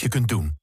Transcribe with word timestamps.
je 0.00 0.08
kunt 0.08 0.28
doen. 0.28 0.59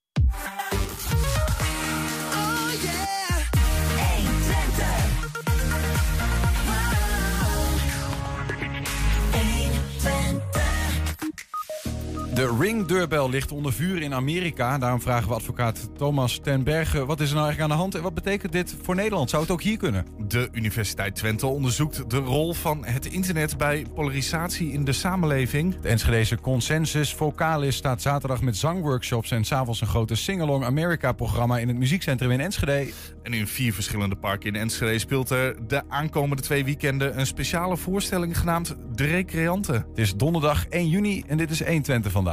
De 12.38 12.56
ringdeurbel 12.58 13.30
ligt 13.30 13.52
onder 13.52 13.72
vuur 13.72 14.02
in 14.02 14.14
Amerika. 14.14 14.78
Daarom 14.78 15.00
vragen 15.00 15.28
we 15.28 15.34
advocaat 15.34 15.88
Thomas 15.96 16.38
ten 16.42 16.62
Berge... 16.62 17.06
wat 17.06 17.20
is 17.20 17.28
er 17.28 17.34
nou 17.34 17.46
eigenlijk 17.46 17.60
aan 17.60 17.76
de 17.76 17.82
hand 17.82 17.94
en 17.94 18.02
wat 18.02 18.14
betekent 18.14 18.52
dit 18.52 18.76
voor 18.82 18.94
Nederland? 18.94 19.30
Zou 19.30 19.42
het 19.42 19.50
ook 19.50 19.62
hier 19.62 19.76
kunnen? 19.76 20.06
De 20.28 20.48
Universiteit 20.52 21.14
Twente 21.14 21.46
onderzoekt 21.46 22.10
de 22.10 22.16
rol 22.16 22.54
van 22.54 22.84
het 22.84 23.06
internet... 23.06 23.56
bij 23.56 23.86
polarisatie 23.94 24.72
in 24.72 24.84
de 24.84 24.92
samenleving. 24.92 25.80
De 25.80 25.88
Enschedeze 25.88 26.40
Consensus 26.40 27.14
Vocalis 27.14 27.76
staat 27.76 28.02
zaterdag 28.02 28.42
met 28.42 28.56
zangworkshops... 28.56 29.30
en 29.30 29.44
s'avonds 29.44 29.80
een 29.80 29.86
grote 29.86 30.14
Singalong 30.14 30.64
America-programma... 30.64 31.58
in 31.58 31.68
het 31.68 31.76
muziekcentrum 31.76 32.30
in 32.30 32.40
Enschede. 32.40 32.92
En 33.22 33.32
in 33.32 33.46
vier 33.46 33.74
verschillende 33.74 34.16
parken 34.16 34.48
in 34.48 34.60
Enschede 34.60 34.98
speelt 34.98 35.30
er 35.30 35.68
de 35.68 35.82
aankomende 35.88 36.42
twee 36.42 36.64
weekenden... 36.64 37.18
een 37.18 37.26
speciale 37.26 37.76
voorstelling 37.76 38.38
genaamd 38.38 38.76
De 38.94 39.04
Recreanten. 39.04 39.74
Het 39.74 39.98
is 39.98 40.14
donderdag 40.14 40.66
1 40.66 40.88
juni 40.88 41.22
en 41.26 41.36
dit 41.36 41.50
is 41.50 41.64
120 41.64 42.12
vandaag. 42.12 42.26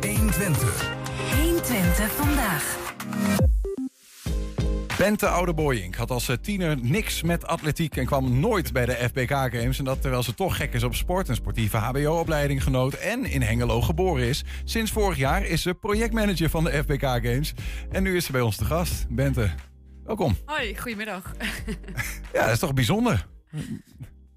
120. 0.00 0.84
120 1.42 2.10
vandaag. 2.12 2.76
Bente 4.98 5.26
Oudeboyink 5.28 5.94
had 5.94 6.10
als 6.10 6.28
eh, 6.28 6.36
tiener 6.36 6.78
niks 6.82 7.22
met 7.22 7.46
atletiek 7.46 7.96
en 7.96 8.06
kwam 8.06 8.40
nooit 8.40 8.72
bij 8.72 8.86
de 8.86 8.92
FBK 8.92 9.30
Games. 9.30 9.78
En 9.78 9.84
dat 9.84 10.00
terwijl 10.00 10.22
ze 10.22 10.34
toch 10.34 10.56
gek 10.56 10.72
is 10.74 10.82
op 10.82 10.94
sport, 10.94 11.28
een 11.28 11.34
sportieve 11.34 11.76
HBO-opleiding 11.76 12.62
genoot 12.62 12.94
en 12.94 13.24
in 13.24 13.42
Hengelo 13.42 13.80
geboren 13.80 14.24
is. 14.24 14.44
Sinds 14.64 14.90
vorig 14.90 15.16
jaar 15.16 15.44
is 15.44 15.62
ze 15.62 15.74
projectmanager 15.74 16.50
van 16.50 16.64
de 16.64 16.82
FBK 16.82 17.02
Games. 17.02 17.54
En 17.90 18.02
nu 18.02 18.16
is 18.16 18.24
ze 18.24 18.32
bij 18.32 18.40
ons 18.40 18.56
te 18.56 18.64
gast. 18.64 19.06
Bente, 19.08 19.50
welkom. 20.04 20.36
Hoi, 20.44 20.78
goedemiddag. 20.78 21.32
Ja, 22.32 22.42
dat 22.42 22.52
is 22.52 22.58
toch 22.58 22.74
bijzonder? 22.74 23.26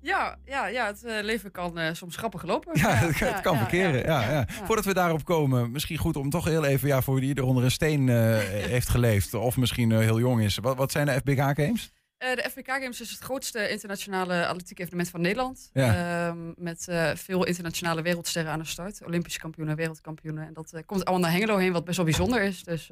Ja, 0.09 0.37
ja, 0.45 0.67
ja, 0.67 0.85
het 0.85 1.03
eh, 1.03 1.23
leven 1.23 1.51
kan 1.51 1.77
eh, 1.77 1.93
soms 1.93 2.15
grappig 2.15 2.43
lopen. 2.43 2.79
Ja, 2.79 2.93
het, 2.93 3.19
het 3.19 3.41
kan 3.41 3.53
ja, 3.53 3.59
verkeren. 3.59 4.03
Ja, 4.03 4.31
ja, 4.31 4.45
Voordat 4.47 4.85
we 4.85 4.93
daarop 4.93 5.25
komen, 5.25 5.71
misschien 5.71 5.97
goed 5.97 6.15
om 6.15 6.29
toch 6.29 6.45
heel 6.45 6.65
even, 6.65 6.87
ja, 6.87 7.01
voor 7.01 7.19
wie 7.19 7.35
er 7.35 7.43
onder 7.43 7.63
een 7.63 7.71
steen 7.71 8.09
eh, 8.09 8.37
heeft 8.73 8.89
geleefd, 8.89 9.33
of 9.33 9.57
misschien 9.57 9.91
heel 9.91 10.19
jong 10.19 10.41
is. 10.41 10.57
Wat, 10.57 10.77
wat 10.77 10.91
zijn 10.91 11.05
de 11.05 11.11
FBK 11.11 11.39
Games? 11.39 11.91
De 12.17 12.49
FBK 12.51 12.67
Games 12.67 13.01
is 13.01 13.09
het 13.09 13.19
grootste 13.19 13.69
internationale 13.69 14.47
atletiek 14.47 14.79
evenement 14.79 15.09
van 15.09 15.21
Nederland. 15.21 15.69
Ja. 15.73 16.27
Ehm, 16.27 16.51
met 16.55 16.87
veel 17.13 17.45
internationale 17.45 18.01
wereldsterren 18.01 18.51
aan 18.51 18.59
de 18.59 18.65
start. 18.65 19.05
Olympische 19.05 19.39
kampioenen, 19.39 19.75
wereldkampioenen. 19.75 20.47
En 20.47 20.53
dat 20.53 20.73
komt 20.85 21.05
allemaal 21.05 21.29
naar 21.29 21.39
Hengelo 21.39 21.57
heen, 21.57 21.71
wat 21.71 21.85
best 21.85 21.95
wel 21.95 22.05
bijzonder 22.05 22.41
is. 22.41 22.63
Dus 22.63 22.91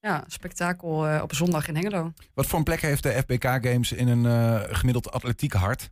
ja, 0.00 0.24
spektakel 0.26 1.20
op 1.22 1.34
zondag 1.34 1.68
in 1.68 1.76
Hengelo. 1.76 2.12
Wat 2.34 2.46
voor 2.46 2.58
een 2.58 2.64
plek 2.64 2.80
heeft 2.80 3.02
de 3.02 3.12
FBK 3.12 3.44
Games 3.44 3.92
in 3.92 4.08
een 4.08 4.60
gemiddeld 4.74 5.10
atletiek 5.10 5.52
hart? 5.52 5.90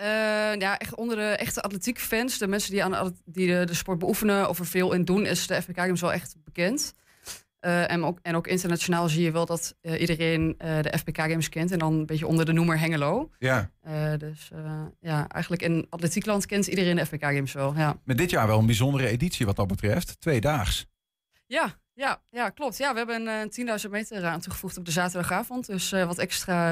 Eh, 0.00 0.06
ja, 0.58 0.78
echt 0.78 0.94
onder 0.94 1.16
de 1.16 1.22
echte 1.22 1.60
atletiekfans, 1.60 2.38
de 2.38 2.46
mensen 2.46 2.70
die, 2.70 2.84
aan 2.84 3.14
die 3.24 3.46
de, 3.46 3.64
de 3.64 3.74
sport 3.74 3.98
beoefenen 3.98 4.48
of 4.48 4.58
er 4.58 4.66
veel 4.66 4.92
in 4.92 5.04
doen, 5.04 5.26
is 5.26 5.46
de 5.46 5.62
FBK 5.62 5.76
Games 5.76 6.00
wel 6.00 6.12
echt 6.12 6.36
bekend. 6.44 6.94
Eh, 7.60 7.90
en, 7.90 8.04
ook, 8.04 8.18
en 8.22 8.34
ook 8.34 8.46
internationaal 8.46 9.08
zie 9.08 9.22
je 9.22 9.30
wel 9.30 9.46
dat 9.46 9.74
eh, 9.80 10.00
iedereen 10.00 10.54
de 10.58 10.98
FBK 10.98 11.16
Games 11.16 11.48
kent. 11.48 11.72
En 11.72 11.78
dan 11.78 11.92
een 11.92 12.06
beetje 12.06 12.26
onder 12.26 12.44
de 12.44 12.52
noemer 12.52 12.78
Hengelo. 12.78 13.30
Ja. 13.38 13.70
Dus 14.18 14.50
ja, 15.00 15.28
eigenlijk 15.28 15.62
in 15.62 15.86
atletiekland 15.88 16.46
kent 16.46 16.66
iedereen 16.66 16.96
de 16.96 17.06
FBK 17.06 17.22
Games 17.22 17.52
wel. 17.52 17.74
Ja, 17.76 17.96
Met 18.04 18.18
dit 18.18 18.30
jaar 18.30 18.46
wel 18.46 18.58
een 18.58 18.66
bijzondere 18.66 19.06
editie 19.06 19.46
wat 19.46 19.56
dat 19.56 19.66
betreft. 19.66 20.20
Tweedaags. 20.20 20.86
Ja, 21.50 21.74
ja, 21.94 22.22
ja 22.30 22.48
klopt. 22.50 22.76
Ja, 22.76 22.92
we 22.92 22.98
hebben 22.98 23.26
een 23.26 23.80
10.000 23.84 23.90
meter 23.90 24.24
aan 24.26 24.40
toegevoegd 24.40 24.76
op 24.78 24.84
de 24.84 24.90
zaterdagavond. 24.90 25.66
Dus 25.66 25.92
eh, 25.92 26.06
wat 26.06 26.18
extra 26.18 26.68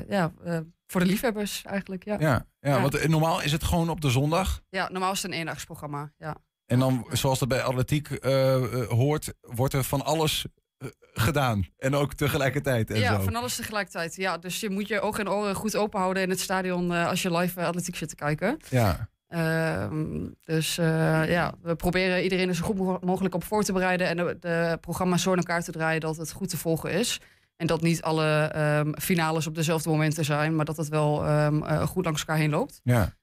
eh, 0.00 0.08
ja, 0.08 0.32
eh, 0.44 0.58
voor 0.86 1.00
de 1.00 1.06
liefhebbers 1.06 1.62
eigenlijk. 1.64 2.04
Ja, 2.04 2.16
ja. 2.18 2.46
Ja, 2.60 2.74
ja, 2.74 2.80
want 2.80 2.94
eh, 2.94 3.08
normaal 3.08 3.42
is 3.42 3.52
het 3.52 3.64
gewoon 3.64 3.88
op 3.90 4.00
de 4.00 4.10
zondag. 4.10 4.62
normaal 4.70 5.12
is 5.12 5.22
het 5.22 5.32
een 5.32 5.38
eendagsprogramma. 5.38 6.12
Ja. 6.18 6.36
En 6.66 6.78
dan, 6.78 7.06
zoals 7.12 7.38
dat 7.38 7.48
bij 7.48 7.62
atletiek 7.62 8.10
eh, 8.10 8.54
eh, 8.54 8.88
hoort, 8.88 9.34
wordt 9.40 9.74
er 9.74 9.84
van 9.84 10.04
alles 10.04 10.46
eh, 10.78 10.88
gedaan. 11.14 11.66
En 11.78 11.94
ook 11.94 12.14
tegelijkertijd 12.14 12.90
en 12.90 12.98
ja, 13.00 13.16
zo. 13.16 13.22
van 13.22 13.36
alles 13.36 13.56
tegelijkertijd. 13.56 14.14
Ja, 14.16 14.38
dus 14.38 14.60
je 14.60 14.70
moet 14.70 14.88
je 14.88 15.00
ogen 15.00 15.20
en 15.24 15.32
oren 15.32 15.54
goed 15.54 15.76
open 15.76 16.00
houden 16.00 16.22
in 16.22 16.30
het 16.30 16.40
stadion 16.40 16.92
eh, 16.92 17.08
als 17.08 17.22
je 17.22 17.36
live 17.36 17.60
eh, 17.60 17.66
atletiek 17.66 17.96
zit 17.96 18.08
te 18.08 18.14
kijken. 18.14 18.58
Ja. 18.70 19.08
Ehm, 19.32 20.26
dus 20.44 20.78
eh, 20.78 21.30
ja, 21.30 21.54
we 21.62 21.74
proberen 21.74 22.22
iedereen 22.22 22.48
er 22.48 22.54
zo 22.54 22.64
goed 22.64 22.76
mo- 22.76 22.98
mogelijk 23.04 23.34
op 23.34 23.44
voor 23.44 23.62
te 23.64 23.72
bereiden 23.72 24.06
en 24.08 24.16
de, 24.16 24.36
de 24.40 24.78
programma's 24.80 25.22
zo 25.22 25.30
in 25.30 25.36
elkaar 25.36 25.62
te 25.62 25.72
draaien 25.72 26.00
dat 26.00 26.16
het 26.16 26.32
goed 26.32 26.48
te 26.48 26.56
volgen 26.56 26.92
is. 26.92 27.20
En 27.56 27.66
dat 27.66 27.80
niet 27.82 28.02
alle 28.02 28.26
ehm, 28.44 28.92
finales 28.98 29.46
op 29.46 29.54
dezelfde 29.54 29.88
momenten 29.90 30.24
zijn, 30.24 30.56
maar 30.56 30.64
dat 30.64 30.76
het 30.76 30.88
wel 30.88 31.24
ehm, 31.26 31.62
eh, 31.62 31.82
goed 31.86 32.04
langs 32.04 32.20
elkaar 32.20 32.36
heen 32.36 32.50
loopt. 32.50 32.80
Ja. 32.82 33.14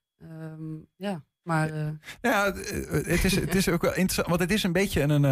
Ja, 0.97 1.23
maar 1.43 1.69
eh, 1.69 1.87
Ja, 2.21 2.45
het 2.91 3.23
is, 3.23 3.35
het 3.35 3.55
is 3.55 3.69
ook 3.69 3.81
wel 3.81 3.91
interessant, 3.93 4.27
want 4.27 4.39
het 4.39 4.51
is 4.51 4.63
een 4.63 4.71
beetje 4.71 5.01
een, 5.01 5.23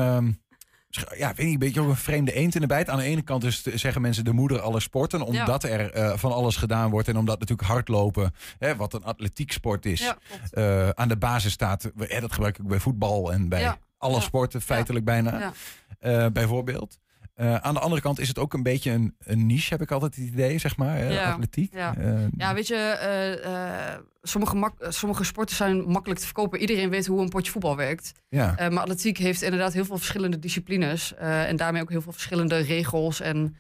ja, 1.18 1.28
weet 1.28 1.38
niet, 1.38 1.54
een 1.54 1.60
beetje 1.60 1.82
ook 1.82 1.88
een 1.90 1.96
vreemde 1.96 2.34
eend 2.34 2.56
in 2.56 2.62
de 2.62 2.68
bijt. 2.68 2.90
Aan 2.90 2.98
de 2.98 3.04
ene 3.04 3.22
kant 3.22 3.44
is, 3.44 3.66
het, 3.66 3.80
zeggen 3.80 4.02
mensen 4.02 4.24
de 4.26 4.32
moeder 4.34 4.60
alle 4.60 4.80
sporten, 4.80 5.22
omdat 5.22 5.64
er 5.64 5.92
eh, 5.92 6.18
van 6.18 6.32
alles 6.32 6.56
gedaan 6.56 6.90
wordt 6.90 7.08
en 7.08 7.18
omdat 7.18 7.40
natuurlijk 7.40 7.68
hardlopen, 7.68 8.34
hè, 8.60 8.76
wat 8.76 8.94
een 8.94 9.04
atletieksport 9.04 9.86
is, 9.86 10.00
ja, 10.00 10.18
klopt. 10.28 10.54
eh, 10.54 10.90
aan 10.90 11.08
de 11.08 11.18
basis 11.18 11.52
staat. 11.52 11.92
Hè, 11.98 12.20
dat 12.20 12.32
gebruik 12.34 12.58
ik 12.58 12.68
bij 12.68 12.80
voetbal 12.80 13.32
en 13.34 13.50
bij 13.50 13.62
Ja, 13.62 13.78
alle 13.98 14.22
sporten 14.22 14.62
feitelijk 14.62 15.06
bijna, 15.06 15.40
Ja. 15.40 15.54
eh, 16.00 16.32
bijvoorbeeld. 16.32 16.98
Eh, 17.38 17.56
aan 17.56 17.74
de 17.74 17.80
andere 17.80 18.02
kant 18.02 18.20
is 18.20 18.28
het 18.28 18.38
ook 18.40 18.54
een 18.54 18.64
beetje 18.64 18.92
een, 18.92 19.16
een 19.20 19.46
niche, 19.46 19.70
heb 19.74 19.82
ik 19.82 19.92
altijd 19.92 20.16
het 20.16 20.26
idee, 20.26 20.58
zeg 20.58 20.78
maar, 20.78 20.98
hè, 20.98 21.10
Ja, 21.14 21.32
atletiek. 21.32 21.74
ja. 21.74 21.96
Eh, 21.98 22.14
Ja, 22.38 22.54
weet 22.54 22.68
je, 22.68 22.76
eh, 22.76 23.98
sommige, 24.22 24.56
mak- 24.56 24.86
sommige 24.90 25.24
sporten 25.24 25.56
zijn 25.56 25.78
makkelijk 25.90 26.20
te 26.20 26.26
verkopen. 26.26 26.60
Iedereen 26.60 26.90
weet 26.90 27.06
hoe 27.06 27.22
een 27.22 27.30
potje 27.30 27.52
voetbal 27.52 27.76
werkt. 27.76 28.12
ja. 28.30 28.56
Maar 28.58 28.80
atletiek 28.80 29.18
heeft 29.18 29.42
inderdaad 29.42 29.74
heel 29.74 29.86
veel 29.86 29.98
verschillende 29.98 30.40
disciplines. 30.40 31.14
en 31.18 31.56
daarmee 31.56 31.82
ook 31.82 31.90
heel 31.90 32.02
veel 32.02 32.12
verschillende 32.12 32.58
regels 32.58 33.22
en 33.22 33.56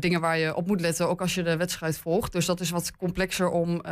dingen 0.00 0.20
waar 0.20 0.38
je 0.38 0.54
op 0.54 0.66
moet 0.66 0.80
letten. 0.80 1.08
Ook 1.08 1.20
als 1.20 1.34
je 1.34 1.42
de 1.42 1.56
wedstrijd 1.56 1.98
volgt. 1.98 2.32
Dus 2.32 2.46
dat 2.46 2.60
is 2.60 2.70
wat 2.70 2.96
complexer 2.96 3.48
om 3.50 3.82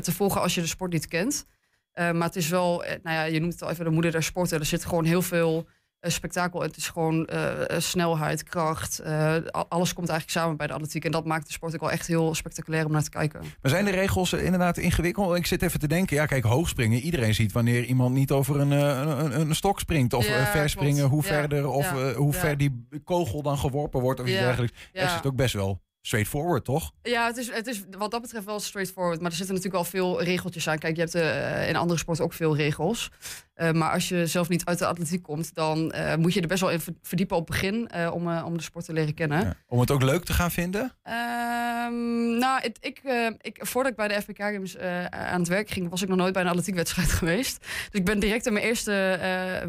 te 0.00 0.12
volgen 0.12 0.40
als 0.40 0.54
je 0.54 0.60
de 0.60 0.66
sport 0.66 0.92
niet 0.92 1.08
kent. 1.08 1.46
Maar 1.94 2.14
het 2.14 2.36
is 2.36 2.48
wel, 2.48 2.84
nou 3.02 3.16
ja, 3.16 3.22
je 3.22 3.40
noemt 3.40 3.52
het 3.52 3.62
al 3.62 3.70
even 3.70 3.84
de 3.84 3.90
moeder 3.90 4.10
der 4.12 4.22
sporten. 4.22 4.58
Er 4.58 4.66
zit 4.66 4.84
gewoon 4.84 5.04
heel 5.04 5.22
veel 5.22 5.68
spektakel. 6.10 6.60
Het 6.60 6.76
is 6.76 6.88
gewoon 6.88 7.26
eh, 7.26 7.70
eh, 7.70 7.80
snelheid, 7.80 8.42
kracht. 8.42 8.98
eh, 8.98 9.36
alles 9.68 9.92
komt 9.92 10.08
eigenlijk 10.08 10.38
samen 10.38 10.56
bij 10.56 10.66
de 10.66 10.72
atletiek. 10.72 11.04
En 11.04 11.10
dat 11.10 11.24
maakt 11.24 11.46
de 11.46 11.52
sport 11.52 11.74
ook 11.74 11.80
wel 11.80 11.90
echt 11.90 12.06
heel 12.06 12.34
spectaculair 12.34 12.84
om 12.86 12.92
naar 12.92 13.02
te 13.02 13.10
kijken. 13.10 13.40
Maar 13.40 13.70
zijn 13.70 13.84
de 13.84 13.90
regels 13.90 14.32
eh, 14.32 14.44
inderdaad 14.44 14.76
ingewikkeld? 14.78 15.36
Ik 15.36 15.46
zit 15.46 15.62
even 15.62 15.80
te 15.80 15.88
denken, 15.88 16.16
ja 16.16 16.26
kijk, 16.26 16.44
hoogspringen. 16.44 17.00
Iedereen 17.00 17.34
ziet 17.34 17.52
wanneer 17.52 17.84
iemand 17.84 18.14
niet 18.14 18.30
over 18.30 18.60
een, 18.60 18.72
eh, 18.72 19.14
een, 19.24 19.40
een, 19.40 19.54
stok 19.54 19.80
springt. 19.80 20.12
Of 20.12 20.28
Ja, 20.28 20.36
eh, 20.38 20.46
verspringen, 20.50 21.04
hoe 21.06 21.22
Ja, 21.22 21.28
verder. 21.28 21.68
Of 21.68 21.90
ja, 21.90 22.08
eh, 22.08 22.16
hoe 22.16 22.32
ver 22.32 22.56
die 22.56 22.86
kogel 23.04 23.42
dan 23.42 23.58
geworpen 23.58 24.00
wordt 24.00 24.20
of 24.20 24.26
iets 24.26 24.38
dergelijks. 24.38 24.78
Er 24.92 25.04
is 25.04 25.12
het 25.12 25.26
ook 25.26 25.36
best 25.36 25.54
wel 25.54 25.82
straightforward, 26.06 26.64
toch? 26.64 26.92
Ja, 27.02 27.26
het 27.26 27.36
is, 27.36 27.50
het 27.52 27.66
is 27.66 27.82
wat 27.98 28.10
dat 28.10 28.20
betreft 28.20 28.44
wel 28.44 28.60
straightforward. 28.60 29.20
Maar 29.20 29.30
er 29.30 29.36
zitten 29.36 29.54
natuurlijk 29.54 29.82
wel 29.82 30.00
veel 30.00 30.22
regeltjes 30.22 30.68
aan. 30.68 30.78
Kijk, 30.78 30.94
je 30.96 31.00
hebt 31.00 31.14
eh, 31.14 31.68
in 31.68 31.76
andere 31.76 31.98
sporten 31.98 32.24
ook 32.24 32.32
veel 32.32 32.56
regels. 32.56 33.10
Eh, 33.54 33.70
maar 33.70 33.92
als 33.92 34.08
je 34.08 34.26
zelf 34.26 34.48
niet 34.48 34.64
uit 34.64 34.78
de 34.78 34.86
atletiek 34.86 35.22
komt, 35.22 35.54
dan 35.54 35.92
eh, 35.92 36.14
moet 36.16 36.32
je 36.34 36.40
er 36.40 36.46
best 36.48 36.60
wel 36.60 36.70
in 36.70 36.80
ver- 36.80 36.94
verdiepen 37.02 37.36
op 37.36 37.48
het 37.48 37.60
begin 37.60 37.88
om, 38.12 38.36
om 38.38 38.56
de 38.56 38.62
sport 38.62 38.84
te 38.84 38.92
leren 38.92 39.14
kennen. 39.14 39.40
Ja. 39.40 39.54
Om 39.68 39.80
het 39.80 39.90
ook 39.90 40.02
leuk 40.02 40.24
te 40.24 40.32
gaan 40.32 40.50
vinden? 40.50 40.92
Ehm, 41.02 42.38
nou, 42.38 42.60
het- 42.62 42.78
ik, 42.80 43.00
ik, 43.40 43.58
voordat 43.60 43.90
ik 43.92 43.96
bij 43.98 44.08
de 44.08 44.22
FBK 44.22 44.36
Games 44.42 44.78
aan 45.10 45.38
het 45.40 45.48
werk 45.48 45.70
ging, 45.70 45.90
was 45.90 46.02
ik 46.02 46.08
nog 46.08 46.18
nooit 46.18 46.32
bij 46.32 46.42
een 46.42 46.48
atletiekwedstrijd 46.48 47.10
geweest. 47.20 47.58
Dus 47.60 48.00
ik 48.00 48.04
ben 48.04 48.18
direct 48.20 48.46
in 48.46 48.52
mijn 48.52 48.64
eerste 48.64 49.18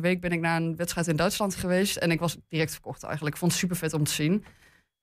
week 0.01 0.22
ben 0.22 0.31
ik 0.31 0.40
naar 0.40 0.62
een 0.62 0.75
wedstrijd 0.75 1.07
in 1.07 1.16
Duitsland 1.16 1.56
geweest. 1.56 1.95
En 1.98 2.12
ik 2.12 2.19
was 2.19 2.38
direct 2.50 2.71
verkocht 2.71 3.04
eigenlijk. 3.04 3.33
Ik 3.33 3.39
vond 3.39 3.51
het 3.51 3.62
super 3.62 3.77
vet 3.77 3.94
om 3.94 4.04
te 4.04 4.12
zien. 4.12 4.45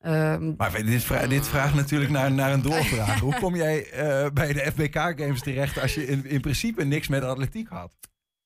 Ehm, 0.03 0.53
Maar 0.57 0.83
dit, 0.85 1.03
vra 1.03 1.27
dit 1.27 1.47
vraagt 1.47 1.73
natuurlijk 1.73 2.11
naar, 2.11 2.31
naar 2.31 2.53
een 2.53 2.61
doorvraag. 2.61 3.19
Hoe 3.27 3.39
kom 3.39 3.55
jij 3.55 3.89
eh, 3.91 4.29
bij 4.33 4.53
de 4.53 4.71
FBK 4.71 4.95
Games 4.95 5.41
terecht 5.41 5.79
als 5.81 5.93
je 5.93 6.05
in, 6.05 6.25
in 6.25 6.41
principe 6.41 6.83
niks 6.83 7.07
met 7.07 7.23
atletiek 7.23 7.67
had? 7.67 7.93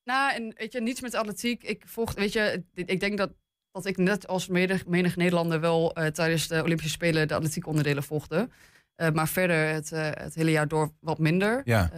Nou, 0.04 0.34
en 0.34 0.54
weet 0.56 0.72
je, 0.72 0.80
niets 0.80 1.00
met 1.00 1.14
atletiek. 1.14 1.62
Ik 1.62 1.82
volg, 1.86 2.14
weet 2.14 2.32
je, 2.32 2.64
ik 2.74 3.00
denk 3.00 3.18
dat, 3.18 3.30
dat 3.72 3.86
ik 3.86 3.96
net 3.96 4.26
als 4.26 4.48
menig, 4.48 4.86
menig 4.86 5.16
Nederlander 5.16 5.60
wel 5.60 5.94
eh, 5.94 6.06
tijdens 6.06 6.48
de 6.48 6.62
Olympische 6.62 6.92
Spelen 6.92 7.28
de 7.28 7.34
atletiek 7.34 7.66
onderdelen 7.66 8.02
volgde. 8.02 8.48
Eh, 8.94 9.10
maar 9.10 9.28
verder 9.28 9.68
het, 9.68 9.90
het 9.90 10.34
hele 10.34 10.50
jaar 10.50 10.68
door 10.68 10.92
wat 11.00 11.18
minder. 11.18 11.60
Ja. 11.64 11.90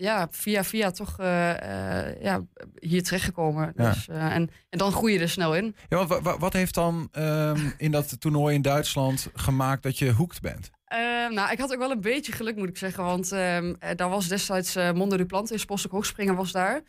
Ja, 0.00 0.28
via 0.30 0.64
via 0.64 0.90
toch 0.90 1.16
eh, 1.18 2.06
eh, 2.08 2.22
ja, 2.22 2.40
hier 2.78 3.02
terechtgekomen. 3.02 3.72
Ja. 3.76 3.92
Dus, 3.92 4.08
eh, 4.08 4.24
en, 4.34 4.50
en 4.70 4.78
dan 4.78 4.92
groei 4.92 5.12
je 5.12 5.18
er 5.18 5.28
snel 5.28 5.54
in. 5.56 5.74
Ja, 5.88 5.96
want 5.96 6.08
wa- 6.08 6.22
wa- 6.22 6.38
wat 6.38 6.52
heeft 6.52 6.74
dan 6.74 7.08
ehm, 7.12 7.60
in 7.76 7.90
dat 7.90 8.20
toernooi 8.20 8.54
in 8.54 8.62
Duitsland 8.62 9.28
gemaakt 9.34 9.82
dat 9.82 9.98
je 9.98 10.12
hoekt 10.12 10.40
bent? 10.40 10.70
Ehm, 10.84 11.34
nou, 11.34 11.52
ik 11.52 11.58
had 11.58 11.72
ook 11.72 11.78
wel 11.78 11.90
een 11.90 12.00
beetje 12.00 12.32
geluk, 12.32 12.56
moet 12.56 12.68
ik 12.68 12.76
zeggen. 12.78 13.04
Want 13.04 13.32
ehm, 13.32 13.74
eh, 13.78 13.90
daar 13.96 14.08
was 14.08 14.28
destijds 14.28 14.76
eh 14.76 14.92
Mondo 14.92 15.16
Duplantis, 15.16 15.64
postdoc 15.64 15.92
hoogspringer 15.92 16.34
was 16.34 16.52
daar. 16.52 16.80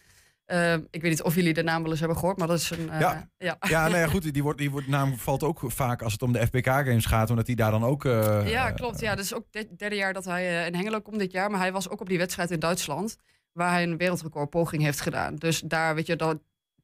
Eh, 0.52 0.74
ik 0.74 1.02
weet 1.02 1.12
niet 1.12 1.22
of 1.22 1.36
jullie 1.36 1.54
de 1.54 1.64
naam 1.64 1.82
wel 1.82 1.92
eens 1.92 2.00
hebben 2.00 2.18
gehoord, 2.18 2.38
maar 2.38 2.48
dat 2.48 2.60
is 2.60 2.70
een... 2.70 2.90
eh, 2.90 3.00
Ja. 3.00 3.30
ja. 3.38 3.58
Ja, 3.60 3.88
nou 3.88 3.98
ja, 4.00 4.08
goed. 4.14 4.34
Die, 4.34 4.44
wordt, 4.44 4.58
die 4.60 4.72
wordt, 4.72 4.88
naam 4.88 5.18
valt 5.18 5.44
ook 5.44 5.60
vaak 5.66 6.02
als 6.02 6.12
het 6.14 6.22
om 6.22 6.32
de 6.32 6.46
FBK-games 6.48 7.06
gaat, 7.06 7.30
omdat 7.30 7.48
hij 7.48 7.56
daar 7.56 7.72
dan 7.72 7.84
ook... 7.84 8.06
eh, 8.06 8.50
Ja, 8.50 8.72
klopt. 8.72 9.00
Ja, 9.00 9.16
dat 9.16 9.24
is 9.26 9.34
ook 9.34 9.46
het 9.52 9.78
derde 9.80 9.96
jaar 9.96 10.14
dat 10.14 10.26
hij 10.26 10.66
in 10.68 10.76
Hengelo 10.76 11.00
komt 11.00 11.20
dit 11.20 11.32
jaar. 11.32 11.52
Maar 11.52 11.60
hij 11.60 11.72
was 11.72 11.90
ook 11.90 12.02
op 12.02 12.10
die 12.10 12.18
wedstrijd 12.18 12.52
in 12.52 12.60
Duitsland, 12.60 13.16
waar 13.52 13.72
hij 13.72 13.84
een 13.84 13.98
wereldrecord 13.98 14.50
poging 14.50 14.82
heeft 14.84 15.02
gedaan. 15.02 15.36
Dus 15.36 15.60
daar, 15.66 15.96
weet 15.96 16.08
je, 16.08 16.16
dat, 16.16 16.40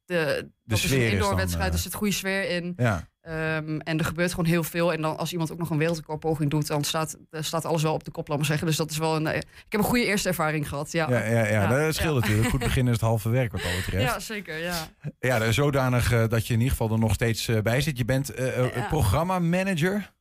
de, 0.06 0.50
dat 0.64 0.78
is 0.78 0.92
een 0.92 1.12
indoorwedstrijd, 1.12 1.66
dan, 1.66 1.76
er 1.76 1.80
zit 1.84 1.94
goede 1.94 2.14
sfeer 2.14 2.50
in. 2.50 2.74
Ja, 2.78 3.08
Ehm, 3.28 3.80
en 3.80 3.98
er 4.00 4.06
gebeurt 4.06 4.30
gewoon 4.30 4.46
heel 4.46 4.64
veel. 4.64 4.94
En 4.94 5.02
dan 5.02 5.18
als 5.18 5.32
iemand 5.32 5.52
ook 5.52 5.58
nog 5.58 5.70
een 5.70 5.78
wereldrecordpoging 5.78 6.50
doet, 6.50 6.68
dan 6.68 6.84
staat, 6.84 7.18
staat 7.32 7.66
alles 7.66 7.82
wel 7.82 7.94
op 7.94 8.04
de 8.04 8.12
kop, 8.12 8.28
laat 8.28 8.38
maar 8.38 8.46
zeggen. 8.46 8.68
Dus 8.68 8.76
dat 8.76 8.92
is 8.92 8.98
wel 8.98 9.16
een. 9.16 9.28
eh, 9.28 9.38
ik 9.38 9.46
heb 9.70 9.82
een 9.82 9.88
goede 9.88 10.06
eerste 10.06 10.28
ervaring 10.28 10.70
gehad. 10.70 10.92
Ja, 10.92 11.10
ja, 11.10 11.24
ja, 11.26 11.30
ja, 11.46 11.46
Ja, 11.48 11.86
dat 11.86 11.96
scheelt 11.96 12.14
ja. 12.14 12.20
natuurlijk. 12.20 12.50
Goed 12.50 12.60
beginnen 12.60 12.94
is 12.94 13.00
het 13.00 13.10
halve 13.10 13.30
werk 13.30 13.52
wat 13.52 13.62
dat 13.62 13.76
betreft. 13.86 14.04
Ja, 14.04 14.20
zeker. 14.20 14.58
Ja. 14.58 14.88
Ja, 15.20 15.52
zodanig 15.52 16.12
eh, 16.12 16.28
dat 16.28 16.48
je 16.48 16.54
in 16.54 16.60
ieder 16.60 16.78
geval 16.78 16.92
er 16.92 17.00
nog 17.00 17.14
steeds 17.14 17.48
eh, 17.48 17.62
bij 17.62 17.82
zit. 17.82 17.98
Je 17.98 18.06
bent 18.06 18.30
eh, 18.30 18.58
eh, 18.60 18.90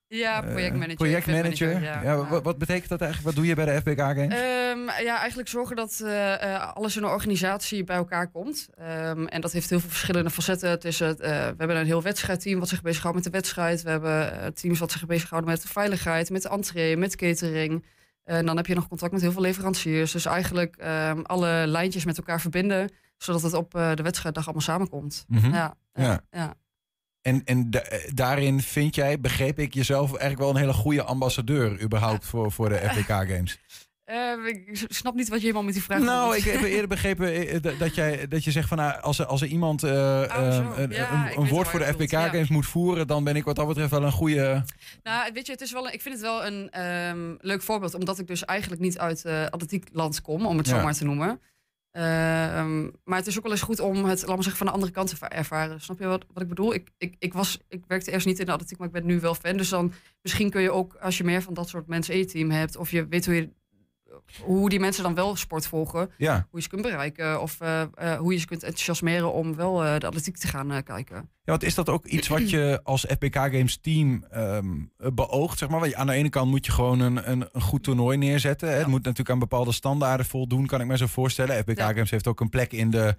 Ja. 0.09 0.43
eh, 0.43 0.51
projectmanager. 0.51 0.97
projectmanager. 0.97 1.83
Ja, 1.83 2.03
ja. 2.03 2.29
Wat, 2.29 2.43
wat 2.43 2.59
betekent 2.59 2.89
dat 2.89 3.01
eigenlijk? 3.01 3.35
Wat 3.35 3.45
doe 3.45 3.47
je 3.47 3.55
bij 3.55 3.65
de 3.65 3.81
FBK 3.81 3.99
Games? 3.99 4.35
Ehm, 4.35 5.05
ja, 5.05 5.19
eigenlijk 5.19 5.49
zorgen 5.49 5.77
dat 5.77 6.01
eh, 6.05 6.55
eh, 6.55 6.73
alles 6.75 6.97
in 6.97 7.03
een 7.03 7.09
organisatie 7.09 7.85
bij 7.85 7.97
elkaar 7.97 8.29
komt. 8.31 8.69
Ehm, 8.75 9.27
en 9.27 9.41
dat 9.41 9.53
heeft 9.53 9.71
heel 9.71 9.81
veel 9.81 9.89
verschillende 9.89 10.31
facetten. 10.31 10.81
Eh, 10.81 10.91
we 11.19 11.55
hebben 11.57 11.77
een 11.77 11.87
heel 11.87 12.03
wedstrijdteam 12.03 12.59
wat 12.59 12.69
zich 12.69 12.83
bezighoudt 12.83 13.17
met 13.17 13.25
de 13.25 13.31
wedstrijd. 13.31 13.83
We 13.83 13.91
hebben 13.91 14.55
teams 14.55 14.79
wat 14.79 14.93
zich 14.93 15.07
bezighouden 15.07 15.51
met 15.51 15.63
de 15.63 15.69
veiligheid, 15.69 16.31
met 16.31 16.43
de 16.43 16.49
entree, 16.49 16.97
met 16.97 17.17
catering. 17.17 17.85
En 18.25 18.47
dan 18.47 18.57
heb 18.57 18.67
je 18.67 18.75
nog 18.75 18.89
contact 18.89 19.13
met 19.13 19.21
heel 19.21 19.33
veel 19.33 19.43
leveranciers. 19.43 20.13
Dus 20.13 20.25
eigenlijk 20.25 20.77
ehm, 20.77 21.21
alle 21.23 21.65
lijntjes 21.67 22.05
met 22.05 22.19
elkaar 22.19 22.41
verbinden, 22.41 22.91
zodat 23.17 23.43
het 23.43 23.55
op 23.55 23.71
de 23.71 24.03
wedstrijddag 24.03 24.45
allemaal 24.45 24.63
samenkomt. 24.63 25.25
Mhm. 25.29 25.53
Ja, 25.53 25.75
ja. 26.31 26.55
En, 27.27 27.43
en 27.45 27.71
da- 27.71 27.81
eh, 27.81 28.11
daarin 28.15 28.61
vind 28.61 28.95
jij, 28.95 29.21
begreep 29.21 29.59
ik, 29.59 29.75
jezelf 29.75 30.09
eigenlijk 30.11 30.41
wel 30.41 30.51
een 30.51 30.57
hele 30.57 30.73
goede 30.73 31.03
ambassadeur 31.03 31.83
überhaupt 31.83 32.25
voor, 32.25 32.53
voor 32.53 32.69
de 32.69 32.75
FBK 32.93 33.07
Games. 33.09 33.59
Eh, 34.07 34.33
ik 34.47 34.85
snap 34.89 35.15
niet 35.15 35.29
wat 35.29 35.37
je 35.39 35.43
helemaal 35.43 35.63
met 35.65 35.75
die 35.75 35.83
vraag 35.83 36.01
Nou, 36.01 36.37
ik 36.37 36.43
heb 36.45 36.63
eerder 36.63 36.89
begrepen 36.97 37.49
eh, 37.49 37.63
dat- 37.63 37.79
dat, 37.79 37.95
jij, 37.95 38.29
dat 38.29 38.45
je 38.45 38.51
zegt 38.51 38.69
van 38.69 38.77
nou, 38.77 39.01
als, 39.01 39.19
er- 39.19 39.27
als 39.27 39.41
er 39.43 39.47
iemand 39.49 39.83
eh, 39.83 40.23
eh, 40.25 40.55
een, 40.77 41.01
een- 41.37 41.49
woord 41.49 41.69
voor 41.69 41.79
de 41.79 41.85
FBK 41.85 42.11
ja. 42.11 42.29
Games 42.29 42.49
moet 42.49 42.67
voeren, 42.67 43.07
dan 43.07 43.25
ben 43.25 43.37
ik 43.37 43.45
wat 43.45 43.57
dat 43.57 43.67
betreft 43.67 43.91
wel 43.91 44.03
een 44.03 44.13
goede. 44.13 44.65
Nou, 45.03 45.31
weet 45.33 45.47
je, 45.47 45.53
het 45.53 45.61
is 45.61 45.73
wel, 45.73 45.87
een- 45.87 45.93
ik 45.93 46.03
vind 46.03 46.15
het 46.15 46.25
wel 46.25 46.47
een 46.47 46.71
ehm, 46.71 47.35
leuk 47.41 47.63
voorbeeld, 47.63 47.95
omdat 47.95 48.19
ik 48.19 48.27
dus 48.27 48.45
eigenlijk 48.45 48.81
niet 48.83 48.99
uit 48.99 49.25
eh 49.25 49.47
atletiekland 49.47 50.21
kom, 50.21 50.47
om 50.47 50.57
het 50.59 50.69
zo 50.69 50.83
maar 50.83 50.95
te 50.95 51.05
noemen. 51.05 51.41
Ehm, 51.97 52.83
maar 53.05 53.19
het 53.19 53.27
is 53.27 53.37
ook 53.37 53.43
wel 53.43 53.53
eens 53.53 53.63
goed 53.63 53.81
om 53.81 54.05
het, 54.05 54.27
laat 54.27 54.37
zeggen, 54.37 54.57
van 54.57 54.67
de 54.67 54.73
andere 54.73 54.93
kant 54.93 55.09
te 55.09 55.17
va- 55.17 55.31
ervaren. 55.31 55.81
Snap 55.81 55.99
je 55.99 56.07
wat, 56.07 56.25
wat 56.33 56.43
ik 56.43 56.49
bedoel? 56.49 56.75
Ik, 56.75 56.89
ik, 56.99 57.17
ik, 57.19 57.33
was, 57.33 57.59
ik 57.69 57.85
werkte 57.87 58.13
eerst 58.13 58.27
niet 58.27 58.39
in 58.39 58.47
de 58.47 58.53
atletiek, 58.53 58.79
maar 58.79 58.87
ik 58.87 58.93
ben 58.93 59.07
nu 59.07 59.21
wel 59.21 59.35
fan. 59.35 59.57
Dus 59.57 59.69
dan 59.69 59.93
misschien 60.23 60.51
kun 60.51 60.63
je 60.63 60.71
ook, 60.71 60.95
als 60.95 61.19
je 61.19 61.25
meer 61.25 61.43
van 61.43 61.55
dat 61.55 61.69
soort 61.69 61.87
mensen 61.87 62.15
in 62.15 62.21
je 62.21 62.27
team 62.27 62.51
hebt, 62.51 62.77
of 62.77 62.91
je 62.91 63.07
weet 63.09 63.27
hoe, 63.27 63.35
je, 63.35 63.51
hoe 64.43 64.69
die 64.69 64.81
mensen 64.81 65.03
dan 65.03 65.15
wel 65.15 65.37
sport 65.37 65.67
volgen, 65.67 66.11
Ja, 66.19 66.35
hoe 66.35 66.59
je 66.59 66.63
ze 66.63 66.69
kunt 66.69 66.83
bereiken, 66.83 67.43
of 67.43 67.61
eh, 67.61 67.83
eh, 67.83 68.19
hoe 68.19 68.33
je 68.33 68.39
ze 68.39 68.47
kunt 68.47 68.63
enthousiasmeren 68.63 69.33
om 69.33 69.57
wel 69.57 69.85
eh, 69.85 69.99
de 69.99 70.07
atletiek 70.07 70.37
te 70.37 70.49
gaan 70.49 70.83
kijken. 70.83 71.17
Ja, 71.17 71.53
want 71.53 71.63
is 71.63 71.75
dat 71.75 71.89
ook 71.89 72.07
iets 72.07 72.29
wat 72.29 72.51
je 72.51 72.81
als 72.83 73.07
FBK 73.09 73.35
Games 73.35 73.79
team 73.81 74.25
ehm, 74.31 74.67
beoogt? 75.15 75.59
Zeg 75.59 75.69
maar? 75.69 75.81
Want 75.81 75.95
aan 75.95 76.07
de 76.07 76.13
ene 76.13 76.29
kant 76.29 76.51
moet 76.51 76.67
je 76.67 76.73
gewoon 76.73 77.01
een, 77.01 77.31
een, 77.31 77.49
een 77.53 77.61
goed 77.61 77.83
toernooi 77.83 78.17
neerzetten. 78.17 78.69
Hè? 78.69 78.75
Het 78.75 78.87
moet 78.87 79.03
natuurlijk 79.03 79.31
aan 79.31 79.39
bepaalde 79.39 79.73
standaarden 79.73 80.27
voldoen, 80.27 80.67
kan 80.67 80.81
ik 80.81 80.87
me 80.87 80.97
zo 80.97 81.07
voorstellen. 81.07 81.65
Ja. 81.67 81.93
Games 81.93 82.11
heeft 82.11 82.27
ook 82.27 82.41
een 82.41 82.49
plek 82.49 82.73
in 82.73 82.91
de, 82.91 83.17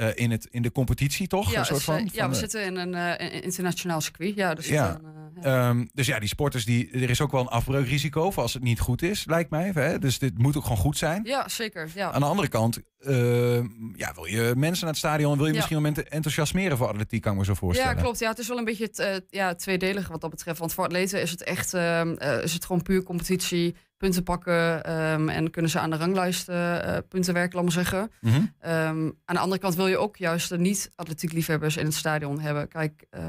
eh, 0.00 0.08
in 0.14 0.30
het, 0.30 0.46
in 0.50 0.62
de 0.62 0.72
competitie, 0.72 1.26
toch? 1.26 1.52
Ja, 1.52 1.58
een 1.58 1.64
soort 1.64 1.78
eh, 1.80 1.84
van, 1.84 2.08
ja 2.12 2.28
we 2.28 2.34
zitten 2.34 2.64
in 2.64 2.76
een 2.76 2.94
eh, 2.94 3.42
internationaal 3.42 4.00
circuit. 4.00 4.34
Ja, 4.34 4.54
dus 4.54 4.68
Ja. 4.68 5.00
ja. 5.42 5.68
Ehm, 5.68 5.86
dus 5.92 6.06
ja, 6.06 6.18
die 6.18 6.28
sporters, 6.28 6.64
die, 6.64 6.90
er 6.90 7.10
is 7.10 7.20
ook 7.20 7.32
wel 7.32 7.40
een 7.40 7.46
afbreukrisico 7.46 8.30
voor 8.30 8.42
als 8.42 8.54
het 8.54 8.62
niet 8.62 8.80
goed 8.80 9.02
is, 9.02 9.24
lijkt 9.26 9.50
mij. 9.50 9.70
Hè? 9.74 9.98
Dus 9.98 10.18
dit 10.18 10.38
moet 10.38 10.56
ook 10.56 10.62
gewoon 10.62 10.78
goed 10.78 10.98
zijn. 10.98 11.20
Ja, 11.24 11.48
zeker. 11.48 11.88
Ja. 11.94 12.10
Aan 12.10 12.20
de 12.20 12.26
andere 12.26 12.48
kant, 12.48 12.80
ehm, 13.00 13.66
ja, 13.96 14.12
wil 14.14 14.24
je 14.24 14.52
mensen 14.56 14.84
naar 14.84 14.94
het 14.94 14.98
stadion, 14.98 15.36
wil 15.36 15.46
je 15.46 15.52
Ja. 15.52 15.56
misschien 15.56 15.82
wel 15.82 15.92
enthousiasmeren 16.08 16.76
voor 16.76 16.88
atletiek, 16.88 17.22
kan 17.22 17.32
ik 17.32 17.38
me 17.38 17.44
zo 17.44 17.54
voorstellen. 17.54 17.94
ja, 17.96 18.02
klopt. 18.02 18.18
Ja, 18.18 18.28
het 18.28 18.38
is 18.38 18.48
wel 18.48 18.58
een 18.58 18.64
beetje 18.64 18.90
het, 18.92 19.22
ja, 19.30 19.54
tweedelig 19.54 20.08
wat 20.08 20.20
dat 20.20 20.30
betreft. 20.30 20.58
Want 20.58 20.74
voor 20.74 20.84
atleten 20.84 21.22
is 21.22 21.30
het 21.30 21.42
echt 21.42 21.74
ehm, 21.74 22.14
eh, 22.14 22.42
is 22.42 22.52
het 22.52 22.64
gewoon 22.64 22.82
puur 22.82 23.02
competitie, 23.02 23.74
punten 24.00 24.22
pakken 24.22 24.84
ehm, 24.84 25.28
en 25.28 25.50
kunnen 25.50 25.70
ze 25.70 25.78
aan 25.78 25.90
de 25.90 25.96
ranglijst 25.96 26.48
eh, 26.48 26.96
eh, 26.96 27.02
punten 27.08 27.34
werken, 27.34 27.54
laat 27.54 27.62
maar 27.64 27.72
zeggen. 27.84 28.10
Mhm. 28.20 28.40
Ehm, 28.58 29.10
aan 29.24 29.34
de 29.34 29.38
andere 29.38 29.60
kant 29.60 29.74
wil 29.74 29.86
je 29.86 29.98
ook 29.98 30.16
juist 30.16 30.48
de 30.48 30.58
niet-atletiekliefhebbers 30.58 31.76
in 31.76 31.84
het 31.84 31.94
stadion 31.94 32.40
hebben. 32.40 32.68
Kijk, 32.68 33.04
eh, 33.10 33.22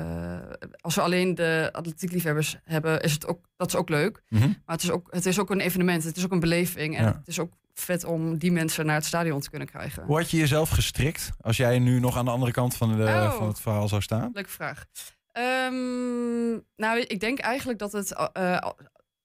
als 0.82 0.96
we 0.96 1.02
alleen 1.02 1.36
de 1.36 1.70
atletiekliefhebbers 1.72 2.58
hebben, 2.64 3.02
is 3.02 3.14
het 3.14 3.28
ook, 3.28 3.46
dat 3.56 3.68
is 3.68 3.76
ook 3.76 3.90
leuk. 3.90 4.22
Mhm. 4.30 4.48
Maar 4.48 4.76
het 4.76 4.84
is, 4.84 4.92
ook, 4.92 5.08
het 5.10 5.26
is 5.26 5.40
ook 5.40 5.50
een 5.50 5.60
evenement, 5.60 6.04
het 6.04 6.18
is 6.18 6.26
ook 6.26 6.32
een 6.32 6.40
beleving. 6.40 6.98
En 6.98 7.04
Ja. 7.04 7.14
het 7.18 7.28
is 7.28 7.40
ook 7.40 7.54
vet 7.74 8.04
om 8.04 8.38
die 8.38 8.52
mensen 8.52 8.86
naar 8.86 8.96
het 8.96 9.06
stadion 9.06 9.40
te 9.42 9.50
kunnen 9.50 9.68
krijgen. 9.68 10.04
Hoe 10.04 10.18
had 10.18 10.32
je 10.32 10.38
jezelf 10.38 10.70
gestrikt 10.70 11.30
als 11.42 11.58
jij 11.58 11.80
nu 11.80 12.00
nog 12.00 12.18
aan 12.18 12.26
de 12.26 12.32
andere 12.32 12.52
kant 12.52 12.76
van, 12.76 12.98
de, 12.98 13.04
Oh. 13.04 13.34
van 13.34 13.48
het 13.48 13.60
verhaal 13.60 13.88
zou 13.88 14.02
staan? 14.02 14.30
Leuke 14.34 14.50
vraag. 14.50 14.86
Ehm, 15.32 16.50
nou, 16.76 17.00
ik 17.08 17.20
denk 17.20 17.40
eigenlijk 17.40 17.80
dat 17.80 17.92
het, 17.92 18.32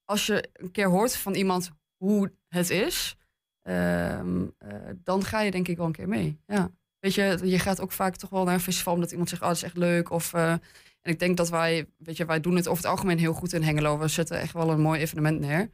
als 0.07 0.27
je 0.27 0.49
een 0.53 0.71
keer 0.71 0.89
hoort 0.89 1.17
van 1.17 1.35
iemand 1.35 1.71
hoe 1.97 2.33
het 2.49 2.71
is, 2.71 3.17
ehm, 3.63 4.47
eh, 4.59 4.71
dan 5.03 5.25
ga 5.25 5.41
je 5.41 5.51
denk 5.51 5.69
ik 5.69 5.77
wel 5.77 5.87
een 5.87 5.93
keer 5.93 6.09
mee. 6.09 6.41
Ja. 6.47 6.71
Weet 6.99 7.15
je, 7.15 7.39
je 7.43 7.59
gaat 7.59 7.81
ook 7.81 7.93
vaak 7.93 8.17
toch 8.17 8.31
wel 8.31 8.45
naar 8.45 8.55
een 8.55 8.61
festival 8.61 8.95
omdat 8.95 9.11
iemand 9.11 9.29
zegt, 9.29 9.43
oh, 9.43 9.49
dat 9.49 9.57
is 9.57 9.63
echt 9.63 9.77
leuk. 9.77 10.11
Of, 10.11 10.33
eh, 10.33 10.51
en 10.51 11.13
ik 11.13 11.19
denk 11.19 11.37
dat 11.37 11.49
wij, 11.49 11.87
weet 11.97 12.17
je, 12.17 12.25
wij 12.25 12.41
doen 12.41 12.57
het 12.57 12.69
over 12.69 12.83
het 12.83 12.93
algemeen 12.93 13.19
heel 13.19 13.33
goed 13.33 13.53
in 13.53 13.63
Hengelo. 13.63 13.99
We 13.99 14.09
zetten 14.09 14.41
echt 14.41 14.53
wel 14.53 14.71
een 14.71 14.81
mooi 14.81 15.01
evenement 15.01 15.41
neer. 15.41 15.71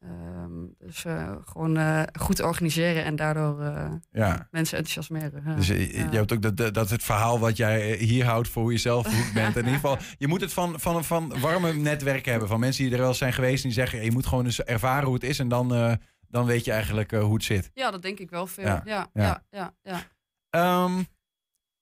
Ehm, 0.00 0.52
dus 0.78 1.04
eh, 1.04 1.36
gewoon 1.44 1.76
eh, 1.76 2.02
goed 2.20 2.42
organiseren 2.42 3.04
en 3.04 3.16
daardoor 3.16 3.60
eh, 3.60 3.90
Ja. 4.10 4.48
mensen 4.50 4.78
enthousiasmeren. 4.78 5.42
Ja. 5.46 5.54
Dus 5.54 5.66
je 5.66 6.06
hebt 6.10 6.32
ook 6.32 6.56
dat, 6.56 6.74
dat, 6.74 6.90
het 6.90 7.02
verhaal 7.02 7.38
wat 7.38 7.56
jij 7.56 7.96
hier 7.96 8.24
houdt 8.24 8.48
voor 8.48 8.62
hoe 8.62 8.72
je 8.72 8.78
zelf 8.78 9.06
goed 9.06 9.32
bent. 9.34 9.56
In 9.56 9.64
ieder 9.64 9.74
geval, 9.80 9.98
je 10.18 10.28
moet 10.28 10.40
het 10.40 10.52
van, 10.52 10.80
van, 10.80 11.04
van 11.04 11.40
warme 11.40 11.72
netwerken 11.72 12.30
hebben. 12.30 12.48
Van 12.48 12.60
mensen 12.60 12.84
die 12.84 12.92
er 12.92 12.98
wel 13.00 13.14
zijn 13.14 13.32
geweest. 13.32 13.62
Die 13.62 13.72
zeggen, 13.72 14.04
je 14.04 14.12
moet 14.12 14.26
gewoon 14.26 14.44
eens 14.44 14.62
ervaren 14.62 15.04
hoe 15.04 15.14
het 15.14 15.24
is. 15.24 15.38
En 15.38 15.48
dan, 15.48 15.98
dan 16.28 16.46
weet 16.46 16.64
je 16.64 16.72
eigenlijk 16.72 17.10
hoe 17.10 17.34
het 17.34 17.44
zit. 17.44 17.70
Ja, 17.74 17.90
dat 17.90 18.02
denk 18.02 18.18
ik 18.18 18.30
wel 18.30 18.46
veel. 18.46 18.64
Ja, 18.64 18.82
Ja, 18.84 19.06
ja. 19.12 19.42
ja, 19.50 19.72
ja, 19.82 20.02
ja. 20.50 20.96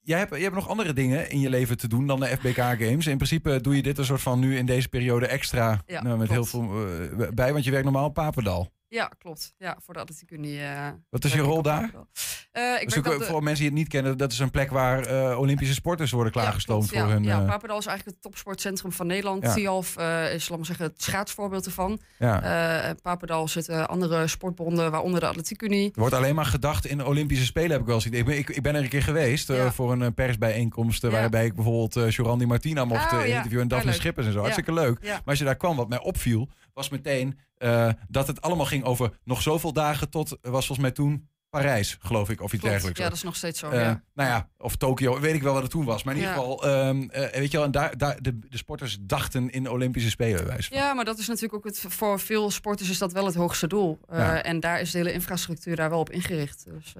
Jij, 0.06 0.18
hebt, 0.18 0.36
je 0.36 0.42
hebt 0.42 0.54
nog 0.54 0.68
andere 0.68 0.92
dingen 0.92 1.30
in 1.30 1.40
je 1.40 1.50
leven 1.50 1.76
te 1.78 1.88
doen 1.88 2.06
dan 2.06 2.20
de 2.20 2.26
FBK 2.26 2.56
Games. 2.56 3.06
In 3.06 3.16
principe 3.16 3.60
doe 3.60 3.76
je 3.76 3.82
dit 3.82 3.98
een 3.98 4.04
soort 4.04 4.20
van 4.20 4.38
nu 4.38 4.56
in 4.56 4.66
deze 4.66 4.88
periode 4.88 5.26
extra 5.26 5.82
Ja, 5.86 6.02
nou, 6.02 6.18
met 6.18 6.28
heel 6.28 6.44
veel 6.44 6.62
eh, 6.62 7.28
bij. 7.34 7.52
Want 7.52 7.64
je 7.64 7.70
werkt 7.70 7.84
normaal 7.84 8.04
op 8.04 8.14
Papendal. 8.14 8.70
Ja, 8.88 9.10
klopt. 9.18 9.54
Ja, 9.58 9.76
voor 9.82 9.94
de 9.94 10.00
Atletiek 10.00 10.30
Unie. 10.30 10.60
eh, 10.62 10.88
Wat 11.10 11.24
is 11.24 11.32
je 11.32 11.40
rol 11.40 11.62
daar? 11.62 11.90
Eh, 12.52 12.80
ik 12.80 12.88
Dus 12.90 13.02
de- 13.02 13.24
voor 13.24 13.42
mensen 13.42 13.62
die 13.62 13.70
het 13.72 13.78
niet 13.78 13.88
kennen, 13.88 14.16
dat 14.18 14.32
is 14.32 14.38
een 14.38 14.50
plek 14.50 14.70
waar 14.70 15.02
eh, 15.06 15.38
Olympische 15.38 15.74
sporters 15.74 16.10
worden 16.10 16.32
Ja, 16.34 16.40
klaargestoomd 16.40 16.88
klopt, 16.88 16.98
voor 17.02 17.08
ja, 17.12 17.14
hun. 17.14 17.24
Ja, 17.24 17.40
Papendal 17.40 17.78
is 17.78 17.86
eigenlijk 17.86 18.16
het 18.16 18.24
topsportcentrum 18.26 18.92
van 18.92 19.06
Nederland. 19.06 19.42
Ja. 19.42 19.54
Tialf 19.54 19.88
is, 20.32 20.48
laat 20.48 20.56
maar 20.58 20.66
zeggen, 20.66 20.84
het 20.86 21.02
schaatsvoorbeeld 21.02 21.66
ervan. 21.66 22.00
ja. 22.18 22.94
Papendal 23.02 23.48
zitten 23.48 23.88
andere 23.88 24.26
sportbonden, 24.26 24.90
waaronder 24.90 25.20
de 25.20 25.26
Atletiek 25.26 25.62
Unie. 25.62 25.86
Er 25.94 26.00
wordt 26.00 26.14
alleen 26.14 26.34
maar 26.34 26.44
gedacht 26.46 26.86
in 26.86 27.04
Olympische 27.04 27.44
Spelen, 27.44 27.70
heb 27.70 27.80
ik 27.80 27.86
wel 27.86 27.94
eens 27.94 28.06
idee. 28.06 28.20
Ik 28.20 28.26
ben, 28.26 28.38
ik, 28.38 28.48
ik 28.48 28.62
ben 28.62 28.74
er 28.74 28.82
een 28.82 28.88
keer 28.88 29.02
geweest 29.02 29.48
Ja. 29.48 29.72
voor 29.72 29.92
een 29.92 30.14
persbijeenkomst. 30.14 31.02
Ja. 31.02 31.10
waarbij 31.10 31.44
ik 31.44 31.54
bijvoorbeeld 31.54 31.96
eh 31.96 32.10
Jorandi 32.10 32.46
Martina 32.46 32.84
mocht 32.84 33.12
Oh, 33.12 33.18
ja. 33.18 33.24
interviewen. 33.24 33.62
En 33.62 33.68
Daphne 33.68 33.90
Ja. 33.90 33.96
Schippers 33.96 34.26
en 34.26 34.32
zo. 34.32 34.38
Ja. 34.38 34.44
Hartstikke 34.44 34.72
leuk. 34.80 34.98
Ja. 35.02 35.12
Maar 35.12 35.22
als 35.24 35.38
je 35.38 35.44
daar 35.44 35.56
kwam, 35.56 35.76
wat 35.76 35.88
mij 35.88 36.00
opviel, 36.00 36.48
was 36.74 36.88
meteen 36.88 37.38
eh, 37.58 37.88
dat 38.08 38.26
het 38.26 38.40
allemaal 38.40 38.66
ging 38.66 38.84
over 38.84 39.10
nog 39.24 39.42
zoveel 39.42 39.72
dagen 39.72 40.10
tot, 40.10 40.28
was 40.28 40.66
volgens 40.66 40.78
mij 40.78 40.90
toen 40.90 41.28
Parijs, 41.50 41.96
geloof 42.00 42.30
ik, 42.30 42.40
of 42.40 42.44
iets 42.44 42.50
Klopt. 42.50 42.64
dergelijks. 42.68 42.98
Ja, 43.00 43.04
dat 43.08 43.16
is 43.16 43.22
nog 43.22 43.36
steeds 43.36 43.58
zo. 43.58 43.68
Eh, 43.70 43.80
ja. 43.80 44.02
Nou 44.14 44.28
ja, 44.30 44.48
of 44.58 44.76
Tokio, 44.76 45.20
weet 45.20 45.34
ik 45.34 45.42
wel 45.42 45.52
wat 45.52 45.62
het 45.62 45.70
toen 45.70 45.84
was. 45.84 46.02
Maar 46.02 46.14
in 46.14 46.20
Ja. 46.20 46.28
ieder 46.28 46.42
geval, 46.42 46.64
ehm, 46.64 47.02
eh, 47.08 47.38
weet 47.38 47.50
je 47.50 47.56
wel, 47.56 47.66
en 47.66 47.72
daar, 47.72 47.96
daar, 47.98 48.22
de, 48.22 48.38
de 48.38 48.56
sporters 48.56 48.98
dachten 49.00 49.50
in 49.50 49.62
de 49.62 49.70
Olympische 49.70 50.10
Spelen. 50.10 50.46
van. 50.46 50.76
Ja, 50.78 50.94
maar 50.94 51.04
dat 51.04 51.18
is 51.18 51.26
natuurlijk 51.26 51.54
ook 51.54 51.64
het, 51.64 51.84
voor 51.88 52.20
veel 52.20 52.50
sporters 52.50 52.90
is 52.90 52.98
dat 52.98 53.12
wel 53.12 53.26
het 53.26 53.34
hoogste 53.34 53.66
doel. 53.66 53.98
Eh, 54.08 54.18
Ja. 54.18 54.42
En 54.42 54.60
daar 54.60 54.80
is 54.80 54.90
de 54.90 54.98
hele 54.98 55.12
infrastructuur 55.12 55.76
daar 55.76 55.90
wel 55.90 55.98
op 56.00 56.10
ingericht. 56.10 56.64
Dus 56.68 56.94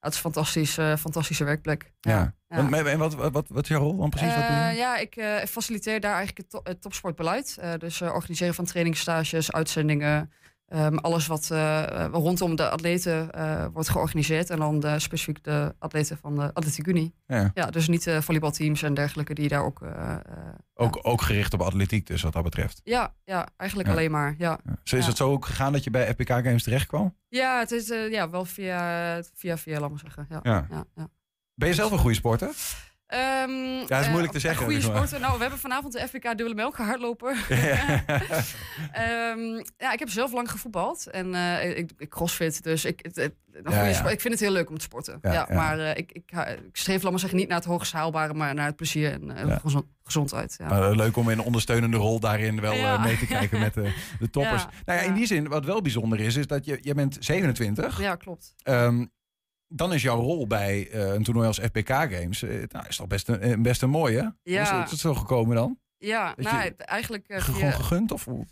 het 0.00 0.10
is 0.10 0.16
een 0.16 0.22
fantastisch, 0.32 0.78
eh, 0.78 0.96
fantastische 0.96 1.44
werkplek. 1.44 1.92
Ja. 2.00 2.34
Ja. 2.48 2.70
En 2.70 2.98
wat, 2.98 3.14
wat, 3.14 3.32
wat, 3.32 3.46
wat 3.48 3.62
is 3.62 3.68
jouw 3.68 3.80
rol 3.80 3.96
dan 3.96 4.10
precies? 4.10 4.34
wat 4.34 4.46
doe 4.46 4.56
je? 4.56 4.62
Eh, 4.62 4.76
ja, 4.76 4.96
ik 4.96 5.16
eh, 5.16 5.36
faciliteer 5.36 6.00
daar 6.00 6.14
eigenlijk 6.16 6.38
het, 6.38 6.50
to- 6.50 6.70
het 6.70 6.82
topsportbeleid. 6.82 7.58
Dus 7.78 8.02
organiseren 8.02 8.54
van 8.54 8.64
trainingsstages, 8.64 9.52
uitzendingen. 9.52 10.32
Ehm, 10.68 10.96
alles 10.96 11.26
wat 11.26 11.50
eh, 11.50 12.04
eh, 12.04 12.12
rondom 12.12 12.56
de 12.56 12.70
atleten 12.70 13.30
eh, 13.32 13.66
wordt 13.72 13.88
georganiseerd. 13.88 14.50
En 14.50 14.58
dan 14.58 14.80
de, 14.80 14.98
specifiek 14.98 15.44
de 15.44 15.74
atleten 15.78 16.18
van 16.18 16.36
de 16.36 16.50
Atletiek 16.54 16.86
Unie. 16.86 17.14
Ja. 17.26 17.50
Ja, 17.54 17.66
dus 17.66 17.88
niet 17.88 18.04
de 18.04 18.22
volleybalteams 18.22 18.82
en 18.82 18.94
dergelijke 18.94 19.34
die 19.34 19.48
daar 19.48 19.64
ook... 19.64 19.80
Ook, 20.74 20.98
ook 21.02 21.22
gericht 21.22 21.54
op 21.54 21.60
atletiek 21.60 22.06
dus, 22.06 22.22
wat 22.22 22.32
dat 22.32 22.42
betreft. 22.42 22.80
ja, 22.84 23.14
ja, 23.24 23.48
eigenlijk 23.56 23.88
Ja. 23.88 23.94
alleen 23.94 24.10
maar. 24.10 24.34
Ja. 24.38 24.58
Zo 24.82 24.96
is 24.96 25.06
het 25.06 25.16
zo 25.16 25.30
ook 25.30 25.46
gegaan 25.46 25.72
dat 25.72 25.84
je 25.84 25.90
bij 25.90 26.06
FPK 26.06 26.28
Games 26.28 26.62
terecht 26.62 26.86
kwam? 26.86 27.16
ja 27.28 27.58
het 27.58 27.70
is 27.70 27.88
ja, 28.10 28.30
wel 28.30 28.44
via, 28.44 29.22
via, 29.34 29.56
via, 29.58 29.80
laat 29.80 29.90
maar 29.90 29.98
zeggen. 29.98 30.26
Ja. 30.28 30.40
Ja. 30.42 30.66
Ja, 30.70 30.84
ja. 30.96 31.08
Ben 31.54 31.68
je 31.68 31.74
zelf 31.74 31.90
een 31.92 31.98
goede 31.98 32.16
sporter? 32.16 32.50
Ehm, 33.08 33.50
Ja, 33.86 33.98
is 33.98 34.04
eh, 34.04 34.08
moeilijk 34.10 34.32
te 34.32 34.38
zeggen, 34.38 34.64
Goede 34.64 34.80
sporten. 34.80 35.20
Nou, 35.20 35.34
we 35.34 35.40
hebben 35.40 35.58
vanavond 35.58 35.92
de 35.92 36.08
FVK 36.08 36.22
Dubbele 36.22 36.54
Melk 36.54 36.76
hardlopen. 36.76 37.36
Ehm, 38.92 39.62
ja, 39.78 39.92
ik 39.92 39.98
heb 39.98 40.08
zelf 40.08 40.32
lang 40.32 40.50
gevoetbald 40.50 41.06
en 41.10 41.34
eh, 41.34 41.76
ik, 41.78 41.90
ik 41.98 42.08
crossfit, 42.08 42.62
dus 42.62 42.84
ik, 42.84 43.00
het, 43.02 43.16
het- 43.16 43.34
een 43.52 43.64
goede 43.72 43.88
ja. 43.88 43.92
sport- 43.94 44.12
ik 44.12 44.20
vind 44.20 44.34
het 44.34 44.42
heel 44.42 44.52
leuk 44.52 44.68
om 44.70 44.76
te 44.78 44.84
sporten. 44.84 45.18
Ja. 45.22 45.46
Maar 45.50 45.78
eh, 45.78 45.90
ik, 45.90 46.12
ik, 46.12 46.30
ik 46.66 46.76
streef, 46.76 47.02
laat 47.02 47.10
maar 47.10 47.20
zeggen, 47.20 47.38
niet 47.38 47.48
naar 47.48 47.56
het 47.56 47.66
hoogst 47.66 47.92
haalbare, 47.92 48.34
maar 48.34 48.54
naar 48.54 48.66
het 48.66 48.76
plezier 48.76 49.12
en 49.12 49.58
gezond- 49.60 49.86
gezondheid. 50.02 50.58
Maar, 50.68 50.90
leuk 50.96 51.16
om 51.16 51.30
in 51.30 51.38
een 51.38 51.44
ondersteunende 51.44 51.96
rol 51.96 52.20
daarin 52.20 52.60
wel 52.60 52.98
mee 52.98 53.18
te 53.18 53.26
kijken 53.26 53.58
met 53.60 53.74
de, 53.74 53.92
de 54.20 54.30
toppers. 54.30 54.66
Nou 54.84 54.98
ja, 54.98 55.04
in 55.04 55.14
die 55.14 55.26
zin, 55.26 55.48
wat 55.48 55.64
wel 55.64 55.82
bijzonder 55.82 56.20
is, 56.20 56.36
is 56.36 56.46
dat 56.46 56.64
je, 56.64 56.78
je 56.82 56.94
bent 56.94 57.16
27. 57.20 58.00
ja, 58.00 58.14
klopt. 58.16 58.54
Ehm, 58.62 59.04
dan 59.68 59.92
is 59.92 60.02
jouw 60.02 60.20
rol 60.20 60.46
bij 60.46 60.88
eh, 60.90 61.12
een 61.12 61.22
toernooi 61.22 61.46
als 61.46 61.58
FPK 61.58 61.88
Games, 61.88 62.42
eh, 62.42 62.50
nou, 62.68 62.86
is 62.88 62.96
toch 62.96 63.06
best 63.06 63.28
een, 63.28 63.40
eh, 63.40 63.58
best 63.58 63.82
een 63.82 63.90
mooie. 63.90 64.20
Hoe 64.20 64.32
is 64.42 64.52
Ja. 64.52 64.76
het, 64.76 64.84
is 64.84 64.90
het 64.90 65.00
zo 65.00 65.14
gekomen 65.14 65.56
dan? 65.56 65.78
Ja, 65.98 66.34
Dat 66.34 66.44
nou, 66.44 66.64
je- 66.64 66.74
eigenlijk 66.76 67.24
Gewoon 67.28 67.72
gegund? 67.72 68.12
Of 68.12 68.24
hoe? 68.24 68.44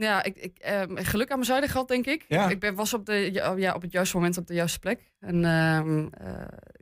Ja, 0.00 0.22
ik, 0.22 0.36
ik, 0.36 0.58
ehm, 0.58 0.96
geluk 0.96 1.30
aan 1.30 1.34
mijn 1.38 1.50
zijde 1.50 1.68
gehad, 1.68 1.88
denk 1.88 2.06
ik. 2.06 2.24
Ja. 2.28 2.48
Ik, 2.48 2.60
ben, 2.60 2.74
was 2.74 2.94
op, 2.94 3.06
de, 3.06 3.30
ja, 3.56 3.74
op 3.74 3.82
het 3.82 3.92
juiste 3.92 4.16
moment 4.16 4.36
op 4.38 4.46
de 4.46 4.54
juiste 4.54 4.78
plek. 4.78 5.00
En 5.20 5.44
ehm, 5.44 6.06
eh, 6.12 6.32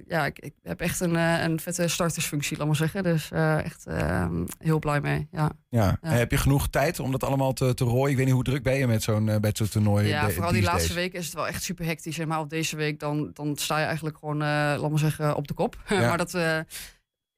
ja, 0.07 0.27
ik, 0.27 0.39
ik 0.39 0.55
heb 0.63 0.81
echt 0.81 1.01
een, 1.01 1.17
eh, 1.17 1.43
een 1.43 1.61
vette 1.61 1.89
startersfunctie, 1.89 2.57
laat 2.57 2.67
maar 2.67 2.77
zeggen. 2.77 3.03
Dus 3.03 3.31
eh, 3.31 3.65
echt 3.65 3.87
ehm, 3.87 4.45
heel 4.59 4.79
blij 4.79 5.01
mee. 5.01 5.29
Ja, 5.31 5.51
Ja. 5.69 5.99
Heb 6.01 6.31
je 6.31 6.37
genoeg 6.37 6.69
tijd 6.69 6.99
om 7.01 7.11
dat 7.13 7.25
allemaal 7.25 7.53
te, 7.53 7.75
te 7.75 7.85
rooien? 7.85 8.11
Ik 8.11 8.17
weet 8.17 8.25
niet 8.27 8.35
hoe 8.35 8.45
druk 8.45 8.63
ben 8.63 8.75
je 8.79 8.87
met 8.87 9.03
zo'n 9.03 9.41
bij 9.41 9.51
zo'n 9.53 9.69
toernooi. 9.69 10.07
ja 10.09 10.27
de- 10.27 10.33
vooral 10.33 10.53
die 10.53 10.63
laatste 10.63 10.83
days? 10.93 11.01
weken 11.01 11.19
is 11.19 11.25
het 11.25 11.35
wel 11.35 11.47
echt 11.49 11.63
super 11.63 11.85
hectisch. 11.85 12.19
En 12.19 12.29
maar 12.29 12.41
op 12.41 12.51
deze 12.51 12.77
week 12.77 13.01
dan, 13.01 13.31
dan 13.35 13.57
sta 13.57 13.79
je 13.79 13.85
eigenlijk 13.85 14.19
gewoon, 14.19 14.39
laat 14.39 14.91
maar 14.91 14.99
zeggen, 14.99 15.37
op 15.37 15.49
de 15.49 15.55
kop. 15.55 15.77
Ja. 15.89 16.09
maar 16.09 16.19
dat... 16.19 16.33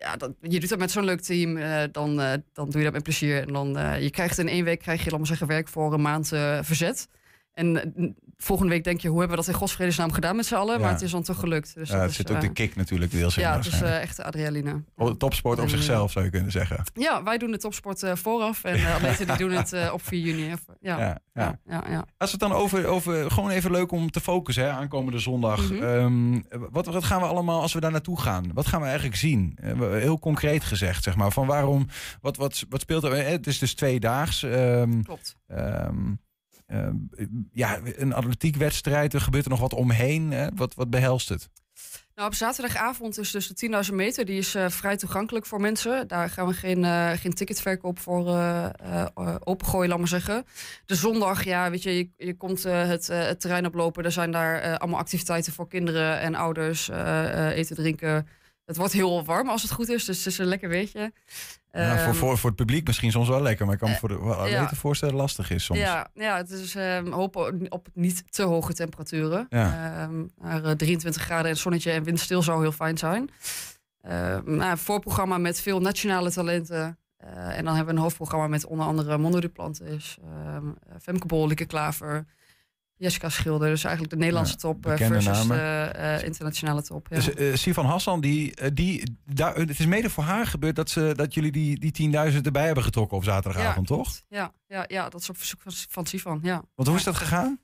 ja, 0.00 0.16
je 0.40 0.60
doet 0.60 0.68
dat 0.68 0.78
met 0.78 0.90
zo'n 0.90 1.04
leuk 1.04 1.20
team, 1.20 1.56
eh, 1.56 1.82
dan, 1.92 2.20
eh, 2.20 2.32
dan 2.52 2.70
doe 2.70 2.78
je 2.78 2.84
dat 2.84 2.92
met 2.92 3.02
plezier. 3.02 3.42
En 3.42 3.52
dan, 3.52 3.78
eh, 3.78 4.02
je 4.02 4.10
krijgt 4.10 4.38
in 4.38 4.48
één 4.48 4.64
week, 4.64 4.78
krijg 4.78 5.04
je, 5.04 5.10
maar 5.10 5.26
zeggen, 5.26 5.46
werk 5.46 5.68
voor 5.68 5.92
een 5.92 6.02
maand 6.02 6.28
verzet. 6.60 7.08
En 7.60 7.94
eh, 7.96 8.08
volgende 8.36 8.72
week 8.72 8.84
denk 8.84 9.00
je, 9.00 9.08
hoe 9.08 9.18
hebben 9.18 9.36
we 9.36 9.42
dat 9.44 9.52
in 9.54 9.58
godsvredesnaam 9.60 10.12
gedaan 10.12 10.36
met 10.36 10.46
z'n 10.46 10.54
allen? 10.54 10.74
Ja. 10.74 10.80
Maar 10.80 10.92
het 10.92 11.02
is 11.02 11.10
dan 11.10 11.22
toch 11.22 11.38
gelukt. 11.38 11.74
Dus 11.74 11.88
Ja, 11.88 11.94
dat 11.94 12.02
er 12.02 12.10
is, 12.10 12.16
zit 12.16 12.30
ook 12.30 12.36
eh, 12.36 12.42
de 12.42 12.52
kick 12.52 12.76
natuurlijk 12.76 13.10
deels 13.10 13.36
in. 13.36 13.42
Ja, 13.42 13.56
het 13.56 13.66
is 13.66 13.80
eh, 13.80 14.00
echt 14.00 14.20
adrenaline. 14.22 14.82
Oh, 14.96 15.10
Topsport 15.10 15.58
op 15.58 15.68
zichzelf 15.68 16.10
zou 16.12 16.24
je 16.24 16.30
kunnen 16.30 16.52
zeggen. 16.52 16.84
Ja, 16.94 17.22
wij 17.22 17.38
doen 17.38 17.50
de 17.50 17.58
topsport 17.58 18.02
vooraf. 18.14 18.64
En 18.64 18.76
de 18.76 18.92
atleten 18.94 19.26
die 19.26 19.36
doen 19.36 19.50
het 19.50 19.90
op 19.92 20.02
4 20.02 20.20
juni. 20.20 20.46
Ja, 20.48 20.56
Ja, 20.80 20.98
ja, 20.98 21.18
ja. 21.34 21.58
ja, 21.66 21.84
ja. 21.90 22.04
Als 22.16 22.30
het 22.30 22.40
dan 22.40 22.52
over, 22.52 22.86
over 22.86 23.30
gewoon 23.30 23.50
even 23.50 23.70
leuk 23.70 23.92
om 23.92 24.10
te 24.10 24.20
focussen, 24.20 24.64
hè, 24.64 24.70
aankomende 24.70 25.18
zondag. 25.18 25.70
Mhm. 25.70 25.82
Ehm, 25.82 26.40
wat, 26.70 26.86
wat 26.86 27.04
gaan 27.04 27.20
we 27.20 27.26
allemaal 27.26 27.60
als 27.60 27.72
we 27.72 27.80
daar 27.80 27.90
naartoe 27.90 28.20
gaan? 28.20 28.50
Wat 28.54 28.66
gaan 28.66 28.80
we 28.80 28.86
eigenlijk 28.86 29.16
zien? 29.16 29.58
Heel 29.78 30.18
concreet 30.18 30.64
gezegd, 30.64 31.02
zeg 31.02 31.16
maar. 31.16 31.30
Van 31.32 31.46
waarom, 31.46 31.86
wat, 32.20 32.36
wat, 32.36 32.64
wat 32.68 32.80
speelt 32.80 33.04
er? 33.04 33.26
Het 33.26 33.46
is 33.46 33.58
dus 33.58 33.74
tweedaags. 33.74 34.42
ehm 34.42 35.02
Klopt. 35.02 35.36
ehm, 35.46 36.12
ehm, 36.70 36.94
ja, 37.52 37.78
een 37.96 38.12
atletiekwedstrijd. 38.12 39.14
Er 39.14 39.20
gebeurt 39.20 39.44
er 39.44 39.50
nog 39.50 39.60
wat 39.60 39.74
omheen. 39.74 40.30
Hè? 40.30 40.48
Wat, 40.54 40.74
wat 40.74 40.90
behelst 40.90 41.28
het? 41.28 41.48
Nou, 42.20 42.32
op 42.32 42.38
zaterdagavond 42.38 43.18
is 43.18 43.30
dus 43.30 43.46
de 43.48 43.84
10.000 43.88 43.94
meter. 43.94 44.24
Die 44.24 44.38
is 44.38 44.54
eh, 44.54 44.68
vrij 44.68 44.96
toegankelijk 44.96 45.46
voor 45.46 45.60
mensen. 45.60 46.08
Daar 46.08 46.30
gaan 46.30 46.46
we 46.46 46.52
geen, 46.52 46.84
eh, 46.84 47.10
geen 47.10 47.34
ticketverkoop 47.34 47.98
voor 47.98 48.28
eh, 48.28 48.64
eh, 48.64 49.36
opengooien, 49.44 49.88
laat 49.88 49.98
maar 49.98 50.08
zeggen. 50.08 50.44
De 50.86 50.94
zondag, 50.94 51.44
ja, 51.44 51.70
weet 51.70 51.82
je, 51.82 51.96
je, 51.96 52.08
je 52.16 52.36
komt 52.36 52.62
het, 52.62 53.06
het 53.06 53.40
terrein 53.40 53.66
oplopen. 53.66 54.04
Er 54.04 54.12
zijn 54.12 54.30
daar 54.30 54.78
allemaal 54.78 55.00
activiteiten 55.00 55.52
voor 55.52 55.68
kinderen 55.68 56.20
en 56.20 56.34
ouders. 56.34 56.88
eten, 56.88 57.76
drinken. 57.76 58.26
Het 58.64 58.76
wordt 58.76 58.92
heel 58.92 59.24
warm 59.24 59.48
als 59.48 59.62
het 59.62 59.70
goed 59.70 59.88
is, 59.88 60.04
dus 60.04 60.16
het 60.16 60.26
is 60.26 60.38
een 60.38 60.46
lekker 60.46 60.68
weetje. 60.68 61.12
Ja, 61.72 61.96
voor, 61.96 62.06
Ehm, 62.06 62.14
voor, 62.14 62.38
voor 62.38 62.48
het 62.48 62.58
publiek 62.58 62.86
misschien 62.86 63.10
soms 63.10 63.28
wel 63.28 63.42
lekker. 63.42 63.64
Maar 63.64 63.74
ik 63.74 63.80
kan 63.80 63.90
me 63.90 63.96
voor 63.96 64.08
de 64.08 64.14
atleten 64.14 64.60
ja. 64.60 64.74
voorstellen 64.74 65.14
lastig 65.14 65.50
is 65.50 65.64
soms. 65.64 65.78
Ja, 65.80 66.10
ja, 66.14 66.36
het 66.36 66.50
is 66.50 66.74
ehm, 66.74 67.10
hopen 67.10 67.66
op 67.68 67.88
niet 67.94 68.32
te 68.32 68.42
hoge 68.42 68.72
temperaturen. 68.72 69.46
Ja. 69.50 69.92
Ehm, 70.02 70.24
naar 70.40 70.64
eh, 70.64 70.70
23 70.70 71.22
graden 71.22 71.50
en 71.50 71.56
zonnetje 71.56 71.90
en 71.90 72.02
windstil 72.02 72.42
zou 72.42 72.60
heel 72.60 72.72
fijn 72.72 72.98
zijn. 72.98 73.30
Ehm 74.02 74.56
nou, 74.56 74.70
een 74.70 74.78
voorprogramma 74.78 75.38
met 75.38 75.60
veel 75.60 75.80
nationale 75.80 76.30
talenten. 76.30 76.98
Eh, 77.16 77.58
en 77.58 77.64
dan 77.64 77.74
hebben 77.74 77.94
we 77.94 77.98
een 77.98 78.06
hoofdprogramma 78.06 78.46
met 78.46 78.66
onder 78.66 78.86
andere 78.86 79.18
Mondo 79.18 79.40
Duplantis, 79.40 80.18
ehm 80.22 80.66
Femke 81.00 81.26
Bol, 81.26 81.46
Lieke 81.46 81.64
Klaver, 81.64 82.26
Jessica 83.00 83.28
Schilder. 83.28 83.68
Dus 83.68 83.84
eigenlijk 83.84 84.14
de 84.14 84.18
Nederlandse 84.20 84.56
top 84.56 84.86
eh, 84.86 84.96
versus 84.96 85.24
namen. 85.24 85.58
eh, 85.58 86.14
eh, 86.14 86.24
internationale 86.24 86.82
top. 86.82 87.06
Ja. 87.10 87.20
Dus 87.20 87.62
Sivan 87.62 87.84
Hassan, 87.86 88.20
die, 88.20 88.72
die, 88.72 89.16
daar, 89.24 89.54
het 89.54 89.78
is 89.78 89.86
mede 89.86 90.10
voor 90.10 90.24
haar 90.24 90.46
gebeurd 90.46 90.76
dat, 90.76 90.90
ze, 90.90 91.12
dat 91.16 91.34
jullie 91.34 91.52
die, 91.52 91.90
die 91.90 92.10
10.000 92.32 92.40
erbij 92.40 92.66
hebben 92.66 92.84
getrokken 92.84 93.16
op 93.16 93.24
zaterdagavond, 93.24 93.88
ja, 93.88 93.96
toch? 93.96 94.20
Ja, 94.28 94.52
ja, 94.66 94.84
ja, 94.88 95.08
dat 95.08 95.20
is 95.20 95.30
op 95.30 95.36
verzoek 95.36 95.60
van, 95.60 95.72
van 95.88 96.06
Sivan, 96.06 96.38
ja. 96.42 96.62
Want 96.74 96.88
hoe 96.88 96.96
is 96.98 97.04
dat 97.04 97.16
gegaan? 97.16 97.60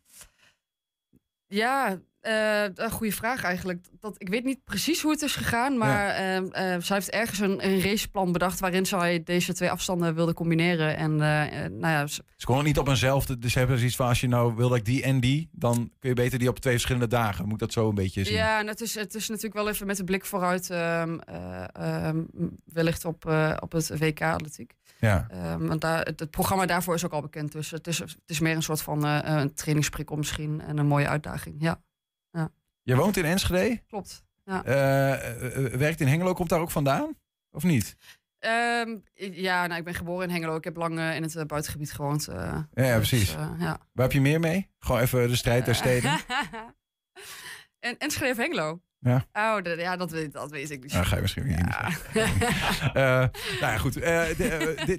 Ja, 1.46 1.98
eh, 2.26 2.84
een 2.84 2.90
goede 2.90 3.12
vraag 3.12 3.42
eigenlijk. 3.42 3.86
Dat, 4.00 4.14
ik 4.18 4.28
weet 4.28 4.44
niet 4.44 4.64
precies 4.64 5.02
hoe 5.02 5.10
het 5.10 5.22
is 5.22 5.36
gegaan, 5.36 5.78
maar 5.78 6.08
ehm, 6.08 6.44
eh, 6.50 6.80
zij 6.80 6.96
heeft 6.96 7.10
ergens 7.10 7.38
een, 7.38 7.66
een 7.66 7.80
raceplan 7.80 8.32
bedacht 8.32 8.60
waarin 8.60 8.86
zij 8.86 9.22
deze 9.22 9.52
twee 9.54 9.70
afstanden 9.70 10.14
wilde 10.14 10.34
combineren. 10.34 10.96
En 10.96 11.20
eh, 11.20 11.64
eh, 11.64 11.72
nou 11.72 11.92
ja, 11.92 12.06
ze- 12.06 12.24
Ze 12.36 12.46
konden 12.46 12.64
niet 12.64 12.78
op 12.78 12.88
eenzelfde, 12.88 13.38
dus 13.38 13.52
ze 13.52 13.58
hebben 13.58 13.78
zoiets 13.78 13.96
van 13.96 14.06
als 14.08 14.20
je 14.20 14.28
nou 14.28 14.54
wil 14.56 14.68
dat 14.68 14.78
ik 14.78 14.84
die 14.84 15.02
en 15.02 15.20
die, 15.20 15.48
dan 15.52 15.90
kun 15.98 16.08
je 16.08 16.14
beter 16.14 16.38
die 16.38 16.48
op 16.48 16.58
twee 16.58 16.72
verschillende 16.72 17.06
dagen. 17.08 17.48
Moet 17.48 17.58
dat 17.58 17.72
zo 17.72 17.88
een 17.88 17.94
beetje 17.94 18.24
zien? 18.24 18.34
ja, 18.34 18.60
en 18.60 18.66
het 18.66 18.80
is, 18.80 18.94
het 18.94 19.14
is 19.14 19.28
natuurlijk 19.28 19.54
wel 19.54 19.68
even 19.68 19.86
met 19.86 19.96
de 19.96 20.04
blik 20.04 20.24
vooruit, 20.24 20.70
ehm, 20.70 21.18
eh, 21.18 21.64
ehm, 21.72 22.22
wellicht 22.64 23.04
op, 23.04 23.26
eh, 23.26 23.56
op 23.60 23.72
het 23.72 23.98
WK 23.98 24.22
atletiek. 24.22 24.74
Ja. 25.00 25.26
Ehm, 25.30 25.66
want 25.66 25.80
daar, 25.80 26.00
het, 26.04 26.20
het 26.20 26.30
programma 26.30 26.66
daarvoor 26.66 26.94
is 26.94 27.04
ook 27.04 27.12
al 27.12 27.20
bekend, 27.20 27.52
dus 27.52 27.70
het 27.70 27.86
is, 27.86 27.98
het 27.98 28.16
is 28.26 28.40
meer 28.40 28.54
een 28.54 28.62
soort 28.62 28.82
van 28.82 29.06
eh, 29.06 29.18
een 29.40 29.54
trainingsprikkel 29.54 30.16
misschien 30.16 30.60
en 30.60 30.78
een 30.78 30.86
mooie 30.86 31.08
uitdaging. 31.08 31.56
Ja, 31.58 31.80
Je 32.82 32.96
woont 32.96 33.16
in 33.16 33.24
Enschede, 33.24 33.82
klopt. 33.88 34.24
eh, 34.44 34.58
eh, 34.64 35.56
eh, 35.56 35.72
werkt 35.72 36.00
in 36.00 36.06
Hengelo, 36.06 36.32
komt 36.32 36.48
daar 36.48 36.60
ook 36.60 36.70
vandaan? 36.70 37.16
Of 37.50 37.62
niet? 37.62 37.96
Ehm, 38.38 38.96
ja, 39.14 39.66
nou, 39.66 39.78
ik 39.78 39.84
ben 39.84 39.94
geboren 39.94 40.28
in 40.28 40.34
Hengelo. 40.34 40.56
Ik 40.56 40.64
heb 40.64 40.76
lang 40.76 41.00
in 41.00 41.22
het 41.22 41.46
buitengebied 41.46 41.92
gewoond. 41.92 42.24
Ja, 42.32 42.68
ja, 42.74 42.98
dus, 42.98 43.08
precies. 43.08 43.30
ja. 43.32 43.78
Waar 43.92 44.04
heb 44.04 44.12
je 44.12 44.20
meer 44.20 44.40
mee? 44.40 44.70
Gewoon 44.78 45.00
even 45.00 45.28
de 45.28 45.36
strijd 45.36 45.64
der 45.64 45.74
steden. 45.74 46.10
en, 47.80 47.98
en 47.98 48.10
schreef 48.10 48.36
Hengelo. 48.36 48.80
Ja. 49.00 49.24
Oh, 49.32 49.76
ja, 49.76 49.96
dat 49.96 50.10
weet, 50.10 50.32
dat 50.32 50.50
weet 50.50 50.70
ik 50.70 50.82
niet. 50.82 50.92
Nou, 50.92 51.04
ga 51.04 51.14
je 51.16 51.22
misschien 51.22 51.46
niet 51.46 51.58
Ja. 52.94 53.30
Nou 53.60 53.72
ja, 53.72 53.76
goed. 53.78 53.94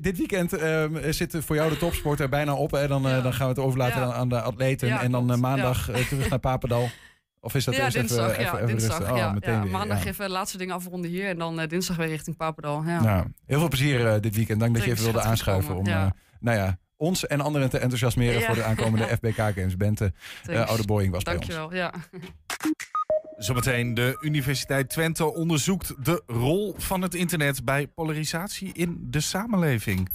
Dit, 0.04 0.18
weekend 0.18 0.54
ehm, 0.54 1.12
zit 1.12 1.36
voor 1.40 1.56
jou 1.56 1.70
de 1.70 1.78
topsport 1.78 2.20
er 2.20 2.30
bijna 2.30 2.54
op. 2.56 2.72
Hè? 2.72 2.88
Dan, 2.88 3.02
Ja. 3.02 3.22
dan 3.22 3.34
gaan 3.34 3.48
we 3.48 3.54
het 3.54 3.64
overlaten 3.64 4.02
Ja. 4.02 4.14
aan, 4.14 4.30
de 4.30 4.42
atleten. 4.42 4.88
Ja, 4.88 5.02
en 5.02 5.12
dan 5.12 5.40
maandag 5.40 5.86
terug 5.86 6.30
naar 6.30 6.40
Papendal. 6.40 6.90
Of 7.42 7.56
is 7.56 7.66
dat 7.66 7.76
ja, 7.76 7.90
dinsdag. 7.90 8.30
even, 8.30 8.42
ja, 8.44 8.48
even, 8.48 8.64
even 8.64 8.78
dinsdag. 8.78 9.12
Oh, 9.12 9.18
ja, 9.18 9.32
meteen 9.32 9.54
ja. 9.54 9.62
weer, 9.62 9.72
Maandag 9.72 10.04
ja. 10.04 10.10
even 10.10 10.26
de 10.26 10.32
laatste 10.32 10.58
dingen 10.58 10.76
afronden 10.76 11.10
hier. 11.10 11.28
En 11.28 11.38
dan 11.38 11.60
eh, 11.60 11.68
dinsdag 11.68 11.96
weer 11.96 12.08
richting 12.08 12.38
Papendal. 12.38 12.84
Ja. 12.84 13.02
Nou, 13.02 13.26
heel 13.46 13.60
veel 13.60 13.68
plezier 13.68 14.08
eh, 14.08 14.22
dit 14.22 14.36
weekend. 14.36 14.60
Dank 14.60 14.76
dat 14.76 14.84
je 14.84 14.92
even 14.92 15.04
wilde 15.04 15.22
aanschuiven. 15.22 15.76
Om 15.76 15.88
eh, 15.88 16.06
nou 16.40 16.58
ja, 16.58 16.78
ons 16.98 17.28
en 17.28 17.42
anderen 17.42 17.70
te 17.70 17.78
enthousiasmeren 17.78 18.40
Ja. 18.40 18.46
voor 18.46 18.56
de 18.56 18.64
aankomende 18.64 19.08
FBK 19.18 19.36
Games. 19.36 19.78
Bente 19.78 20.06
eh 20.06 20.54
Thanks. 20.54 20.70
Oude 20.70 20.86
Boeing 20.86 21.12
was 21.12 21.24
bij 21.24 21.36
ons. 21.36 21.48
Dankjewel. 21.48 21.76
Ja. 21.76 21.94
Zometeen 23.38 23.94
de 23.94 24.18
Universiteit 24.22 24.90
Twente 24.90 25.34
onderzoekt 25.34 26.06
de 26.06 26.24
rol 26.28 26.76
van 26.78 27.02
het 27.02 27.16
internet 27.16 27.66
bij 27.66 27.88
polarisatie 27.88 28.74
in 28.74 28.98
de 29.02 29.20
samenleving. 29.20 30.10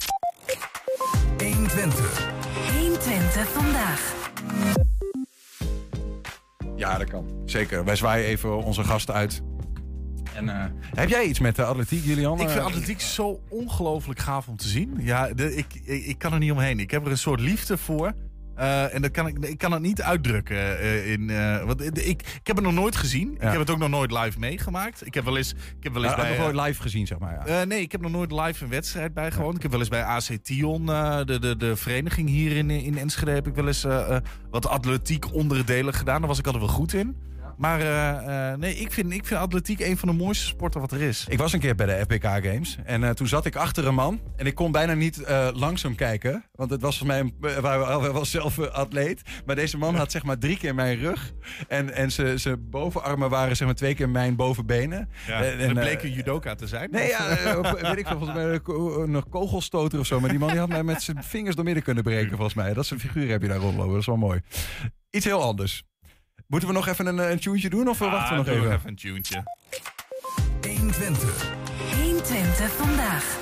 120. 1.39 2.31
120 2.79 3.49
vandaag. 3.49 4.15
Ja, 6.83 6.99
dat 6.99 7.09
kan. 7.11 7.27
Zeker. 7.45 7.85
Wij 7.85 7.97
zwaaien 7.97 8.27
even 8.27 8.63
onze 8.65 8.85
gasten 8.85 9.15
uit. 9.15 9.43
En, 10.35 10.49
eh, 10.49 10.65
heb 10.95 11.09
jij 11.09 11.25
iets 11.25 11.39
met 11.39 11.57
de 11.57 11.65
atletiek, 11.65 12.05
Julian? 12.05 12.41
Ik 12.41 12.49
vind 12.49 12.61
Eh, 12.61 12.67
atletiek 12.67 13.01
zo 13.01 13.41
ongelooflijk 13.49 14.21
gaaf 14.21 14.49
om 14.49 14.57
te 14.57 14.69
zien. 14.69 14.95
Ja, 14.99 15.33
de, 15.35 15.57
ik, 15.57 15.67
ik, 15.85 16.05
ik 16.05 16.19
kan 16.19 16.33
er 16.33 16.39
niet 16.39 16.53
omheen. 16.53 16.81
Ik 16.81 16.91
heb 16.91 17.05
er 17.05 17.11
een 17.11 17.19
soort 17.19 17.41
liefde 17.41 17.77
voor. 17.79 18.13
Eh, 18.55 18.95
en 18.95 19.03
dat 19.03 19.11
kan 19.11 19.27
ik, 19.27 19.39
ik 19.39 19.59
kan 19.59 19.73
het 19.73 19.83
niet 19.83 20.03
uitdrukken. 20.03 20.79
eh, 20.79 21.13
in, 21.13 21.31
eh, 21.31 21.65
want 21.65 21.81
ik, 21.81 22.23
ik 22.23 22.47
heb 22.47 22.57
het 22.57 22.65
nog 22.65 22.75
nooit 22.75 22.97
gezien. 22.97 23.33
Ik 23.35 23.41
heb 23.41 23.59
het 23.59 23.71
ook 23.71 23.79
nog 23.79 23.89
nooit 23.89 24.13
live 24.13 24.39
meegemaakt. 24.39 25.07
Ik 25.07 25.15
heb 25.15 25.25
wel 25.25 25.37
eens, 25.37 25.51
ik 25.51 25.83
heb 25.83 25.93
wel 25.93 26.05
eens 26.05 26.15
bij... 26.15 26.29
nog 26.29 26.39
nooit 26.53 26.67
live 26.67 26.83
gezien, 26.83 27.07
zeg 27.07 27.19
maar. 27.19 27.49
Ja. 27.49 27.65
Nee, 27.65 27.81
ik 27.81 27.93
heb 27.93 28.01
nog 28.01 28.11
nooit 28.11 28.33
live 28.33 28.65
een 28.65 28.71
wedstrijd 28.71 29.15
bijgewoond. 29.15 29.57
Ik 29.57 29.63
heb 29.63 29.71
wel 29.71 29.81
eens 29.81 29.89
bij 29.89 30.05
AC 30.05 30.37
Tion, 30.43 30.87
de, 30.87 31.37
de, 31.41 31.57
de 31.57 31.77
vereniging 31.77 32.29
hier 32.29 32.57
in, 32.57 32.71
in 32.71 32.99
Enschede, 32.99 33.31
heb 33.31 33.47
ik 33.47 33.55
wel 33.55 33.67
eens 33.67 33.87
wat 34.51 34.67
atletiek 34.67 35.35
onderdelen 35.35 35.95
gedaan. 35.95 36.19
Daar 36.19 36.29
was 36.29 36.39
ik 36.39 36.47
altijd 36.47 36.65
wel 36.65 36.75
goed 36.75 36.93
in. 36.93 37.17
Maar 37.63 37.81
eh, 37.81 38.51
eh, 38.51 38.59
nee, 38.59 38.75
ik 38.75 38.93
vind, 38.93 39.13
ik 39.13 39.27
vind 39.27 39.41
atletiek 39.41 39.81
een 39.81 39.97
van 39.97 40.09
de 40.09 40.15
mooiste 40.15 40.47
sporten 40.47 40.81
wat 40.81 40.93
er 40.93 41.01
is. 41.01 41.27
Ik 41.29 41.39
was 41.39 41.53
een 41.53 41.61
keer 41.61 41.75
bij 41.75 41.87
de 41.87 42.01
FBK 42.01 42.23
Games. 42.23 42.79
En 42.85 43.05
eh, 43.05 43.11
toen 43.11 43.27
zat 43.27 43.47
ik 43.47 43.57
achter 43.57 43.87
een 43.87 43.95
man. 43.95 44.21
En 44.37 44.47
ik 44.47 44.55
kon 44.55 44.73
bijna 44.73 44.95
niet 44.95 45.23
eh, 45.23 45.49
langzaam 45.53 45.95
kijken. 45.95 46.45
Want 46.53 46.71
het 46.71 46.81
was 46.81 46.99
voor 46.99 47.07
mij 47.07 47.21
een, 47.21 47.35
uh, 47.41 48.01
hij 48.01 48.11
was 48.11 48.31
zelf 48.31 48.57
een 48.57 48.73
atleet. 48.73 49.23
Maar 49.47 49.57
deze 49.57 49.79
man 49.79 49.95
had 49.95 50.11
zeg 50.11 50.23
maar 50.23 50.39
drie 50.39 50.59
keer 50.59 50.75
mijn 50.75 50.99
rug. 50.99 51.33
En, 51.69 51.95
en 51.95 52.13
zijn 52.41 52.71
bovenarmen 52.71 53.31
waren 53.31 53.57
zeg 53.57 53.67
maar 53.67 53.77
twee 53.77 53.95
keer 53.95 54.09
mijn 54.09 54.37
bovenbenen. 54.37 55.09
Ja, 55.27 55.43
en, 55.43 55.59
en 55.59 55.75
bleek 55.75 56.03
een 56.03 56.13
judoka 56.13 56.55
te 56.55 56.67
zijn. 56.67 56.91
Nee, 56.91 57.09
ja, 57.09 57.29
weet 57.29 57.99
ik 57.99 58.07
veel, 58.07 58.19
volgens 58.19 58.35
mij 58.35 58.61
een 58.65 59.29
kogelstoter 59.29 59.99
of 59.99 60.07
zo. 60.07 60.21
Maar 60.21 60.31
die 60.31 60.39
man 60.39 60.49
die 60.49 60.59
had 60.59 60.69
mij 60.69 60.83
met 60.83 61.03
zijn 61.03 61.25
vingers 61.25 61.55
door 61.55 61.65
midden 61.65 61.83
kunnen 61.83 62.03
breken 62.03 62.31
volgens 62.31 62.55
mij. 62.55 62.75
Dat 62.75 62.85
is 62.85 62.91
een 62.91 63.01
figuur 63.01 63.31
heb 63.31 63.43
je 63.43 63.49
daar 63.49 63.59
rondlopen. 63.59 63.91
Dat 63.91 64.01
is 64.01 64.07
wel 64.07 64.17
mooi. 64.17 64.41
Iets 65.11 65.25
heel 65.25 65.43
anders. 65.43 65.85
Moeten 66.47 66.69
we 66.69 66.75
nog 66.75 66.89
even 66.89 67.07
een, 67.07 67.31
een 67.31 67.41
tuentje 67.41 67.71
doen 67.71 67.89
of 67.89 68.03
ah, 68.03 68.13
wachten 68.13 68.31
we 68.31 68.37
nog 68.37 68.47
doe 68.47 68.55
even? 68.55 68.69
nog 68.69 68.79
even 68.79 68.89
een 68.89 68.97
tuentje. 68.97 69.43
120. 70.63 71.53
120 72.03 72.73
vandaag. 72.73 73.41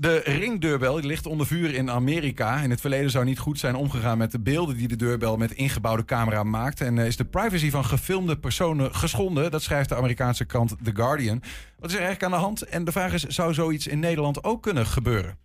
De 0.00 0.22
ringdeurbel 0.24 0.94
die 0.94 1.06
ligt 1.06 1.26
onder 1.26 1.46
vuur 1.46 1.74
in 1.74 1.90
Amerika. 1.90 2.60
In 2.60 2.70
het 2.70 2.80
verleden 2.80 3.10
zou 3.10 3.24
niet 3.24 3.38
goed 3.38 3.58
zijn 3.58 3.74
omgegaan 3.74 4.18
met 4.18 4.30
de 4.30 4.40
beelden 4.40 4.76
die 4.76 4.88
de 4.88 4.96
deurbel 4.96 5.36
met 5.36 5.52
ingebouwde 5.52 6.04
camera 6.04 6.42
maakt. 6.42 6.80
En 6.80 6.96
uh, 6.96 7.06
is 7.06 7.16
de 7.16 7.24
privacy 7.24 7.70
van 7.70 7.84
gefilmde 7.84 8.38
personen 8.38 8.94
geschonden. 8.94 9.50
Dat 9.50 9.62
schrijft 9.62 9.88
de 9.88 9.96
Amerikaanse 9.96 10.44
krant 10.44 10.76
The 10.82 10.94
Guardian. 10.94 11.42
Wat 11.78 11.90
is 11.90 11.96
er 11.96 12.02
eigenlijk 12.02 12.22
aan 12.22 12.38
de 12.38 12.44
hand? 12.44 12.62
En 12.62 12.84
de 12.84 12.92
vraag 12.92 13.12
is, 13.12 13.22
zou 13.22 13.54
zoiets 13.54 13.86
in 13.86 13.98
Nederland 13.98 14.44
ook 14.44 14.62
kunnen 14.62 14.86
gebeuren? 14.86 15.38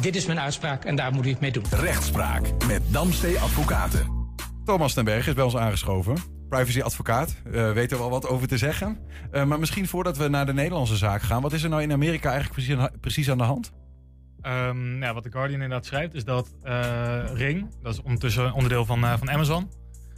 Dit 0.00 0.16
is 0.16 0.26
mijn 0.26 0.40
uitspraak 0.40 0.84
en 0.84 0.96
daar 0.96 1.12
moet 1.12 1.26
u 1.26 1.30
het 1.30 1.40
mee 1.40 1.52
doen. 1.52 1.64
Rechtspraak 1.70 2.66
met 2.66 2.82
Damstee 2.92 3.38
Advocaten. 3.38 4.15
Thomas 4.66 4.94
ten 4.94 5.04
Berg 5.04 5.26
is 5.26 5.34
bij 5.34 5.44
ons 5.44 5.56
aangeschoven. 5.56 6.16
Privacy-advocaat. 6.48 7.36
Uh, 7.46 7.72
weet 7.72 7.92
er 7.92 7.98
wel 7.98 8.10
wat 8.10 8.28
over 8.28 8.48
te 8.48 8.58
zeggen. 8.58 8.98
Uh, 9.32 9.44
maar 9.44 9.58
misschien 9.58 9.88
voordat 9.88 10.16
we 10.16 10.28
naar 10.28 10.46
de 10.46 10.52
Nederlandse 10.52 10.96
zaak 10.96 11.22
gaan. 11.22 11.42
Wat 11.42 11.52
is 11.52 11.62
er 11.62 11.68
nou 11.68 11.82
in 11.82 11.92
Amerika 11.92 12.30
eigenlijk 12.30 12.66
precies, 12.66 12.88
precies 13.00 13.30
aan 13.30 13.38
de 13.38 13.44
hand? 13.44 13.72
Um, 14.42 15.02
ja, 15.02 15.14
wat 15.14 15.22
de 15.22 15.30
Guardian 15.30 15.60
inderdaad 15.60 15.86
schrijft 15.86 16.14
is 16.14 16.24
dat 16.24 16.54
uh, 16.64 17.22
Ring, 17.32 17.68
dat 17.82 17.92
is 17.92 18.02
ondertussen 18.02 18.52
onderdeel 18.52 18.84
van, 18.84 19.18
van 19.18 19.30
Amazon, 19.30 19.70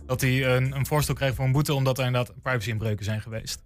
dat 0.07 0.21
hij 0.21 0.57
een, 0.57 0.77
een, 0.77 0.87
voorstel 0.87 1.15
krijgt 1.15 1.37
voor 1.37 1.45
een 1.45 1.53
boete 1.53 1.75
omdat 1.75 1.99
er 1.99 2.07
inderdaad 2.07 2.35
privacy-inbreuken 2.43 3.05
zijn 3.05 3.21
geweest. 3.21 3.63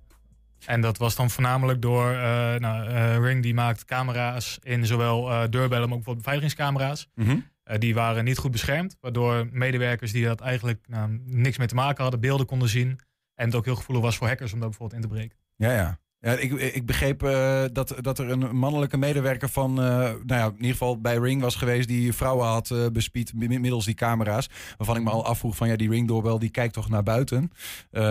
En 0.67 0.81
dat 0.81 0.99
was 0.99 1.17
dan 1.17 1.31
voornamelijk 1.31 1.83
door 1.83 2.13
nou, 2.59 2.89
Ring 3.25 3.43
die 3.43 3.55
maakt 3.55 3.85
camera's 3.85 4.59
in 4.63 4.87
zowel 4.87 5.51
deurbellen, 5.51 5.71
maar 5.71 5.83
ook 5.83 5.89
bijvoorbeeld 5.89 6.25
beveiligingscamera's. 6.25 7.09
Mm 7.15 7.27
-hmm. 7.27 7.52
Uh, 7.65 7.79
die 7.79 7.95
waren 7.95 8.25
niet 8.25 8.39
goed 8.39 8.51
beschermd, 8.51 8.97
waardoor 9.01 9.49
medewerkers 9.53 10.13
die 10.13 10.25
dat 10.25 10.41
eigenlijk 10.41 10.85
nou, 10.89 11.21
niks 11.25 11.59
mee 11.59 11.67
te 11.67 11.75
maken 11.75 12.03
hadden, 12.03 12.21
beelden 12.21 12.47
konden 12.47 12.69
zien. 12.69 13.01
En 13.35 13.47
het 13.47 13.55
ook 13.55 13.65
heel 13.65 13.77
gevoelig 13.77 14.03
was 14.03 14.17
voor 14.17 14.29
hackers 14.29 14.53
om 14.53 14.61
daar 14.61 14.69
bijvoorbeeld 14.69 15.03
in 15.03 15.09
te 15.09 15.15
breken. 15.15 15.39
Ja, 15.57 15.73
ja. 15.73 16.01
Ja, 16.23 16.33
ik, 16.33 16.53
ik 16.53 16.87
begreep 16.87 17.23
uh, 17.23 17.65
dat, 17.73 17.95
dat 18.01 18.19
er 18.19 18.31
een 18.31 18.57
mannelijke 18.57 18.97
medewerker 18.97 19.49
van, 19.49 19.71
uh, 19.71 19.87
nou 19.87 20.23
ja, 20.27 20.47
in 20.47 20.55
ieder 20.57 20.71
geval 20.71 21.01
bij 21.01 21.17
Ring 21.17 21.41
was 21.41 21.57
geweest, 21.57 21.89
die 21.89 22.13
vrouwen 22.13 22.47
had 22.47 22.71
uh, 22.71 22.87
bespied 22.93 23.35
middels 23.35 23.85
die 23.85 23.95
camera's. 23.95 24.49
Waarvan 24.77 24.97
ik 24.97 25.03
me 25.03 25.11
al 25.11 25.25
afvroeg 25.25 25.57
van 25.57 25.69
ja, 25.69 25.77
die 25.77 25.89
Ring 25.89 26.09
doorbel 26.09 26.39
die 26.39 26.51
kijkt 26.51 26.75
toch 26.75 26.89
naar 26.89 27.03
buiten. 27.03 27.51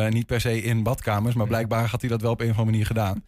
niet 0.10 0.26
per 0.26 0.42
se 0.42 0.62
in 0.62 0.84
badkamers, 0.84 1.36
maar 1.36 1.48
blijkbaar 1.48 1.86
had 1.86 2.02
hij 2.02 2.10
dat 2.10 2.22
wel 2.22 2.32
op 2.32 2.40
een 2.40 2.50
of 2.50 2.58
andere 2.58 2.72
manier 2.72 2.86
gedaan. 2.86 3.24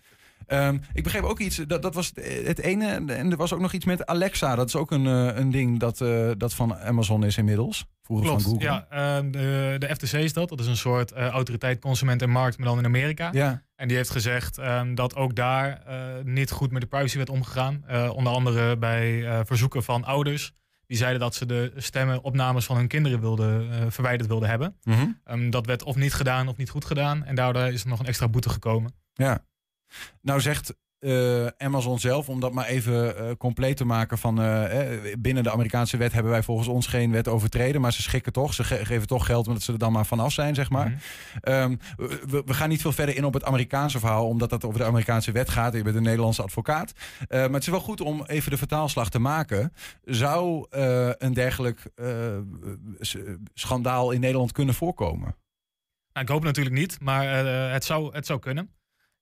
Um, 0.47 0.81
ik 0.93 1.03
begreep 1.03 1.23
ook 1.23 1.39
iets, 1.39 1.55
dat, 1.55 1.81
dat 1.81 1.93
was 1.93 2.11
het 2.43 2.59
ene. 2.59 2.85
En 3.07 3.31
er 3.31 3.37
was 3.37 3.53
ook 3.53 3.59
nog 3.59 3.73
iets 3.73 3.85
met 3.85 4.05
Alexa. 4.05 4.55
Dat 4.55 4.67
is 4.67 4.75
ook 4.75 4.91
een, 4.91 5.05
uh, 5.05 5.35
een 5.35 5.51
ding 5.51 5.79
dat, 5.79 5.99
uh, 5.99 6.31
dat 6.37 6.53
van 6.53 6.75
Amazon 6.75 7.23
is 7.23 7.37
inmiddels. 7.37 7.85
Vroeger 8.01 8.27
Klopt, 8.27 8.41
van 8.41 8.51
Google. 8.51 8.67
Ja, 8.67 8.87
uh, 9.21 9.31
de, 9.31 9.75
de 9.79 9.95
FTC 9.95 10.13
is 10.13 10.33
dat. 10.33 10.49
Dat 10.49 10.59
is 10.59 10.67
een 10.67 10.77
soort 10.77 11.11
autoriteit 11.11 11.79
consument 11.79 12.21
en 12.21 12.29
markt, 12.29 12.57
maar 12.57 12.67
dan 12.67 12.77
in 12.77 12.85
Amerika. 12.85 13.29
Ja. 13.31 13.63
En 13.75 13.87
die 13.87 13.97
heeft 13.97 14.09
gezegd 14.09 14.57
um, 14.57 14.95
dat 14.95 15.15
ook 15.15 15.35
daar 15.35 15.81
niet 16.23 16.51
goed 16.51 16.71
met 16.71 16.81
de 16.81 16.87
privacy 16.87 17.17
werd 17.17 17.29
omgegaan. 17.29 17.83
onder 18.13 18.33
andere 18.33 18.77
bij 18.77 19.25
verzoeken 19.45 19.83
van 19.83 20.03
ouders. 20.03 20.53
Die 20.85 20.97
zeiden 20.97 21.19
dat 21.19 21.35
ze 21.35 21.45
de 21.45 21.71
stemmen, 21.75 22.23
opnames 22.23 22.65
van 22.65 22.75
hun 22.75 22.87
kinderen 22.87 23.19
wilden, 23.19 23.69
verwijderd 23.91 24.29
wilden 24.29 24.49
hebben. 24.49 24.75
Mm 24.83 24.93
-hmm. 24.93 25.19
um, 25.25 25.49
dat 25.49 25.65
werd 25.65 25.83
of 25.83 25.95
niet 25.95 26.13
gedaan 26.13 26.47
of 26.47 26.57
niet 26.57 26.69
goed 26.69 26.85
gedaan. 26.85 27.25
En 27.25 27.35
daardoor 27.35 27.63
is 27.63 27.83
er 27.83 27.89
nog 27.89 27.99
een 27.99 28.05
extra 28.05 28.27
boete 28.27 28.49
gekomen. 28.49 28.93
Ja. 29.13 29.45
Nou 30.21 30.41
zegt 30.41 30.73
uh, 31.03 31.47
Amazon 31.57 31.99
zelf, 31.99 32.29
om 32.29 32.39
dat 32.39 32.53
maar 32.53 32.65
even 32.65 33.15
uh, 33.15 33.31
compleet 33.37 33.77
te 33.77 33.85
maken 33.85 34.17
van 34.17 34.41
uh, 34.41 34.63
binnen 35.19 35.43
de 35.43 35.51
Amerikaanse 35.51 35.97
wet 35.97 36.13
hebben 36.13 36.31
wij 36.31 36.43
volgens 36.43 36.67
ons 36.67 36.87
geen 36.87 37.11
wet 37.11 37.27
overtreden, 37.27 37.81
maar 37.81 37.93
ze 37.93 38.01
schikken 38.01 38.33
toch, 38.33 38.53
ze 38.53 38.63
ge 38.63 38.85
geven 38.85 39.07
toch 39.07 39.25
geld 39.25 39.47
omdat 39.47 39.61
ze 39.61 39.71
er 39.71 39.77
dan 39.77 39.91
maar 39.91 40.05
vanaf 40.05 40.31
zijn, 40.31 40.55
zeg 40.55 40.69
maar. 40.69 41.01
Mhm. 41.41 41.53
Um, 41.53 41.79
we, 41.97 42.43
we, 42.45 42.53
gaan 42.53 42.69
niet 42.69 42.81
veel 42.81 42.91
verder 42.91 43.15
in 43.15 43.25
op 43.25 43.33
het 43.33 43.43
Amerikaanse 43.43 43.99
verhaal, 43.99 44.27
omdat 44.27 44.49
dat 44.49 44.65
over 44.65 44.79
de 44.79 44.85
Amerikaanse 44.85 45.31
wet 45.31 45.49
gaat. 45.49 45.73
Je 45.73 45.83
bent 45.83 45.95
een 45.95 46.03
Nederlandse 46.03 46.41
advocaat. 46.41 46.93
maar 47.29 47.49
het 47.49 47.61
is 47.61 47.67
wel 47.67 47.79
goed 47.79 48.01
om 48.01 48.23
even 48.25 48.51
de 48.51 48.57
vertaalslag 48.57 49.09
te 49.09 49.19
maken. 49.19 49.73
Zou 50.03 50.65
een 51.17 51.33
dergelijk 51.33 51.91
schandaal 53.53 54.11
in 54.11 54.19
Nederland 54.19 54.51
kunnen 54.51 54.75
voorkomen? 54.75 55.35
Nou, 56.13 56.25
ik 56.25 56.31
hoop 56.31 56.43
natuurlijk 56.43 56.75
niet, 56.75 56.99
maar 57.01 57.45
het, 57.71 57.83
zou, 57.83 58.13
het 58.13 58.25
zou 58.25 58.39
kunnen. 58.39 58.69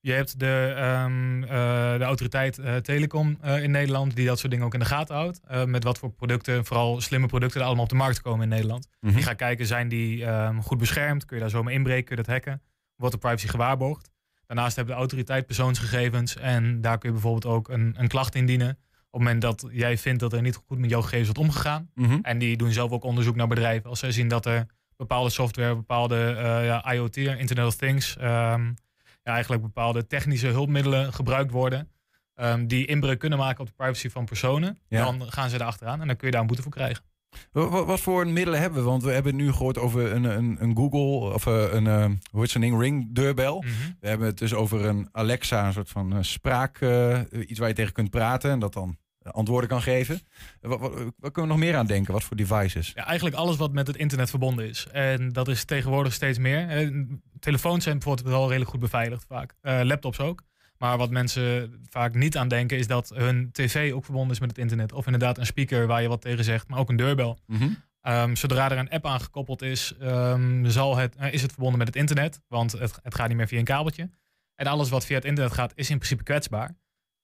Je 0.04 0.12
hebt 0.12 0.40
de, 0.40 0.74
um, 1.06 1.44
uh, 1.44 1.50
de 1.98 2.04
autoriteit 2.04 2.58
uh, 2.58 2.76
Telecom 2.76 3.38
uh, 3.46 3.64
in 3.64 3.72
Nederland, 3.72 4.16
die 4.16 4.26
dat 4.26 4.40
soort 4.40 4.52
dingen 4.52 4.66
ook 4.66 4.74
in 4.74 4.80
de 4.80 4.86
gaten 4.86 5.16
houdt. 5.16 5.42
met 5.66 5.84
wat 5.84 5.98
voor 5.98 6.12
producten, 6.12 6.66
vooral 6.66 7.02
slimme 7.02 7.28
producten, 7.28 7.60
er 7.60 7.66
allemaal 7.66 7.84
op 7.84 7.90
de 7.90 7.96
markt 7.96 8.22
komen 8.22 8.44
in 8.44 8.50
Nederland. 8.50 8.88
Mhm. 8.88 8.96
Mm 9.00 9.08
-hmm. 9.08 9.18
Die 9.18 9.28
gaat 9.28 9.38
kijken, 9.38 9.66
zijn 9.66 9.88
die 9.88 10.26
um, 10.26 10.62
goed 10.62 10.78
beschermd? 10.78 11.26
Kun 11.26 11.36
je 11.36 11.42
daar 11.42 11.52
zomaar 11.52 11.74
inbreken? 11.74 12.06
Kun 12.06 12.16
je 12.16 12.24
dat 12.24 12.32
hacken? 12.32 12.62
Wordt 12.96 13.16
de 13.16 13.22
privacy 13.22 13.48
gewaarborgd? 13.48 14.10
Daarnaast 14.46 14.76
hebben 14.76 14.94
de 14.94 15.00
autoriteit 15.00 15.46
persoonsgegevens. 15.46 16.38
En 16.38 16.82
daar 16.82 16.98
kun 16.98 17.10
je 17.10 17.16
bijvoorbeeld 17.16 17.54
ook 17.54 17.70
een, 17.70 17.96
een 17.98 18.08
klacht 18.08 18.36
indienen. 18.36 18.70
Op 18.70 19.20
het 19.20 19.22
moment 19.22 19.42
dat 19.42 19.66
jij 19.72 19.98
vindt 19.98 20.20
dat 20.20 20.34
er 20.34 20.42
niet 20.42 20.56
goed 20.68 20.78
met 20.78 20.90
jouw 20.90 21.02
gegevens 21.02 21.28
wordt 21.28 21.50
omgegaan. 21.50 21.90
Mm 21.96 22.06
-hmm. 22.06 22.20
En 22.22 22.38
die 22.38 22.58
doen 22.58 22.72
zelf 22.72 22.92
ook 22.92 23.04
onderzoek 23.04 23.36
naar 23.36 23.48
bedrijven. 23.48 23.90
Als 23.90 24.00
zij 24.00 24.12
zien 24.12 24.28
dat 24.28 24.46
er 24.46 24.66
bepaalde 24.96 25.30
software, 25.30 25.76
bepaalde 25.76 26.36
ja, 26.64 26.92
IoT, 26.94 27.18
Internet 27.18 27.66
of 27.66 27.76
Things... 27.76 28.18
Um, 28.22 28.76
ja, 29.24 29.32
eigenlijk 29.34 29.62
bepaalde 29.62 30.08
technische 30.08 30.48
hulpmiddelen 30.48 31.14
gebruikt 31.14 31.52
worden. 31.52 31.90
Um, 32.36 32.68
die 32.68 32.86
inbreuk 32.86 33.20
kunnen 33.20 33.40
maken 33.40 33.60
op 33.60 33.68
de 33.68 33.74
privacy 33.76 34.10
van 34.10 34.26
personen. 34.26 34.78
Ja. 34.88 35.04
Dan 35.04 35.32
gaan 35.32 35.50
ze 35.50 35.56
erachteraan 35.56 36.02
en 36.02 36.08
dan 36.08 36.16
kun 36.16 36.26
je 36.26 36.32
daar 36.32 36.42
een 36.42 36.48
boete 36.48 36.62
voor 36.62 36.72
krijgen. 36.72 37.04
Wat, 37.52 37.86
wat, 37.86 38.00
voor 38.00 38.28
middelen 38.28 38.60
hebben 38.60 38.80
we? 38.84 38.90
Want 38.90 39.04
we 39.04 39.12
hebben 39.12 39.36
nu 39.36 39.52
gehoord 39.52 39.78
over 39.78 40.12
een, 40.12 40.24
een, 40.24 40.58
een 40.60 40.76
Google 40.76 41.34
of 41.34 41.46
een, 41.46 41.86
uh, 41.86 42.06
hoe 42.32 42.40
heet 42.40 42.50
zo'n 42.50 42.62
ding, 42.62 42.80
Ring 42.80 43.16
deurbel. 43.16 43.62
Mm 43.62 43.68
-hmm. 43.68 43.98
We 44.00 44.08
hebben 44.08 44.28
het 44.28 44.38
dus 44.38 44.54
over 44.54 44.86
een 44.86 45.10
Alexa, 45.12 45.68
een 45.68 45.74
soort 45.74 45.90
van 45.90 46.14
uh, 46.16 46.18
spraak, 46.22 46.82
uh, 46.82 47.20
iets 47.48 47.60
waar 47.60 47.68
je 47.68 47.74
tegen 47.74 47.94
kunt 47.94 48.10
praten 48.10 48.52
en 48.52 48.60
dat 48.60 48.74
dan 48.74 48.98
antwoorden 49.24 49.70
kan 49.70 49.82
geven. 49.82 50.22
Wat, 50.62 50.80
wat, 50.80 50.92
wat, 50.94 51.32
kunnen 51.32 51.52
we 51.52 51.58
nog 51.58 51.58
meer 51.58 51.76
aan 51.76 51.86
denken? 51.86 52.14
Wat 52.14 52.24
voor 52.24 52.38
devices? 52.38 52.92
Ja, 52.96 53.06
eigenlijk 53.06 53.36
alles 53.36 53.58
wat 53.58 53.72
met 53.72 53.88
het 53.88 53.98
internet 53.98 54.30
verbonden 54.30 54.70
is. 54.70 54.88
En 54.92 55.30
dat 55.30 55.48
is 55.48 55.66
tegenwoordig 55.66 56.14
steeds 56.14 56.38
meer. 56.38 56.92
Telefoons 57.40 57.84
zijn 57.84 57.98
bijvoorbeeld 57.98 58.28
wel 58.28 58.48
redelijk 58.48 58.70
goed 58.70 58.80
beveiligd 58.80 59.26
vaak. 59.28 59.54
Uh, 59.62 59.80
laptops 59.84 60.20
ook. 60.20 60.44
Maar 60.82 60.98
wat 60.98 61.10
mensen 61.10 61.80
vaak 61.90 62.14
niet 62.14 62.38
aan 62.38 62.48
denken 62.48 62.78
is 62.78 62.88
dat 62.88 63.12
hun 63.16 63.50
tv 63.52 63.94
ook 63.94 64.04
verbonden 64.04 64.32
is 64.32 64.40
met 64.40 64.50
het 64.50 64.58
internet. 64.58 64.94
Of 64.94 65.06
inderdaad 65.06 65.38
een 65.38 65.46
speaker 65.46 65.88
waar 65.88 66.02
je 66.02 66.08
wat 66.08 66.22
tegen 66.22 66.44
zegt, 66.44 66.68
maar 66.68 66.80
ook 66.80 66.90
een 66.90 66.96
deurbel. 66.96 67.40
Mm 67.46 67.58
-hmm. 67.58 67.78
um, 68.14 68.36
zodra 68.36 68.72
er 68.72 68.78
een 68.78 68.90
app 68.90 69.06
aangekoppeld 69.06 69.62
is, 69.62 69.96
um, 70.02 70.66
zal 70.70 70.98
het, 70.98 71.16
uh, 71.20 71.34
is 71.34 71.42
het 71.42 71.52
verbonden 71.52 71.78
met 71.78 71.88
het 71.88 71.96
internet. 71.96 72.42
Want 72.48 72.72
het, 72.72 73.00
het 73.04 73.16
gaat 73.16 73.28
niet 73.28 73.38
meer 73.38 73.48
via 73.48 73.60
een 73.60 73.66
kabeltje. 73.66 74.10
En 74.56 74.68
alles 74.68 74.90
wat 74.90 75.06
via 75.06 75.16
het 75.16 75.26
internet 75.26 75.54
gaat, 75.54 75.72
is 75.76 75.90
in 75.90 75.98
principe 75.98 76.24
kwetsbaar. 76.24 76.76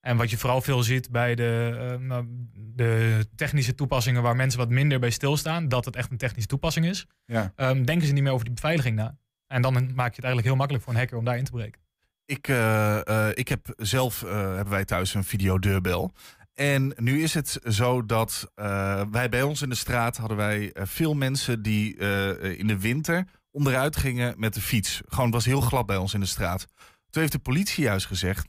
En 0.08 0.16
wat 0.16 0.30
je 0.30 0.38
vooral 0.38 0.60
veel 0.60 0.82
ziet 0.82 1.10
bij 1.10 1.34
de, 1.34 1.98
uh, 2.00 2.18
de 2.54 3.26
technische 3.34 3.74
toepassingen 3.74 4.22
waar 4.22 4.36
mensen 4.36 4.58
wat 4.58 4.68
minder 4.68 4.98
bij 4.98 5.10
stilstaan, 5.10 5.68
dat 5.68 5.84
het 5.84 5.96
echt 5.96 6.10
een 6.10 6.16
technische 6.16 6.48
toepassing 6.48 6.86
is, 6.86 7.06
ja. 7.24 7.52
um, 7.56 7.84
denken 7.84 8.06
ze 8.06 8.12
niet 8.12 8.22
meer 8.22 8.32
over 8.32 8.44
die 8.44 8.54
beveiliging 8.54 8.96
na. 8.96 9.16
En 9.46 9.62
dan 9.62 9.72
maak 9.72 9.84
je 9.84 9.94
het 9.94 10.24
eigenlijk 10.24 10.46
heel 10.46 10.56
makkelijk 10.56 10.84
voor 10.84 10.92
een 10.92 10.98
hacker 10.98 11.16
om 11.18 11.24
daar 11.24 11.36
in 11.36 11.44
te 11.44 11.50
breken. 11.50 11.80
Ik, 12.24 12.48
uh, 12.48 13.00
uh, 13.04 13.28
ik 13.34 13.48
heb 13.48 13.72
zelf, 13.76 14.20
hebben 14.20 14.68
wij 14.68 14.84
thuis 14.84 15.14
een 15.14 15.24
videodeurbel. 15.24 16.12
En 16.54 16.92
nu 16.96 17.22
is 17.22 17.34
het 17.34 17.58
zo 17.64 18.06
dat 18.06 18.52
wij 19.10 19.28
bij 19.30 19.42
ons 19.42 19.62
in 19.62 19.68
de 19.68 19.74
straat 19.74 20.16
hadden 20.16 20.36
wij 20.36 20.70
veel 20.74 21.14
mensen 21.14 21.62
die 21.62 21.96
in 22.56 22.66
de 22.66 22.78
winter 22.78 23.24
onderuit 23.50 23.96
gingen 23.96 24.34
met 24.36 24.54
de 24.54 24.60
fiets. 24.60 25.00
Gewoon, 25.06 25.24
het 25.24 25.34
was 25.34 25.44
heel 25.44 25.60
glad 25.60 25.86
bij 25.86 25.96
ons 25.96 26.14
in 26.14 26.20
de 26.20 26.26
straat. 26.26 26.66
Toen 27.10 27.22
heeft 27.22 27.32
de 27.34 27.38
politie 27.38 27.84
juist 27.84 28.06
gezegd, 28.06 28.46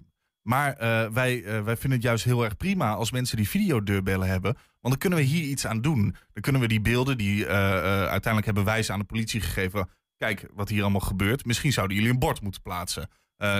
maar 0.50 0.82
uh, 0.82 1.08
wij, 1.08 1.42
uh, 1.42 1.62
wij 1.62 1.78
vinden 1.78 2.00
het 2.00 2.08
juist 2.08 2.24
heel 2.24 2.44
erg 2.44 2.58
prima 2.58 2.94
als 2.94 3.12
mensen 3.12 3.38
die 3.38 3.50
videodeurbellen 3.50 4.28
hebben. 4.28 4.54
Want 4.54 4.64
dan 4.82 4.98
kunnen 4.98 5.20
we 5.20 5.26
hier 5.26 5.44
iets 5.44 5.66
aan 5.66 5.82
doen. 5.82 6.16
Dan 6.34 6.42
kunnen 6.42 6.62
we 6.62 6.68
die 6.68 6.82
beelden 6.82 7.18
die 7.18 7.44
uh, 7.44 7.50
uiteindelijk 7.50 8.46
hebben 8.46 8.64
wij 8.64 8.84
ze 8.84 8.94
aan 8.94 9.00
de 9.00 9.06
politie 9.06 9.42
gegeven. 9.42 9.90
Kijk 10.18 10.50
wat 10.54 10.70
hier 10.70 10.82
allemaal 10.82 11.02
gebeurt. 11.02 11.46
Misschien 11.46 11.72
zouden 11.72 11.98
jullie 11.98 12.12
een 12.12 12.20
bord 12.20 12.42
moeten 12.42 12.62
plaatsen. 12.62 13.10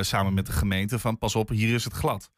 samen 0.02 0.34
met 0.34 0.46
de 0.46 0.52
gemeente 0.52 1.00
van 1.00 1.18
pas 1.18 1.36
op, 1.36 1.50
hier 1.50 1.74
is 1.74 1.84
het 1.84 1.94
glad. 1.94 2.32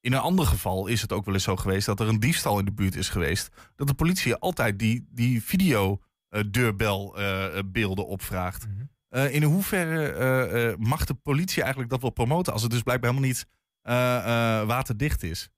In 0.00 0.12
een 0.12 0.18
ander 0.18 0.46
geval 0.46 0.86
is 0.86 1.02
het 1.02 1.12
ook 1.12 1.24
wel 1.24 1.34
eens 1.34 1.44
zo 1.44 1.56
geweest 1.56 1.86
dat 1.86 2.00
er 2.00 2.08
een 2.08 2.20
diefstal 2.20 2.58
in 2.58 2.64
de 2.64 2.72
buurt 2.72 2.96
is 2.96 3.08
geweest. 3.08 3.48
Dat 3.76 3.86
de 3.86 3.94
politie 3.94 4.34
altijd 4.34 4.78
die, 4.78 5.06
die 5.10 5.42
videodeurbelbeelden 5.42 8.06
opvraagt. 8.06 8.66
Mhm. 8.66 8.82
Eh, 9.08 9.34
in 9.34 9.42
hoeverre 9.42 10.12
eh, 10.12 10.68
eh, 10.68 10.76
mag 10.78 11.04
de 11.04 11.14
politie 11.14 11.60
eigenlijk 11.60 11.90
dat 11.90 12.00
wel 12.00 12.10
promoten 12.10 12.52
als 12.52 12.62
het 12.62 12.70
dus 12.70 12.82
blijkbaar 12.82 13.10
helemaal 13.10 13.30
niet 13.30 13.44
eh, 13.44 13.46
eh, 13.46 13.52
waterdicht 14.66 15.22
is? 15.22 15.50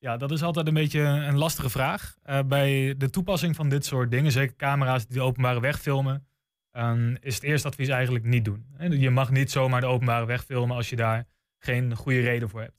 Ja, 0.00 0.16
dat 0.16 0.30
is 0.30 0.42
altijd 0.42 0.66
een 0.66 0.74
beetje 0.74 1.00
een 1.00 1.38
lastige 1.38 1.70
vraag. 1.70 2.16
Eh, 2.22 2.38
bij 2.46 2.94
de 2.96 3.10
toepassing 3.10 3.56
van 3.56 3.68
dit 3.68 3.84
soort 3.84 4.10
dingen, 4.10 4.32
zeker 4.32 4.56
camera's 4.56 5.06
die 5.06 5.16
de 5.16 5.22
openbare 5.22 5.60
weg 5.60 5.80
filmen, 5.80 6.26
ehm, 6.70 7.16
is 7.20 7.34
het 7.34 7.42
eerste 7.42 7.68
advies 7.68 7.88
eigenlijk 7.88 8.24
niet 8.24 8.44
doen. 8.44 8.66
Je 8.78 9.10
mag 9.10 9.30
niet 9.30 9.50
zomaar 9.50 9.80
de 9.80 9.86
openbare 9.86 10.26
weg 10.26 10.44
filmen 10.44 10.76
als 10.76 10.90
je 10.90 10.96
daar 10.96 11.26
geen 11.58 11.96
goede 11.96 12.20
reden 12.20 12.48
voor 12.48 12.60
hebt. 12.60 12.78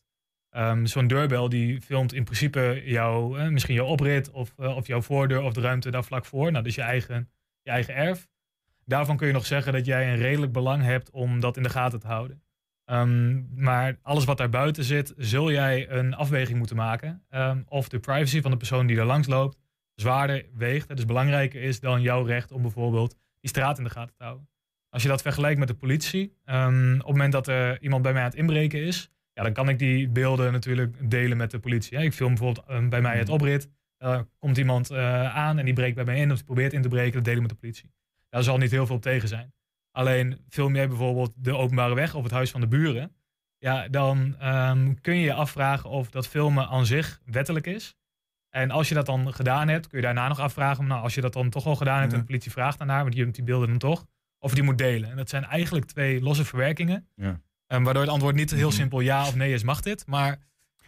Ehm, 0.49 0.85
Zo'n 0.85 1.07
deurbel 1.07 1.49
die 1.49 1.81
filmt 1.81 2.13
in 2.13 2.23
principe 2.23 2.81
jouw, 2.85 3.37
eh, 3.37 3.47
misschien 3.47 3.75
jouw 3.75 3.85
oprit 3.85 4.31
of, 4.31 4.53
eh, 4.57 4.75
of 4.75 4.87
jouw 4.87 5.01
voordeur 5.01 5.41
of 5.41 5.53
de 5.53 5.61
ruimte 5.61 5.91
daar 5.91 6.03
vlak 6.03 6.25
voor. 6.25 6.51
Nou, 6.51 6.63
dus 6.63 6.75
je 6.75 6.81
eigen, 6.81 7.29
je 7.61 7.71
eigen 7.71 7.95
erf. 7.95 8.27
Daarvan 8.85 9.17
kun 9.17 9.27
je 9.27 9.33
nog 9.33 9.45
zeggen 9.45 9.73
dat 9.73 9.85
jij 9.85 10.11
een 10.11 10.19
redelijk 10.19 10.51
belang 10.51 10.83
hebt 10.83 11.09
om 11.09 11.39
dat 11.39 11.57
in 11.57 11.63
de 11.63 11.69
gaten 11.69 11.99
te 11.99 12.07
houden. 12.07 12.43
Ehm, 12.91 13.41
maar 13.63 13.97
alles 14.01 14.25
wat 14.25 14.37
daar 14.37 14.49
buiten 14.49 14.83
zit, 14.83 15.13
zul 15.17 15.51
jij 15.51 15.89
een 15.89 16.13
afweging 16.13 16.57
moeten 16.57 16.75
maken. 16.75 17.23
Ehm, 17.29 17.61
of 17.67 17.89
de 17.89 17.99
privacy 17.99 18.41
van 18.41 18.51
de 18.51 18.57
persoon 18.57 18.87
die 18.87 18.97
er 18.97 19.05
langs 19.05 19.27
loopt 19.27 19.57
zwaarder 19.95 20.45
weegt. 20.53 20.87
Het 20.87 20.97
dus 20.97 21.05
belangrijker 21.05 21.61
is 21.61 21.79
dan 21.79 22.01
jouw 22.01 22.23
recht 22.23 22.51
om 22.51 22.61
bijvoorbeeld 22.61 23.17
die 23.39 23.49
straat 23.49 23.77
in 23.77 23.83
de 23.83 23.89
gaten 23.89 24.15
te 24.15 24.23
houden. 24.23 24.49
Als 24.89 25.03
je 25.03 25.07
dat 25.07 25.21
vergelijkt 25.21 25.59
met 25.59 25.67
de 25.67 25.73
politie, 25.73 26.37
ehm, 26.45 26.93
op 26.93 26.97
het 26.97 27.07
moment 27.07 27.31
dat 27.31 27.47
er 27.47 27.81
iemand 27.81 28.01
bij 28.01 28.13
mij 28.13 28.21
aan 28.21 28.29
het 28.29 28.37
inbreken 28.37 28.83
is, 28.83 29.11
ja, 29.33 29.43
dan 29.43 29.53
kan 29.53 29.69
ik 29.69 29.79
die 29.79 30.09
beelden 30.09 30.51
natuurlijk 30.51 31.09
delen 31.09 31.37
met 31.37 31.51
de 31.51 31.59
politie. 31.59 31.97
Ja, 31.97 32.03
ik 32.03 32.13
film 32.13 32.35
bijvoorbeeld 32.35 32.89
bij 32.89 33.01
mij 33.01 33.17
het 33.17 33.29
oprit. 33.29 33.69
Er 33.97 34.27
komt 34.39 34.57
iemand 34.57 34.89
eh, 34.89 35.35
aan 35.35 35.59
en 35.59 35.65
die 35.65 35.73
breekt 35.73 35.95
bij 35.95 36.05
mij 36.05 36.17
in 36.17 36.31
of 36.31 36.35
die 36.35 36.45
probeert 36.45 36.73
in 36.73 36.81
te 36.81 36.89
breken, 36.89 37.13
dat 37.13 37.23
delen 37.23 37.41
we 37.41 37.47
met 37.47 37.55
de 37.55 37.61
politie. 37.61 37.91
Daar 38.29 38.43
zal 38.43 38.57
niet 38.57 38.71
heel 38.71 38.85
veel 38.85 38.95
op 38.95 39.01
tegen 39.01 39.27
zijn. 39.27 39.53
Alleen 39.91 40.45
film 40.49 40.75
jij 40.75 40.87
bijvoorbeeld 40.87 41.31
de 41.35 41.55
openbare 41.57 41.95
weg 41.95 42.15
of 42.15 42.23
het 42.23 42.31
huis 42.31 42.51
van 42.51 42.61
de 42.61 42.67
buren, 42.67 43.15
ja, 43.57 43.87
dan 43.87 44.35
ehm, 44.39 44.93
kun 45.01 45.15
je 45.15 45.21
je 45.21 45.33
afvragen 45.33 45.89
of 45.89 46.09
dat 46.09 46.27
filmen 46.27 46.67
aan 46.67 46.85
zich 46.85 47.21
wettelijk 47.25 47.67
is. 47.67 47.95
En 48.49 48.71
als 48.71 48.89
je 48.89 48.95
dat 48.95 49.05
dan 49.05 49.33
gedaan 49.33 49.67
hebt, 49.67 49.87
kun 49.87 49.97
je 49.97 50.03
daarna 50.03 50.27
nog 50.27 50.39
afvragen, 50.39 50.87
nou, 50.87 51.03
als 51.03 51.15
je 51.15 51.21
dat 51.21 51.33
dan 51.33 51.49
toch 51.49 51.65
al 51.65 51.75
gedaan 51.75 51.99
hebt 51.99 52.13
en 52.13 52.19
de 52.19 52.25
politie 52.25 52.51
vraagt 52.51 52.77
daarnaar, 52.77 53.01
want 53.01 53.15
je 53.15 53.21
hebt 53.23 53.35
die 53.35 53.43
beelden 53.43 53.69
dan 53.69 53.77
toch, 53.77 54.05
of 54.39 54.53
die 54.53 54.63
moet 54.63 54.77
delen. 54.77 55.09
En 55.09 55.15
dat 55.17 55.29
zijn 55.29 55.43
eigenlijk 55.43 55.85
twee 55.85 56.21
losse 56.21 56.45
verwerkingen. 56.45 57.07
Ja. 57.15 57.41
Ehm, 57.67 57.83
waardoor 57.83 58.03
het 58.03 58.11
antwoord 58.11 58.35
niet 58.35 58.51
heel 58.51 58.71
simpel 58.71 58.99
ja 58.99 59.27
of 59.27 59.35
nee 59.35 59.53
is, 59.53 59.63
mag 59.63 59.81
dit, 59.81 60.07
maar 60.07 60.39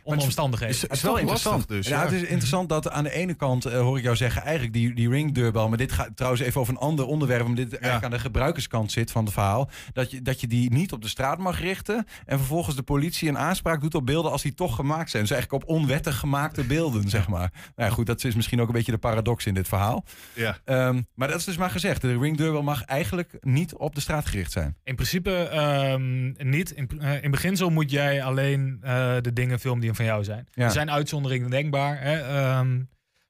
onder 0.04 0.24
omstandigheden. 0.24 0.76
Is, 0.76 0.86
is 0.86 1.02
wel 1.02 1.18
interessant 1.18 1.68
dus. 1.68 1.88
Ja, 1.88 2.04
het 2.04 2.12
is 2.12 2.22
interessant 2.22 2.70
dat 2.70 2.90
aan 2.90 3.04
de 3.04 3.12
ene 3.12 3.34
kant, 3.34 3.66
eh, 3.66 3.80
hoor 3.80 3.98
ik 3.98 4.04
jou 4.04 4.16
zeggen, 4.16 4.42
eigenlijk 4.42 4.74
die, 4.74 4.94
die 4.94 5.10
ringdeurbel, 5.10 5.70
maar 5.70 5.78
dit 5.78 5.92
gaat 5.92 6.10
trouwens 6.16 6.42
even 6.44 6.62
over 6.62 6.74
een 6.74 6.80
ander 6.80 7.06
onderwerp, 7.06 7.46
omdat 7.46 7.70
dit 7.70 7.74
eigenlijk 7.74 8.04
aan 8.04 8.18
de 8.18 8.24
gebruikerskant 8.24 8.92
zit 8.92 9.12
van 9.12 9.24
het 9.24 9.34
verhaal, 9.34 9.70
dat 9.94 10.12
je, 10.12 10.22
dat 10.22 10.42
je 10.42 10.48
die 10.48 10.72
niet 10.72 10.92
op 10.92 11.02
de 11.02 11.08
straat 11.08 11.38
mag 11.38 11.60
richten 11.60 12.08
en 12.26 12.38
vervolgens 12.38 12.76
de 12.76 12.84
politie 12.84 13.30
een 13.30 13.38
aanspraak 13.38 13.82
doet 13.82 13.96
op 13.96 14.06
beelden 14.06 14.32
als 14.32 14.42
die 14.42 14.54
toch 14.54 14.76
gemaakt 14.76 15.10
zijn. 15.10 15.24
Dus 15.24 15.32
eigenlijk 15.32 15.64
op 15.64 15.70
onwettig 15.70 16.18
gemaakte 16.20 16.64
beelden, 16.64 17.10
zeg 17.10 17.28
maar. 17.28 17.52
Nou 17.76 17.90
ja, 17.90 17.96
goed, 17.96 18.06
dat 18.06 18.24
is 18.24 18.36
misschien 18.36 18.62
ook 18.62 18.68
een 18.68 18.74
beetje 18.74 18.92
de 18.92 18.98
paradox 18.98 19.46
in 19.46 19.54
dit 19.54 19.68
verhaal. 19.68 20.06
Ja. 20.34 20.58
Ehm, 20.66 21.02
maar 21.16 21.28
dat 21.28 21.38
is 21.38 21.44
dus 21.44 21.58
maar 21.58 21.70
gezegd, 21.70 22.02
de 22.02 22.18
ringdeurbel 22.18 22.64
mag 22.64 22.84
eigenlijk 22.84 23.38
niet 23.42 23.74
op 23.74 23.96
de 23.96 24.02
straat 24.02 24.26
gericht 24.26 24.52
zijn. 24.52 24.76
In 24.84 24.96
principe 24.96 25.32
ehm, 25.32 26.50
niet. 26.50 26.72
In, 26.72 26.90
eh, 27.00 27.24
in 27.24 27.32
beginsel 27.32 27.70
moet 27.70 27.92
jij 27.92 28.24
alleen 28.24 28.78
eh, 28.82 29.16
de 29.22 29.34
dingen 29.34 29.60
filmen 29.60 29.82
die 29.82 29.90
van 29.96 30.06
jou 30.06 30.24
zijn. 30.24 30.48
Ja. 30.52 30.64
Er 30.64 30.72
zijn 30.72 30.92
uitzonderingen 30.92 31.50
denkbaar. 31.50 32.02
Hè, 32.02 32.20
ehm, 32.20 32.82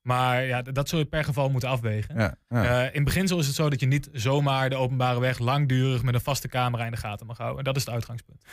maar 0.01 0.43
ja, 0.43 0.61
dat 0.61 0.89
zul 0.89 0.99
je 0.99 1.05
per 1.05 1.23
geval 1.23 1.49
moeten 1.49 1.69
afwegen. 1.69 2.15
Ja, 2.17 2.35
ja. 2.49 2.85
Eh, 2.85 2.95
in 2.95 3.03
beginsel 3.03 3.39
is 3.39 3.47
het 3.47 3.55
zo 3.55 3.69
dat 3.69 3.79
je 3.79 3.85
niet 3.85 4.09
zomaar 4.11 4.69
de 4.69 4.75
openbare 4.75 5.19
weg 5.19 5.39
langdurig 5.39 6.03
met 6.03 6.13
een 6.13 6.21
vaste 6.21 6.47
camera 6.47 6.85
in 6.85 6.91
de 6.91 6.97
gaten 6.97 7.25
mag 7.25 7.37
houden. 7.37 7.57
En 7.57 7.63
dat 7.63 7.75
is 7.75 7.85
het 7.85 7.93
uitgangspunt. 7.93 8.43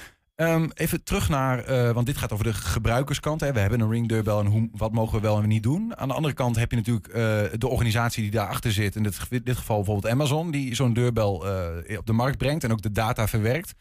Ehm, 0.40 0.68
even 0.74 1.04
terug 1.04 1.28
naar, 1.28 1.64
eh, 1.64 1.90
want 1.90 2.06
dit 2.06 2.16
gaat 2.16 2.32
over 2.32 2.44
de 2.44 2.54
gebruikerskant. 2.54 3.40
Hè. 3.40 3.52
We 3.52 3.60
hebben 3.60 3.80
een 3.80 3.90
ringdeurbel 3.90 4.40
en 4.40 4.46
hoe, 4.46 4.68
wat 4.72 4.92
mogen 4.92 5.14
we 5.14 5.20
wel 5.20 5.42
en 5.42 5.48
niet 5.48 5.62
doen. 5.62 5.96
Aan 5.96 6.08
de 6.08 6.14
andere 6.14 6.34
kant 6.34 6.56
heb 6.56 6.70
je 6.70 6.76
natuurlijk 6.76 7.06
eh, 7.06 7.14
de 7.58 7.68
organisatie 7.68 8.22
die 8.22 8.30
daarachter 8.30 8.72
zit. 8.72 8.96
In 8.96 9.02
dit, 9.02 9.18
dit 9.44 9.56
geval 9.56 9.76
bijvoorbeeld 9.76 10.12
Amazon, 10.12 10.50
die 10.50 10.74
zo'n 10.74 10.92
deurbel 10.92 11.46
eh, 11.46 11.98
op 11.98 12.06
de 12.06 12.12
markt 12.12 12.38
brengt 12.38 12.64
en 12.64 12.72
ook 12.72 12.82
de 12.82 12.92
data 12.92 13.28
verwerkt. 13.28 13.72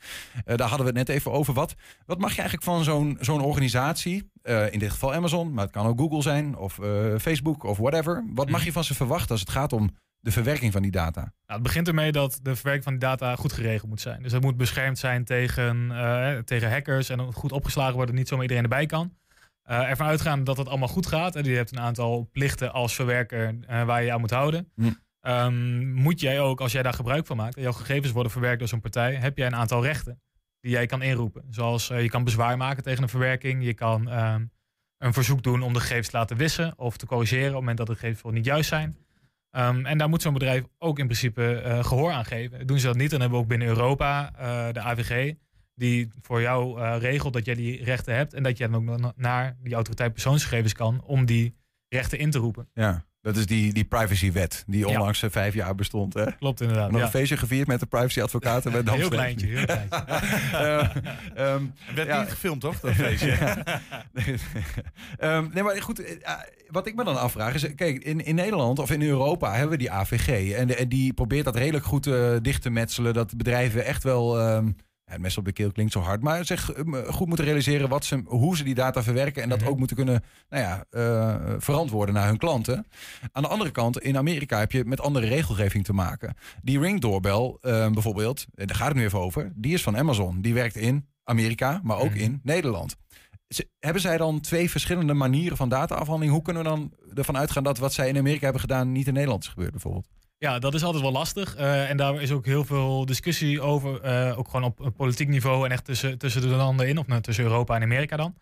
Daar 0.46 0.68
hadden 0.68 0.80
we 0.80 1.00
het 1.00 1.08
net 1.08 1.10
even 1.10 1.32
over. 1.32 1.54
Wat, 1.54 1.76
wat 2.06 2.20
mag 2.20 2.32
je 2.36 2.42
eigenlijk 2.42 2.70
van 2.70 2.84
zo'n 2.84 3.18
zo'n 3.20 3.42
organisatie, 3.42 4.32
in 4.70 4.80
dit 4.80 4.92
geval 4.92 5.14
Amazon, 5.14 5.54
maar 5.54 5.64
het 5.64 5.74
kan 5.74 5.86
ook 5.86 6.00
Google 6.00 6.22
zijn 6.22 6.58
of 6.58 6.80
Facebook 7.22 7.64
of 7.64 7.78
whatever. 7.78 8.26
Wat 8.34 8.50
mag 8.50 8.64
je 8.64 8.72
van 8.72 8.84
ze 8.84 8.96
verwachten 8.96 9.32
als 9.32 9.40
het 9.40 9.50
gaat 9.50 9.74
om 9.74 9.90
de 10.20 10.32
verwerking 10.32 10.72
van 10.72 10.82
die 10.82 10.92
data? 10.92 11.20
Nou, 11.22 11.34
het 11.46 11.64
begint 11.64 11.88
ermee 11.88 12.12
dat 12.12 12.40
de 12.42 12.56
verwerking 12.56 12.84
van 12.84 12.94
die 12.94 13.02
data 13.02 13.36
goed 13.36 13.54
geregeld 13.54 13.90
moet 13.90 14.02
zijn. 14.02 14.24
Dus 14.24 14.32
het 14.32 14.42
moet 14.42 14.58
beschermd 14.58 14.98
zijn 14.98 15.24
tegen, 15.24 15.92
eh, 15.92 16.38
tegen 16.38 16.72
hackers 16.72 17.10
en 17.10 17.34
goed 17.34 17.52
opgeslagen 17.52 17.96
worden, 17.96 18.16
niet 18.16 18.28
zomaar 18.28 18.44
iedereen 18.44 18.64
erbij 18.64 18.86
kan. 18.86 19.18
Eh 19.64 19.90
ervan 19.90 20.08
uitgaan 20.08 20.44
dat 20.44 20.58
het 20.58 20.68
allemaal 20.68 20.88
goed 20.88 21.08
gaat. 21.08 21.36
En 21.36 21.44
je 21.44 21.56
hebt 21.56 21.72
een 21.72 21.80
aantal 21.80 22.30
plichten 22.32 22.74
als 22.74 22.96
verwerker 22.96 23.56
eh, 23.68 23.84
waar 23.84 24.00
je 24.00 24.06
je 24.06 24.14
aan 24.14 24.20
moet 24.20 24.30
houden. 24.30 24.72
Hm. 24.76 24.92
Ehm, 25.20 25.94
moet 25.94 26.20
jij 26.20 26.42
ook, 26.42 26.62
als 26.62 26.72
jij 26.72 26.84
daar 26.84 26.94
gebruik 26.94 27.26
van 27.26 27.38
maakt, 27.38 27.56
en 27.56 27.62
jouw 27.62 27.72
gegevens 27.72 28.12
worden 28.12 28.32
verwerkt 28.32 28.60
door 28.60 28.68
zo'n 28.68 28.82
partij, 28.82 29.16
heb 29.16 29.38
jij 29.38 29.48
een 29.48 29.56
aantal 29.56 29.84
rechten 29.84 30.22
die 30.60 30.72
jij 30.72 30.86
kan 30.86 31.02
inroepen. 31.02 31.44
Zoals 31.50 31.88
je 31.88 32.10
kan 32.10 32.24
bezwaar 32.24 32.58
maken 32.58 32.84
tegen 32.84 33.04
een 33.04 33.10
verwerking, 33.10 33.64
je 33.64 33.74
kan 33.74 34.10
ehm, 34.10 34.46
een 34.98 35.14
verzoek 35.14 35.44
doen 35.44 35.62
om 35.62 35.74
de 35.74 35.80
gegevens 35.80 36.10
te 36.10 36.18
laten 36.18 36.38
wissen 36.38 36.74
of 36.78 36.98
te 36.98 37.06
corrigeren 37.06 37.48
op 37.48 37.52
het 37.52 37.60
moment 37.60 37.78
dat 37.78 37.88
de 37.88 37.96
gegevens 37.96 38.34
niet 38.34 38.46
juist 38.46 38.70
zijn. 38.70 38.98
Ehm, 39.52 39.86
en 39.86 39.98
daar 39.98 40.10
moet 40.10 40.22
zo'n 40.22 40.34
bedrijf 40.34 40.64
ook 40.78 41.00
in 41.00 41.06
principe 41.06 41.56
eh, 41.56 41.84
gehoor 41.84 42.12
aan 42.12 42.26
geven. 42.26 42.68
Doen 42.68 42.80
ze 42.80 42.86
dat 42.86 42.96
niet, 42.96 43.10
dan 43.10 43.20
hebben 43.20 43.38
we 43.38 43.44
ook 43.44 43.50
binnen 43.50 43.68
Europa 43.68 44.32
eh, 44.38 44.74
de 44.74 44.80
AVG, 44.82 45.34
die 45.76 46.10
voor 46.22 46.42
jou 46.42 46.82
eh, 46.82 46.96
regelt 47.00 47.34
dat 47.34 47.46
jij 47.46 47.56
die 47.56 47.84
rechten 47.84 48.16
hebt 48.16 48.34
en 48.34 48.44
dat 48.44 48.58
je 48.58 48.70
dan 48.70 48.90
ook 48.90 49.00
na- 49.00 49.14
naar 49.16 49.58
die 49.62 49.74
autoriteit 49.74 50.14
persoonsgegevens 50.14 50.74
kan 50.74 51.04
om 51.04 51.26
die 51.26 51.56
rechten 51.88 52.20
in 52.20 52.32
te 52.32 52.38
roepen. 52.40 52.70
Ja, 52.74 53.06
dat 53.22 53.38
is 53.38 53.46
die, 53.46 53.74
die 53.74 53.84
privacywet 53.86 54.64
die 54.68 54.88
onlangs 54.88 55.24
eh, 55.24 55.30
vijf 55.30 55.54
jaar 55.54 55.76
bestond. 55.76 56.14
Hè? 56.14 56.26
Klopt 56.32 56.62
inderdaad. 56.62 56.90
Nog 56.92 57.00
ja. 57.00 57.06
een 57.06 57.12
feestje 57.12 57.38
gevierd 57.38 57.68
met 57.68 57.80
de 57.80 57.86
privacyadvocaten 57.86 58.72
bij 58.72 58.82
Heel 58.96 59.10
kleintje, 59.10 59.48
heel 59.48 59.66
kleintje. 59.66 59.98
Eh, 60.58 60.80
ehm, 61.36 61.64
werd 61.96 62.08
Ja. 62.08 62.20
niet 62.22 62.30
gefilmd, 62.30 62.62
toch? 62.62 62.80
Dat 62.80 62.94
feestje. 62.94 63.38
Ehm, 65.18 65.48
nee, 65.54 65.64
maar 65.64 65.82
goed, 65.82 66.04
eh, 66.04 66.34
wat 66.68 66.88
ik 66.88 66.96
me 66.96 67.04
dan 67.04 67.20
afvraag 67.20 67.54
is, 67.54 67.76
kijk, 67.76 68.04
in, 68.04 68.26
in 68.26 68.36
Nederland 68.36 68.80
of 68.80 68.92
in 68.92 69.02
Europa 69.02 69.52
hebben 69.52 69.70
we 69.70 69.78
die 69.78 69.92
AVG. 69.92 70.52
En, 70.54 70.68
de- 70.68 70.76
en 70.76 70.90
die 70.90 71.14
probeert 71.14 71.46
dat 71.46 71.56
redelijk 71.56 71.86
goed 71.86 72.08
eh, 72.08 72.32
dicht 72.42 72.62
te 72.62 72.70
metselen. 72.70 73.14
Dat 73.14 73.38
bedrijven 73.38 73.86
echt 73.86 74.04
wel, 74.04 74.40
ehm, 74.40 74.70
het 75.10 75.22
mes 75.22 75.38
op 75.38 75.46
de 75.46 75.52
keel 75.52 75.72
klinkt 75.72 75.92
zo 75.92 76.00
hard, 76.00 76.22
maar 76.22 76.46
zich 76.46 76.72
eh, 76.74 76.84
goed 77.08 77.28
moeten 77.28 77.46
realiseren 77.46 77.90
wat 77.90 78.06
ze, 78.06 78.22
hoe 78.26 78.58
ze 78.58 78.64
die 78.64 78.76
data 78.76 79.04
verwerken. 79.04 79.44
En 79.44 79.50
dat 79.50 79.60
Mhm. 79.60 79.70
ook 79.70 79.78
moeten 79.78 79.96
kunnen 79.96 80.24
nou 80.50 80.64
ja, 80.64 80.86
eh, 80.90 81.54
verantwoorden 81.58 82.16
naar 82.16 82.28
hun 82.28 82.38
klanten. 82.38 82.88
Aan 83.32 83.44
de 83.44 83.50
andere 83.50 83.72
kant, 83.72 84.00
in 84.00 84.18
Amerika 84.18 84.60
heb 84.60 84.72
je 84.72 84.86
met 84.86 85.02
andere 85.02 85.28
regelgeving 85.28 85.84
te 85.86 85.94
maken. 85.94 86.36
Die 86.62 86.80
Ring 86.80 87.02
doorbel 87.02 87.58
eh, 87.62 87.90
bijvoorbeeld, 87.92 88.46
daar 88.54 88.76
gaat 88.76 88.88
het 88.88 88.98
nu 88.98 89.04
even 89.04 89.20
over, 89.20 89.52
die 89.56 89.74
is 89.74 89.84
van 89.84 89.98
Amazon. 89.98 90.42
Die 90.42 90.54
werkt 90.54 90.76
in 90.76 91.08
Amerika, 91.24 91.80
maar 91.84 91.98
ook 91.98 92.10
Mhm. 92.10 92.20
in 92.20 92.40
Nederland. 92.44 92.96
Ze- 93.48 93.68
Hebben 93.80 94.02
zij 94.02 94.18
dan 94.18 94.40
twee 94.42 94.70
verschillende 94.70 95.14
manieren 95.14 95.58
van 95.58 95.70
dataafhandeling? 95.70 96.32
Hoe 96.32 96.42
kunnen 96.42 96.64
we 96.64 96.70
dan 96.70 96.92
ervan 97.14 97.38
uitgaan 97.38 97.64
dat 97.64 97.78
wat 97.78 97.94
zij 97.94 98.08
in 98.10 98.18
Amerika 98.18 98.44
hebben 98.44 98.62
gedaan 98.62 98.92
niet 98.92 99.08
in 99.08 99.14
Nederland 99.14 99.44
is 99.44 99.50
gebeurd 99.50 99.72
bijvoorbeeld? 99.72 100.08
Ja, 100.40 100.60
dat 100.60 100.74
is 100.74 100.84
altijd 100.84 101.04
wel 101.04 101.12
lastig. 101.12 101.56
Eh, 101.56 101.90
en 101.90 101.98
daar 101.98 102.22
is 102.22 102.32
ook 102.32 102.46
heel 102.46 102.66
veel 102.66 103.06
discussie 103.06 103.62
over. 103.62 104.02
eh, 104.02 104.38
ook 104.38 104.50
gewoon 104.50 104.64
op, 104.64 104.94
politiek 104.96 105.28
niveau 105.28 105.66
en 105.66 105.72
echt 105.72 105.86
tussen, 105.86 106.18
tussen 106.18 106.42
de 106.42 106.48
landen 106.48 106.88
in. 106.88 106.98
Of 106.98 107.08
nou, 107.08 107.22
tussen 107.22 107.44
Europa 107.44 107.76
en 107.76 107.82
Amerika 107.82 108.18
dan. 108.18 108.36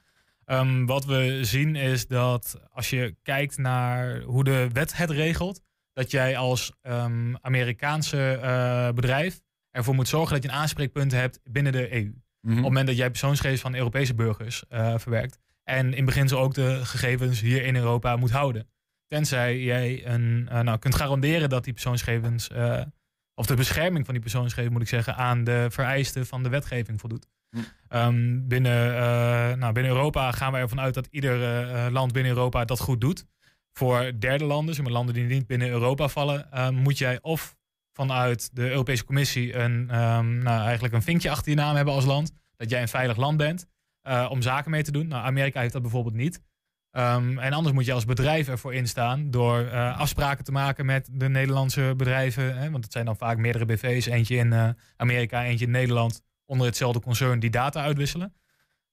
Ehm, 0.46 0.86
wat 0.86 1.06
we 1.06 1.40
zien 1.42 1.76
is 1.76 2.08
dat 2.08 2.60
als 2.72 2.90
je 2.90 3.16
kijkt 3.24 3.58
naar 3.58 4.22
hoe 4.22 4.44
de 4.44 4.70
wet 4.74 4.98
het 4.98 5.10
regelt. 5.10 5.62
Dat 5.94 6.12
jij 6.12 6.38
als 6.38 6.72
ehm, 6.82 7.36
Amerikaanse 7.42 8.40
eh, 8.42 8.90
bedrijf 8.92 9.40
ervoor 9.72 9.96
moet 9.96 10.08
zorgen 10.08 10.34
dat 10.34 10.44
je 10.44 10.50
een 10.50 10.56
aanspreekpunt 10.56 11.12
hebt 11.12 11.40
binnen 11.44 11.72
de 11.72 11.94
EU. 11.94 12.14
Op 12.42 12.50
het 12.54 12.62
moment 12.62 12.88
dat 12.88 12.98
jij 12.98 13.10
persoonsgegevens 13.10 13.62
van 13.62 13.76
Europese 13.76 14.14
burgers 14.14 14.64
verwerkt. 14.96 15.40
En 15.64 15.94
in 15.94 16.06
beginsel 16.06 16.40
ook 16.40 16.54
de 16.54 16.86
gegevens 16.86 17.42
hier 17.42 17.64
in 17.64 17.76
Europa 17.76 18.16
moet 18.16 18.32
houden. 18.32 18.68
Tenzij 19.08 19.60
jij 19.60 20.06
een, 20.06 20.48
eh, 20.50 20.60
nou, 20.60 20.80
kunt 20.80 20.96
garanderen 20.96 21.50
dat 21.50 21.64
die 21.64 21.74
persoonsgegevens, 21.74 22.50
eh, 22.50 22.82
of 23.36 23.46
de 23.46 23.56
bescherming 23.56 24.06
van 24.06 24.14
die 24.14 24.24
persoonsgegevens 24.24 24.74
moet 24.74 24.82
ik 24.82 24.88
zeggen, 24.88 25.16
aan 25.16 25.44
de 25.44 25.68
vereisten 25.70 26.26
van 26.26 26.44
de 26.44 26.50
wetgeving 26.50 27.00
voldoet. 27.00 27.28
Hm. 27.50 27.60
Ehm, 27.88 28.48
binnen, 28.48 28.96
eh, 28.96 29.58
nou, 29.58 29.74
binnen 29.74 29.92
Europa 29.92 30.32
gaan 30.32 30.52
wij 30.52 30.62
ervan 30.62 30.80
uit 30.80 30.94
dat 30.94 31.08
ieder 31.12 31.92
land 31.92 32.12
binnen 32.12 32.32
Europa 32.32 32.66
dat 32.66 32.80
goed 32.80 33.02
doet. 33.02 33.26
Voor 33.78 34.12
derde 34.20 34.46
landen, 34.46 34.76
zeg 34.76 34.84
maar 34.84 34.94
landen 34.94 35.14
die 35.14 35.24
niet 35.24 35.48
binnen 35.48 35.70
Europa 35.70 36.08
vallen, 36.08 36.52
eh, 36.52 36.70
moet 36.70 36.98
jij 36.98 37.22
of 37.22 37.56
vanuit 37.94 38.56
de 38.56 38.70
Europese 38.70 39.06
Commissie 39.06 39.56
een, 39.56 39.90
ehm, 39.90 40.38
nou, 40.38 40.64
eigenlijk 40.64 40.94
een 40.94 41.02
vinkje 41.02 41.30
achter 41.30 41.50
je 41.50 41.58
naam 41.58 41.76
hebben 41.76 41.94
als 41.94 42.06
land. 42.06 42.32
Dat 42.56 42.70
jij 42.70 42.82
een 42.82 42.88
veilig 42.88 43.18
land 43.18 43.38
bent 43.38 43.68
om 44.30 44.42
zaken 44.42 44.72
mee 44.72 44.84
te 44.84 44.92
doen. 44.92 45.08
Nou, 45.08 45.26
Amerika 45.26 45.60
heeft 45.60 45.74
dat 45.74 45.82
bijvoorbeeld 45.82 46.16
niet. 46.16 46.42
Ehm, 46.98 47.38
en 47.38 47.54
anders 47.54 47.76
moet 47.76 47.86
je 47.86 47.94
als 47.94 48.06
bedrijf 48.06 48.48
ervoor 48.48 48.74
instaan 48.74 49.32
door 49.32 49.60
eh, 49.60 50.00
afspraken 50.00 50.44
te 50.44 50.52
maken 50.52 50.86
met 50.86 51.10
de 51.12 51.30
Nederlandse 51.30 51.94
bedrijven. 51.98 52.58
Hè, 52.58 52.72
want 52.72 52.84
het 52.84 52.94
zijn 52.94 53.06
dan 53.06 53.18
vaak 53.18 53.38
meerdere 53.38 53.66
BV's, 53.66 54.06
eentje 54.06 54.36
in 54.36 54.54
eh, 54.54 54.70
Amerika, 54.96 55.44
eentje 55.44 55.66
in 55.66 55.72
Nederland, 55.72 56.22
onder 56.46 56.68
hetzelfde 56.68 57.00
concern 57.00 57.40
die 57.40 57.50
data 57.50 57.82
uitwisselen. 57.82 58.34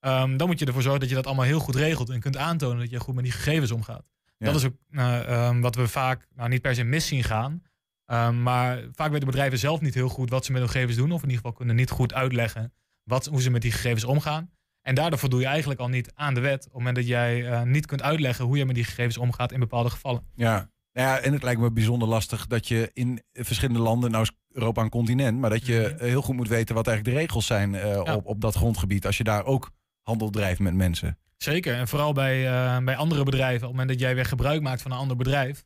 Ehm, 0.01 0.37
dan 0.37 0.47
moet 0.47 0.59
je 0.59 0.67
ervoor 0.67 0.83
zorgen 0.83 1.01
dat 1.01 1.09
je 1.09 1.15
dat 1.15 1.27
allemaal 1.27 1.45
heel 1.45 1.59
goed 1.59 1.75
regelt 1.75 2.11
en 2.11 2.21
kunt 2.21 2.37
aantonen 2.37 2.79
dat 2.79 2.91
je 2.91 3.01
goed 3.01 3.15
met 3.15 3.25
die 3.25 3.33
gegevens 3.33 3.71
omgaat. 3.71 4.11
Ja. 4.37 4.47
Dat 4.47 4.55
is 4.55 4.65
ook 4.65 4.77
eh, 4.91 5.29
ehm, 5.29 5.61
wat 5.61 5.75
we 5.75 5.89
vaak, 5.89 6.27
nou 6.35 6.49
niet 6.49 6.63
per 6.63 6.75
se 6.75 6.85
mis 6.85 7.07
zien 7.07 7.25
gaan, 7.25 7.63
maar 8.43 8.85
vaak 8.93 9.11
weten 9.11 9.27
bedrijven 9.27 9.59
zelf 9.59 9.81
niet 9.81 9.95
heel 9.95 10.09
goed 10.09 10.31
wat 10.31 10.45
ze 10.45 10.53
met 10.53 10.61
hun 10.61 10.71
gegevens 10.71 10.97
doen, 10.97 11.13
of 11.13 11.23
in 11.23 11.29
ieder 11.29 11.37
geval 11.37 11.53
kunnen 11.53 11.77
niet 11.77 11.91
goed 11.91 12.15
uitleggen 12.15 12.73
wat, 13.05 13.27
hoe 13.27 13.43
ze 13.43 13.51
met 13.51 13.63
die 13.63 13.73
gegevens 13.73 14.05
omgaan. 14.05 14.51
En 14.85 14.95
daardoor 14.95 15.19
voldoe 15.19 15.41
je 15.41 15.47
eigenlijk 15.47 15.81
al 15.81 15.89
niet 15.89 16.13
aan 16.15 16.35
de 16.35 16.41
wet. 16.41 16.59
Op 16.59 16.65
het 16.65 16.73
moment 16.75 16.97
dat 16.97 17.07
jij 17.07 17.47
eh, 17.51 17.63
niet 17.63 17.87
kunt 17.87 18.03
uitleggen 18.03 18.45
hoe 18.45 18.57
je 18.57 18.65
met 18.65 18.75
die 18.75 18.85
gegevens 18.85 19.19
omgaat 19.19 19.53
in 19.53 19.61
bepaalde 19.61 19.91
gevallen. 19.91 20.23
Ja. 20.35 20.73
Nou 20.93 21.09
ja, 21.09 21.19
en 21.19 21.33
het 21.33 21.43
lijkt 21.43 21.61
me 21.61 21.73
bijzonder 21.73 22.09
lastig 22.09 22.47
dat 22.47 22.69
je 22.69 22.91
in 22.93 23.23
verschillende 23.33 23.81
landen, 23.81 24.11
nou 24.11 24.23
is 24.23 24.31
Europa 24.53 24.83
een 24.83 24.89
continent, 24.89 25.39
maar 25.39 25.51
dat 25.51 25.67
je 25.67 25.93
Mhm. 25.97 26.05
heel 26.05 26.23
goed 26.23 26.37
moet 26.37 26.49
weten 26.49 26.75
wat 26.75 26.87
eigenlijk 26.87 27.17
de 27.17 27.23
regels 27.23 27.47
zijn 27.47 27.75
eh, 27.75 27.91
Ja. 28.05 28.15
op, 28.15 28.27
op 28.27 28.41
dat 28.41 28.55
grondgebied. 28.55 29.07
Als 29.07 29.17
je 29.17 29.25
daar 29.25 29.45
ook 29.45 29.71
handel 30.03 30.31
drijft 30.31 30.61
met 30.61 30.75
mensen. 30.75 31.19
Zeker. 31.37 31.75
En 31.75 31.89
vooral 31.89 32.13
bij, 32.13 32.47
eh, 32.47 32.85
bij 32.85 32.97
andere 32.97 33.23
bedrijven. 33.25 33.55
Op 33.57 33.63
het 33.63 33.71
moment 33.71 33.89
dat 33.89 34.01
jij 34.01 34.15
weer 34.15 34.25
gebruik 34.25 34.63
maakt 34.63 34.83
van 34.83 34.91
een 34.91 34.99
ander 34.99 35.17
bedrijf. 35.17 35.65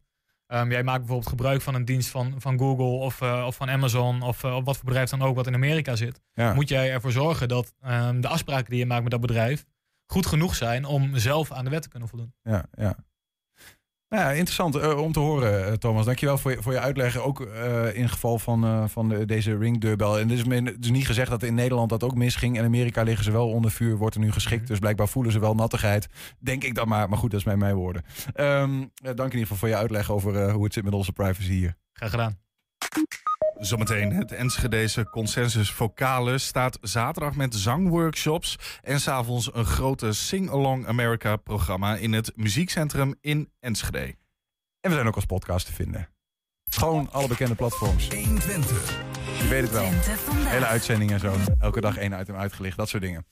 Ehm, 0.48 0.70
jij 0.70 0.82
maakt 0.82 0.98
bijvoorbeeld 0.98 1.28
gebruik 1.28 1.60
van 1.60 1.74
een 1.74 1.84
dienst 1.84 2.08
van, 2.08 2.34
van 2.38 2.58
Google 2.58 2.84
of, 2.84 3.20
eh, 3.20 3.44
of 3.46 3.56
van 3.56 3.70
Amazon 3.70 4.22
of, 4.22 4.44
eh, 4.44 4.56
of 4.56 4.64
wat 4.64 4.76
voor 4.76 4.84
bedrijf 4.84 5.10
dan 5.10 5.22
ook 5.22 5.36
wat 5.36 5.46
in 5.46 5.54
Amerika 5.54 5.96
zit. 5.96 6.20
Ja. 6.32 6.54
Moet 6.54 6.68
jij 6.68 6.92
ervoor 6.92 7.12
zorgen 7.12 7.48
dat 7.48 7.74
ehm, 7.80 8.20
de 8.20 8.28
afspraken 8.28 8.70
die 8.70 8.78
je 8.78 8.86
maakt 8.86 9.02
met 9.02 9.10
dat 9.10 9.20
bedrijf 9.20 9.64
goed 10.06 10.26
genoeg 10.26 10.54
zijn 10.54 10.84
om 10.84 11.16
zelf 11.16 11.52
aan 11.52 11.64
de 11.64 11.70
wet 11.70 11.82
te 11.82 11.88
kunnen 11.88 12.08
voldoen. 12.08 12.34
Ja, 12.42 12.64
ja. 12.70 12.96
Nou 14.08 14.22
ja, 14.22 14.30
interessant 14.30 14.74
eh, 14.76 14.98
om 15.02 15.12
te 15.12 15.18
horen, 15.20 15.66
eh, 15.66 15.72
Thomas. 15.72 16.04
Dankjewel 16.04 16.38
voor 16.38 16.50
je, 16.50 16.62
voor 16.62 16.72
je 16.72 16.80
uitleg. 16.80 17.16
Ook 17.16 17.40
eh, 17.40 17.96
in 17.96 18.08
geval 18.08 18.38
van, 18.38 18.90
van 18.90 19.08
de- 19.08 19.24
deze 19.26 19.56
ringdeurbel. 19.56 20.18
En 20.18 20.28
het 20.28 20.38
is, 20.38 20.44
men- 20.44 20.78
is 20.80 20.90
niet 20.90 21.06
gezegd 21.06 21.30
dat 21.30 21.42
in 21.42 21.54
Nederland 21.54 21.88
dat 21.90 22.02
ook 22.02 22.14
misging. 22.14 22.56
In 22.58 22.64
Amerika 22.64 23.02
liggen 23.02 23.24
ze 23.24 23.30
wel 23.32 23.48
onder 23.50 23.70
vuur, 23.70 23.96
wordt 23.96 24.14
er 24.14 24.20
nu 24.20 24.32
geschikt. 24.32 24.60
Mhm. 24.60 24.68
Dus 24.70 24.78
blijkbaar 24.78 25.08
voelen 25.08 25.32
ze 25.32 25.38
wel 25.38 25.54
nattigheid. 25.54 26.06
Denk 26.38 26.64
ik 26.64 26.74
dan 26.74 26.88
maar. 26.88 27.08
Maar 27.08 27.18
goed, 27.18 27.30
dat 27.30 27.40
is 27.40 27.46
mijn, 27.46 27.58
mijn 27.58 27.74
woorden. 27.74 28.02
Ehm, 28.34 28.80
eh, 28.80 28.86
dank 29.02 29.18
in 29.18 29.24
ieder 29.24 29.40
geval 29.40 29.56
voor 29.56 29.68
je 29.68 29.76
uitleg 29.76 30.10
over 30.10 30.50
hoe 30.50 30.64
het 30.64 30.72
zit 30.72 30.84
met 30.84 30.94
onze 30.94 31.12
privacy 31.12 31.50
hier. 31.52 31.76
Graag 31.92 32.10
gedaan. 32.10 32.38
Zometeen 33.58 34.12
het 34.12 34.32
Enschedeze 34.32 35.08
Consensus 35.10 35.70
Vocale 35.70 36.38
staat 36.38 36.78
zaterdag 36.80 37.34
met 37.34 37.54
zangworkshops 37.54 38.58
en 38.82 39.00
s'avonds 39.00 39.54
een 39.54 39.64
grote 39.64 40.12
Sing 40.12 40.50
Along 40.50 40.86
America 40.86 41.36
programma 41.36 41.96
in 41.96 42.12
het 42.12 42.32
muziekcentrum 42.36 43.14
in 43.20 43.52
Enschede. 43.60 44.16
En 44.80 44.90
we 44.90 44.92
zijn 44.92 45.06
ook 45.06 45.14
als 45.14 45.24
podcast 45.24 45.66
te 45.66 45.72
vinden. 45.72 46.08
Gewoon 46.70 47.12
alle 47.12 47.28
bekende 47.28 47.54
platforms. 47.54 48.08
120. 48.08 48.98
Je 49.42 49.48
weet 49.48 49.62
het 49.62 49.72
wel. 49.72 49.88
Hele 50.48 50.66
uitzending 50.66 51.10
en 51.10 51.20
zo. 51.20 51.34
Elke 51.58 51.80
dag 51.80 51.96
één 51.96 52.20
item 52.20 52.36
uitgelicht, 52.36 52.76
dat 52.76 52.88
soort 52.88 53.02
dingen. 53.02 53.26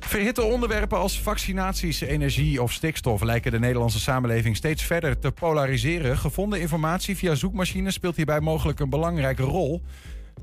Verhitte 0.00 0.42
onderwerpen 0.42 0.98
als 0.98 1.20
vaccinaties, 1.20 2.00
energie 2.00 2.62
of 2.62 2.72
stikstof 2.72 3.22
lijken 3.22 3.52
de 3.52 3.58
Nederlandse 3.58 4.00
samenleving 4.00 4.56
steeds 4.56 4.82
verder 4.82 5.18
te 5.18 5.32
polariseren. 5.32 6.18
Gevonden 6.18 6.60
informatie 6.60 7.16
via 7.16 7.34
zoekmachines 7.34 7.94
speelt 7.94 8.16
hierbij 8.16 8.40
mogelijk 8.40 8.80
een 8.80 8.90
belangrijke 8.90 9.42
rol. 9.42 9.82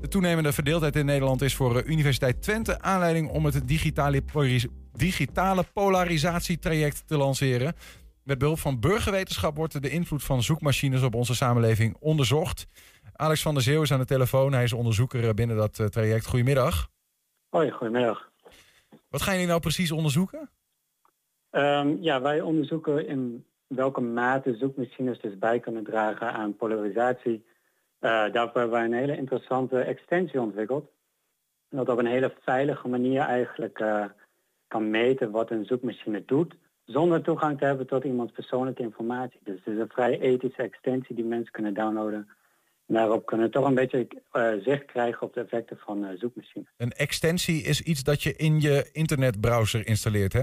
De 0.00 0.08
toenemende 0.08 0.52
verdeeldheid 0.52 0.96
in 0.96 1.06
Nederland 1.06 1.42
is 1.42 1.54
voor 1.54 1.78
eh, 1.78 1.90
Universiteit 1.90 2.42
Twente 2.42 2.80
aanleiding 2.80 3.28
om 3.28 3.44
het 3.44 3.68
digitale, 3.68 4.22
digitale 4.92 5.64
polarisatietraject 5.72 7.02
te 7.06 7.16
lanceren. 7.16 7.74
Met 8.22 8.38
behulp 8.38 8.58
van 8.58 8.80
burgerwetenschap 8.80 9.56
wordt 9.56 9.82
de 9.82 9.90
invloed 9.90 10.24
van 10.24 10.42
zoekmachines 10.42 11.02
op 11.02 11.14
onze 11.14 11.34
samenleving 11.34 11.96
onderzocht. 12.00 12.66
Alex 13.12 13.42
van 13.42 13.54
der 13.54 13.62
Zeeuw 13.62 13.82
is 13.82 13.92
aan 13.92 13.98
de 13.98 14.04
telefoon. 14.04 14.52
Hij 14.52 14.64
is 14.64 14.72
onderzoeker 14.72 15.28
eh, 15.28 15.34
binnen 15.34 15.56
dat 15.56 15.78
eh, 15.78 15.86
traject. 15.86 16.26
Goedemiddag. 16.26 16.88
Hoi, 17.48 17.70
goedemiddag. 17.70 18.30
Wat 19.16 19.24
gaan 19.24 19.34
jullie 19.34 19.48
nou 19.48 19.60
precies 19.60 19.92
onderzoeken? 19.92 20.50
Ehm, 21.50 21.96
ja, 22.00 22.20
wij 22.20 22.40
onderzoeken 22.40 23.06
in 23.06 23.44
welke 23.66 24.00
mate 24.00 24.56
zoekmachines 24.56 25.20
dus 25.20 25.38
bij 25.38 25.60
kunnen 25.60 25.84
dragen 25.84 26.32
aan 26.32 26.56
polarisatie. 26.56 27.44
Eh, 27.98 28.10
daarvoor 28.10 28.60
hebben 28.60 28.70
wij 28.70 28.84
een 28.84 28.92
hele 28.92 29.16
interessante 29.16 29.78
extensie 29.78 30.40
ontwikkeld. 30.40 30.90
Dat 31.68 31.88
op 31.88 31.98
een 31.98 32.06
hele 32.06 32.34
veilige 32.40 32.88
manier 32.88 33.20
eigenlijk 33.20 33.78
eh, 33.78 34.04
kan 34.68 34.90
meten 34.90 35.30
wat 35.30 35.50
een 35.50 35.64
zoekmachine 35.64 36.22
doet. 36.26 36.54
Zonder 36.84 37.22
toegang 37.22 37.58
te 37.58 37.64
hebben 37.64 37.86
tot 37.86 38.04
iemands 38.04 38.32
persoonlijke 38.32 38.82
informatie. 38.82 39.40
Dus 39.42 39.58
het 39.64 39.74
is 39.74 39.80
een 39.80 39.88
vrij 39.88 40.20
ethische 40.20 40.62
extensie 40.62 41.14
die 41.14 41.24
mensen 41.24 41.52
kunnen 41.52 41.74
downloaden. 41.74 42.28
Daarop 42.86 43.26
kunnen 43.26 43.50
toch 43.50 43.64
een 43.66 43.74
beetje 43.74 44.08
eh, 44.32 44.52
zicht 44.62 44.84
krijgen 44.84 45.22
op 45.22 45.34
de 45.34 45.40
effecten 45.40 45.76
van 45.76 46.04
eh, 46.04 46.18
zoekmachines. 46.18 46.68
Een 46.76 46.92
extensie 46.92 47.62
is 47.62 47.80
iets 47.80 48.02
dat 48.02 48.22
je 48.22 48.36
in 48.36 48.60
je 48.60 48.88
internetbrowser 48.92 49.86
installeert, 49.86 50.32
hè? 50.32 50.42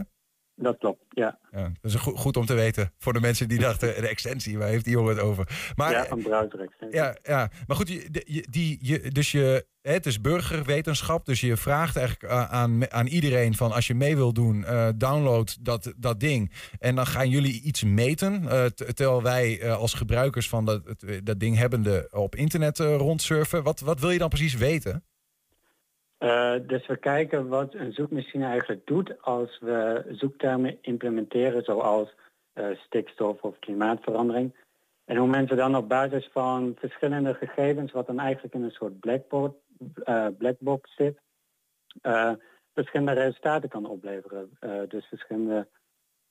Dat 0.56 0.78
klopt, 0.78 1.04
ja. 1.10 1.40
Ja, 1.52 1.72
dat 1.82 1.92
is 1.92 1.96
goed, 1.96 2.18
goed 2.18 2.38
om 2.38 2.46
te 2.46 2.54
weten. 2.54 2.92
Voor 2.98 3.14
de 3.14 3.20
mensen 3.20 3.48
die 3.48 3.60
dachten, 3.60 3.98
een 3.98 4.08
extensie, 4.08 4.58
waar 4.58 4.68
heeft 4.68 4.84
die 4.84 4.94
jongen 4.94 5.16
het 5.16 5.24
over? 5.24 5.72
Maar, 5.76 5.92
ja, 5.92 6.12
een 6.12 6.24
browser 6.24 6.60
extensie. 6.60 6.98
ja, 6.98 7.16
ja. 7.24 7.50
maar 7.68 7.78
goed, 7.78 7.88
je, 7.90 8.08
de- 8.12 8.24
je- 8.26 8.48
die, 8.50 8.78
je, 8.82 9.00
dus 9.12 9.32
je, 9.32 9.66
het 9.82 10.06
is 10.06 10.22
burgerwetenschap, 10.22 11.26
dus 11.26 11.42
je 11.42 11.58
vraagt 11.58 11.96
eigenlijk 11.98 12.32
aan, 12.34 12.92
aan 12.92 13.08
iedereen 13.08 13.56
van 13.56 13.72
als 13.72 13.88
je 13.88 13.96
mee 13.96 14.16
wil 14.16 14.34
doen, 14.34 14.66
eh, 14.66 14.88
download 14.96 15.58
dat, 15.62 15.94
dat 15.98 16.20
ding. 16.20 16.52
En 16.80 16.96
dan 16.96 17.06
gaan 17.08 17.30
jullie 17.30 17.62
iets 17.62 17.84
meten, 17.84 18.50
eh, 18.50 18.66
terwijl 18.66 19.22
wij 19.24 19.60
eh, 19.60 19.78
als 19.78 19.94
gebruikers 19.94 20.50
van 20.50 20.66
dat, 20.66 20.82
dat 21.24 21.40
ding 21.40 21.58
hebbende 21.58 22.08
op 22.12 22.36
internet 22.36 22.80
eh, 22.80 22.96
rondsurfen. 22.96 23.64
Wat, 23.64 23.80
wat 23.80 24.00
wil 24.00 24.12
je 24.12 24.20
dan 24.20 24.30
precies 24.30 24.54
weten? 24.54 25.04
Eh, 26.24 26.56
dus 26.68 26.88
we 26.88 26.98
kijken 26.98 27.48
wat 27.48 27.74
een 27.74 27.94
zoekmachine 27.94 28.46
eigenlijk 28.46 28.86
doet 28.86 29.22
als 29.22 29.60
we 29.60 30.06
zoektermen 30.12 30.78
implementeren 30.82 31.64
zoals 31.64 32.14
eh, 32.54 32.68
stikstof 32.76 33.42
of 33.42 33.60
klimaatverandering. 33.60 34.56
En 35.06 35.18
hoe 35.18 35.28
mensen 35.28 35.58
dan 35.58 35.76
op 35.76 35.90
basis 35.90 36.30
van 36.32 36.76
verschillende 36.80 37.34
gegevens, 37.34 37.92
wat 37.92 38.08
dan 38.08 38.20
eigenlijk 38.20 38.54
in 38.54 38.64
een 38.64 38.72
soort 38.72 39.00
blackboard, 39.00 39.56
eh, 40.04 40.28
blackbox 40.38 40.96
zit, 40.96 41.20
verschillende 42.74 43.14
resultaten 43.14 43.70
kan 43.70 43.86
opleveren. 43.86 44.58
Dus 44.88 45.06
verschillende 45.06 45.68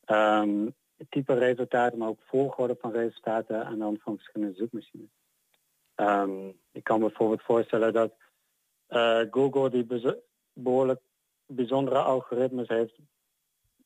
ehm, 0.05 0.68
type 1.09 1.35
resultaten, 1.35 1.98
maar 1.98 2.09
ook 2.09 2.22
volgorde 2.22 2.76
van 2.81 2.92
resultaten 2.92 3.64
aan 3.64 3.78
de 3.78 3.85
hand 3.85 4.02
van 4.02 4.16
verschillende 4.16 4.55
zoekmachines. 4.55 5.11
Ehm, 5.94 6.48
ik 6.72 6.85
kan 6.85 7.00
bijvoorbeeld 7.00 7.42
voorstellen 7.42 7.92
dat 7.92 8.12
eh, 8.92 9.20
Google 9.31 9.70
die 9.70 9.87
behoorlijk 10.52 11.00
bijzondere 11.46 11.98
algoritmes 11.98 12.68
heeft, 12.68 12.94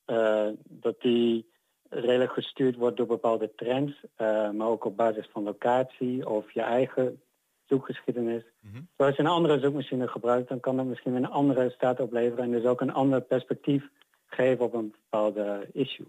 eh, 0.04 0.48
dat 0.68 1.00
die 1.00 1.50
redelijk 1.88 2.32
gestuurd 2.32 2.76
wordt 2.76 2.96
door 2.96 3.06
bepaalde 3.06 3.54
trends, 3.54 4.04
eh, 4.14 4.50
maar 4.50 4.66
ook 4.66 4.84
op 4.84 4.96
basis 4.96 5.28
van 5.32 5.42
locatie 5.42 6.28
of 6.28 6.52
je 6.52 6.60
eigen 6.60 7.20
zoekgeschiedenis. 7.64 8.42
Mhm. 8.60 8.82
Zoals 8.96 9.16
je 9.16 9.22
een 9.22 9.28
andere 9.28 9.60
zoekmachine 9.60 10.08
gebruikt, 10.08 10.48
dan 10.48 10.60
kan 10.60 10.76
dat 10.76 10.86
misschien 10.86 11.12
weer 11.12 11.22
een 11.22 11.30
andere 11.30 11.62
resultaat 11.62 12.00
opleveren 12.00 12.44
en 12.44 12.50
dus 12.50 12.64
ook 12.64 12.80
een 12.80 12.92
ander 12.92 13.20
perspectief 13.20 13.88
geven 14.26 14.64
op 14.64 14.74
een 14.74 14.90
bepaalde 14.90 15.68
issue. 15.72 16.06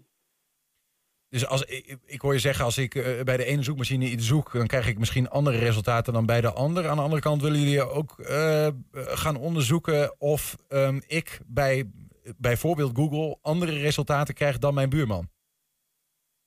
Dus 1.30 1.46
als, 1.46 1.64
ik, 1.64 1.98
ik 2.04 2.20
hoor 2.20 2.32
je 2.32 2.38
zeggen, 2.38 2.64
als 2.64 2.78
ik 2.78 2.94
eh, 2.94 3.22
bij 3.22 3.36
de 3.36 3.44
ene 3.44 3.62
zoekmachine 3.62 4.04
iets 4.04 4.26
zoek, 4.26 4.52
dan 4.52 4.66
krijg 4.66 4.88
ik 4.88 4.98
misschien 4.98 5.28
andere 5.28 5.58
resultaten 5.58 6.12
dan 6.12 6.26
bij 6.26 6.40
de 6.40 6.52
ander. 6.52 6.88
Aan 6.88 6.96
de 6.96 7.02
andere 7.02 7.22
kant 7.22 7.42
willen 7.42 7.60
jullie 7.60 7.88
ook 7.88 8.18
eh, 8.18 8.68
gaan 8.92 9.36
onderzoeken 9.36 10.14
of 10.18 10.56
ehm, 10.68 11.00
ik 11.06 11.40
bij 11.46 11.90
bijvoorbeeld 12.36 12.96
Google 12.96 13.38
andere 13.42 13.72
resultaten 13.72 14.34
krijg 14.34 14.58
dan 14.58 14.74
mijn 14.74 14.88
buurman. 14.88 15.28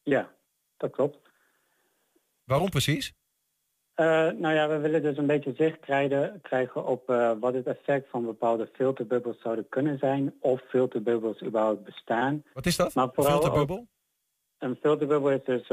Ja, 0.03 0.29
dat 0.77 0.91
klopt. 0.91 1.17
Waarom 2.43 2.69
precies? 2.69 3.13
Eh, 3.93 4.05
nou 4.29 4.53
ja, 4.53 4.67
we 4.67 4.77
willen 4.77 5.01
dus 5.01 5.17
een 5.17 5.27
beetje 5.27 5.53
zicht 5.55 5.79
krijgen, 5.79 6.39
krijgen 6.41 6.85
op 6.85 7.07
wat 7.39 7.53
het 7.53 7.67
effect 7.67 8.09
van 8.09 8.25
bepaalde 8.25 8.69
filterbubbels 8.73 9.41
zouden 9.41 9.69
kunnen 9.69 9.97
zijn. 9.97 10.33
Of 10.39 10.61
filterbubbels 10.61 11.41
überhaupt 11.41 11.83
bestaan. 11.83 12.43
Wat 12.53 12.65
is 12.65 12.75
dat? 12.75 12.93
Maar 12.93 13.09
vooral 13.13 13.41
Filterbubbel? 13.41 13.87
Een 14.61 14.75
filterbubbel 14.75 15.31
is 15.31 15.43
dus 15.43 15.69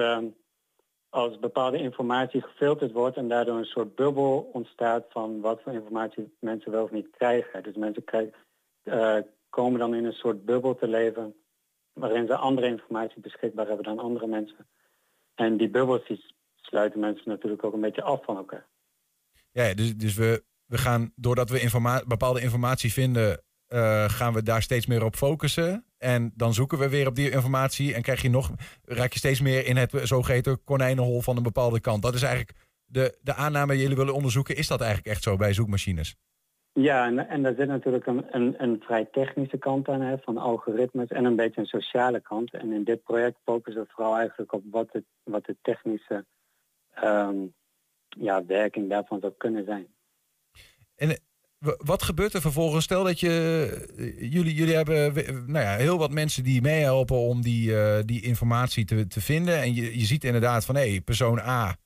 als 1.11 1.39
bepaalde 1.39 1.79
informatie 1.79 2.43
gefilterd 2.43 2.93
wordt 2.93 3.17
en 3.17 3.29
daardoor 3.29 3.59
een 3.59 3.65
soort 3.65 3.95
bubbel 3.95 4.51
ontstaat 4.53 5.05
van 5.09 5.41
wat 5.41 5.63
voor 5.63 5.73
informatie 5.73 6.37
mensen 6.41 6.71
wel 6.71 6.85
of 6.85 6.91
niet 6.91 7.11
krijgen. 7.11 7.63
Dus 7.63 7.77
mensen 7.77 8.05
krijgen, 8.05 8.35
eh, 8.83 9.17
komen 9.49 9.79
dan 9.79 9.95
in 9.95 10.05
een 10.05 10.13
soort 10.13 10.45
bubbel 10.45 10.75
te 10.75 10.89
leven 10.89 11.35
waarin 11.93 12.27
ze 12.27 12.37
andere 12.37 12.67
informatie 12.67 13.21
beschikbaar 13.21 13.67
hebben 13.67 13.85
dan 13.85 13.99
andere 13.99 14.27
mensen. 14.27 14.67
En 15.35 15.57
die 15.57 15.69
bubbels 15.69 16.03
sluiten 16.57 17.01
mensen 17.01 17.29
natuurlijk 17.29 17.65
ook 17.65 17.73
een 17.73 17.81
beetje 17.81 18.03
af 18.03 18.25
van 18.25 18.37
elkaar. 18.37 18.67
Ja, 19.51 19.65
ja, 19.65 19.75
dus, 19.75 19.97
dus 19.97 20.15
we, 20.15 20.45
we 20.67 20.79
gaan, 20.79 21.13
doordat 21.15 21.51
we 21.51 21.61
informa 21.61 22.03
bepaalde 22.07 22.41
informatie 22.41 22.93
vinden, 22.93 23.43
eh, 23.69 24.09
gaan 24.09 24.33
we 24.33 24.43
daar 24.43 24.63
steeds 24.63 24.87
meer 24.87 25.05
op 25.05 25.17
focussen. 25.17 25.85
En 25.99 26.33
dan 26.35 26.55
zoeken 26.55 26.79
we 26.79 26.89
weer 26.89 27.07
op 27.07 27.15
die 27.15 27.31
informatie. 27.31 27.95
En 27.95 28.03
krijg 28.03 28.23
je 28.23 28.31
nog, 28.31 28.51
raak 28.85 29.13
je 29.13 29.19
steeds 29.19 29.41
meer 29.41 29.67
in 29.67 29.77
het 29.77 29.91
zogeheten 30.03 30.65
konijnenhol 30.65 31.21
van 31.21 31.37
een 31.37 31.43
bepaalde 31.43 31.81
kant. 31.81 32.03
Dat 32.03 32.15
is 32.15 32.23
eigenlijk 32.23 32.59
de, 32.85 33.19
de 33.23 33.35
aanname 33.35 33.73
die 33.73 33.83
jullie 33.83 33.97
willen 33.97 34.15
onderzoeken. 34.15 34.57
Is 34.57 34.69
dat 34.69 34.81
eigenlijk 34.81 35.11
echt 35.11 35.23
zo 35.23 35.37
bij 35.37 35.53
zoekmachines? 35.53 36.17
Ja, 36.73 37.07
en, 37.07 37.29
en 37.29 37.43
daar 37.43 37.55
zit 37.55 37.69
natuurlijk 37.69 38.07
een, 38.07 38.25
een, 38.31 38.63
een 38.63 38.81
vrij 38.81 39.05
technische 39.05 39.59
kant 39.59 39.89
aan, 39.89 40.01
hè, 40.01 40.19
van 40.19 40.37
algoritmes 40.37 41.09
en 41.09 41.25
een 41.25 41.37
beetje 41.37 41.61
een 41.61 41.67
sociale 41.67 42.21
kant. 42.21 42.53
En 42.53 42.73
in 42.73 42.85
dit 42.85 43.03
project 43.03 43.39
focussen 43.45 43.83
we 43.83 43.89
vooral 43.91 44.17
eigenlijk 44.17 44.53
op 44.53 44.63
wat, 44.71 44.89
het, 44.93 45.05
wat 45.23 45.45
de 45.45 45.57
technische 45.63 46.25
ehm, 46.91 47.37
ja, 48.09 48.45
werking 48.45 48.89
daarvan 48.89 49.21
zou 49.21 49.33
kunnen 49.37 49.65
zijn. 49.65 49.87
En 50.97 51.21
wat 51.61 52.03
gebeurt 52.03 52.35
er 52.35 52.41
vervolgens? 52.41 52.85
Stel 52.85 53.05
dat 53.05 53.21
je. 53.21 53.31
eh, 53.97 54.33
Jullie, 54.33 54.55
jullie 54.55 54.75
hebben 54.75 55.13
nou 55.47 55.65
ja, 55.65 55.77
heel 55.77 55.99
wat 55.99 56.11
mensen 56.11 56.45
die 56.45 56.63
meehelpen 56.63 57.17
om 57.17 57.43
die, 57.43 57.81
eh, 57.81 58.03
die 58.05 58.23
informatie 58.23 58.85
te, 58.85 59.07
te 59.07 59.21
vinden. 59.21 59.61
En 59.61 59.75
je, 59.75 59.99
je 59.99 60.05
ziet 60.05 60.25
inderdaad 60.25 60.65
van 60.65 60.77
hé, 60.77 61.01
persoon 61.01 61.39
A 61.39 61.77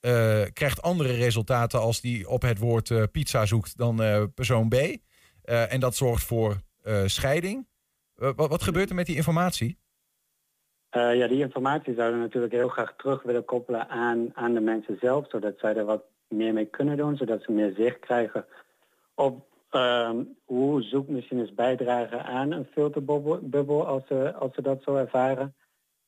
eh, 0.00 0.42
krijgt 0.52 0.82
andere 0.82 1.12
resultaten 1.12 1.80
als 1.80 2.00
die 2.00 2.28
op 2.28 2.42
het 2.42 2.58
woord 2.58 3.12
pizza 3.12 3.46
zoekt 3.46 3.78
dan 3.78 3.96
persoon 4.34 4.68
B. 4.68 4.74
En 5.42 5.80
dat 5.80 5.94
zorgt 5.94 6.24
voor 6.24 6.56
scheiding. 7.06 7.66
Wat, 8.14 8.36
wat 8.36 8.62
gebeurt 8.62 8.88
er 8.88 8.94
met 8.94 9.06
die 9.06 9.16
informatie? 9.16 9.78
Ja, 10.90 11.28
die 11.28 11.40
informatie 11.40 11.94
zouden 11.94 12.18
we 12.18 12.24
natuurlijk 12.24 12.52
heel 12.52 12.68
graag 12.68 12.94
terug 12.96 13.22
willen 13.22 13.44
koppelen 13.44 13.88
aan, 13.88 14.30
aan 14.34 14.54
de 14.54 14.60
mensen 14.60 14.96
zelf, 15.00 15.30
zodat 15.30 15.58
zij 15.58 15.76
er 15.76 15.84
wat 15.84 16.02
meer 16.28 16.52
mee 16.52 16.64
kunnen 16.66 16.96
doen, 16.96 17.16
zodat 17.16 17.42
ze 17.42 17.52
meer 17.52 17.72
zicht 17.76 17.98
krijgen 17.98 18.44
op 19.14 19.46
ehm, 19.70 20.24
hoe 20.44 20.82
zoekmachines 20.82 21.54
bijdragen 21.54 22.24
aan 22.24 22.50
een 22.50 22.64
filterbubbel 22.64 23.86
als 23.86 24.06
ze, 24.06 24.34
als 24.34 24.54
ze 24.54 24.62
dat 24.62 24.82
zo 24.82 24.94
ervaren. 24.96 25.54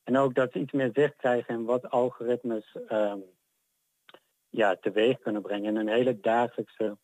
En 0.03 0.17
ook 0.17 0.35
dat 0.35 0.51
ze 0.51 0.59
iets 0.59 0.71
meer 0.71 0.89
zicht 0.93 1.15
krijgen 1.15 1.53
in 1.53 1.65
wat 1.65 1.89
algoritmes 1.89 2.77
ehm, 2.87 3.19
ja, 4.49 4.75
teweeg 4.75 5.19
kunnen 5.19 5.41
brengen 5.41 5.69
in 5.69 5.75
hun 5.75 5.87
hele 5.87 6.19
dagelijkse 6.19 6.97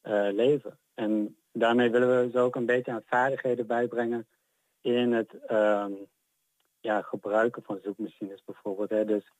eh, 0.00 0.28
leven. 0.32 0.78
En 0.94 1.36
daarmee 1.52 1.90
willen 1.90 2.24
we 2.24 2.30
ze 2.30 2.38
ook 2.38 2.54
een 2.54 2.66
beetje 2.66 2.92
aan 2.92 3.02
vaardigheden 3.06 3.66
bijbrengen 3.66 4.26
in 4.80 5.12
het 5.12 5.44
ehm, 5.46 5.92
ja, 6.80 7.02
gebruiken 7.02 7.62
van 7.62 7.80
zoekmachines 7.82 8.44
bijvoorbeeld. 8.44 8.90
Hè. 8.90 9.04
Dus 9.04 9.32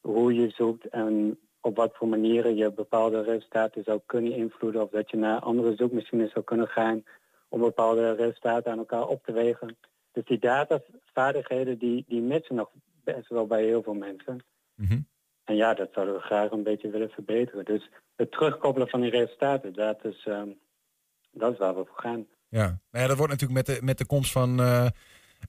hoe 0.00 0.34
je 0.34 0.50
zoekt 0.50 0.88
en 0.88 1.38
op 1.60 1.76
wat 1.76 1.96
voor 1.96 2.08
manieren 2.08 2.56
je 2.56 2.72
bepaalde 2.72 3.22
resultaten 3.22 3.82
zou 3.84 4.00
kunnen 4.06 4.32
invloeden. 4.32 4.82
Of 4.82 4.90
dat 4.90 5.10
je 5.10 5.16
naar 5.16 5.40
andere 5.40 5.76
zoekmachines 5.76 6.32
zou 6.32 6.44
kunnen 6.44 6.68
gaan 6.68 7.04
om 7.48 7.60
bepaalde 7.60 8.14
resultaten 8.14 8.72
aan 8.72 8.78
elkaar 8.78 9.06
op 9.06 9.24
te 9.24 9.32
wegen. 9.32 9.76
Dus 10.12 10.24
die 10.24 10.38
datavaardigheden 10.38 11.78
die, 11.78 12.04
die 12.08 12.20
missen 12.20 12.54
nog 12.54 12.70
best 13.04 13.28
wel 13.28 13.46
bij 13.46 13.64
heel 13.64 13.82
veel 13.82 13.94
mensen. 13.94 14.44
Mhm. 14.74 15.00
En 15.44 15.56
ja, 15.56 15.74
dat 15.74 15.92
zouden 15.92 16.14
we 16.14 16.20
graag 16.20 16.50
een 16.50 16.62
beetje 16.62 16.90
willen 16.90 17.10
verbeteren. 17.10 17.64
Dus 17.64 17.90
het 18.16 18.32
terugkoppelen 18.32 18.88
van 18.88 19.00
die 19.00 19.10
resultaten, 19.10 19.72
dat 19.72 20.04
is, 20.04 20.24
ehm, 20.26 20.48
dat 21.30 21.52
is 21.52 21.58
waar 21.58 21.76
we 21.76 21.84
voor 21.84 22.00
gaan. 22.00 22.26
Ja, 22.48 22.66
nou 22.66 23.02
ja, 23.02 23.06
dat 23.06 23.16
wordt 23.16 23.32
natuurlijk 23.32 23.66
met 23.66 23.76
de, 23.76 23.84
met 23.84 23.98
de 23.98 24.06
komst 24.06 24.32
van 24.32 24.60
eh, 24.60 24.86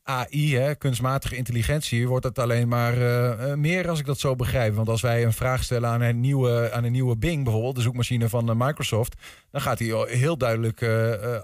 AI, 0.04 0.56
hè, 0.58 0.76
kunstmatige 0.76 1.36
intelligentie, 1.36 2.08
wordt 2.08 2.26
het 2.26 2.40
alleen 2.40 2.68
maar 2.68 2.94
eh, 2.94 3.52
eh, 3.52 3.58
meer 3.58 3.90
als 3.90 4.00
ik 4.00 4.06
dat 4.06 4.20
zo 4.20 4.36
begrijp. 4.36 4.74
Want 4.74 4.90
als 4.90 5.02
wij 5.02 5.24
een 5.24 5.34
vraag 5.34 5.64
stellen 5.64 5.90
aan 5.90 6.02
een 6.02 6.20
nieuwe, 6.20 6.72
aan 6.72 6.84
een 6.84 6.92
nieuwe 6.92 7.18
Bing, 7.18 7.44
bijvoorbeeld, 7.44 7.76
de 7.76 7.82
zoekmachine 7.82 8.30
van 8.30 8.50
eh, 8.50 8.56
Microsoft, 8.58 9.22
dan 9.52 9.62
gaat 9.62 9.80
hij 9.80 9.94
al 9.94 10.06
heel 10.06 10.38
duidelijk 10.38 10.84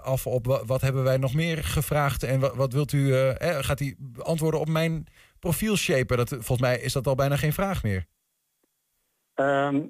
af 0.02 0.26
op 0.26 0.46
wa- 0.46 0.64
wat 0.64 0.80
hebben 0.80 1.04
wij 1.04 1.16
nog 1.16 1.34
meer 1.34 1.64
gevraagd 1.64 2.22
en 2.22 2.40
wat, 2.40 2.54
wat 2.54 2.72
wilt 2.72 2.92
u, 2.92 3.14
eh, 3.14 3.58
gaat 3.60 3.78
hij 3.78 3.96
antwoorden 4.18 4.60
op 4.60 4.68
mijn 4.68 5.06
profiel 5.38 5.76
shapen. 5.76 6.16
Dat, 6.16 6.28
volgens 6.28 6.60
mij 6.60 6.80
is 6.80 6.92
dat 6.92 7.06
al 7.06 7.14
bijna 7.14 7.36
geen 7.36 7.52
vraag 7.52 7.82
meer. 7.82 8.06
Ehm, 9.34 9.80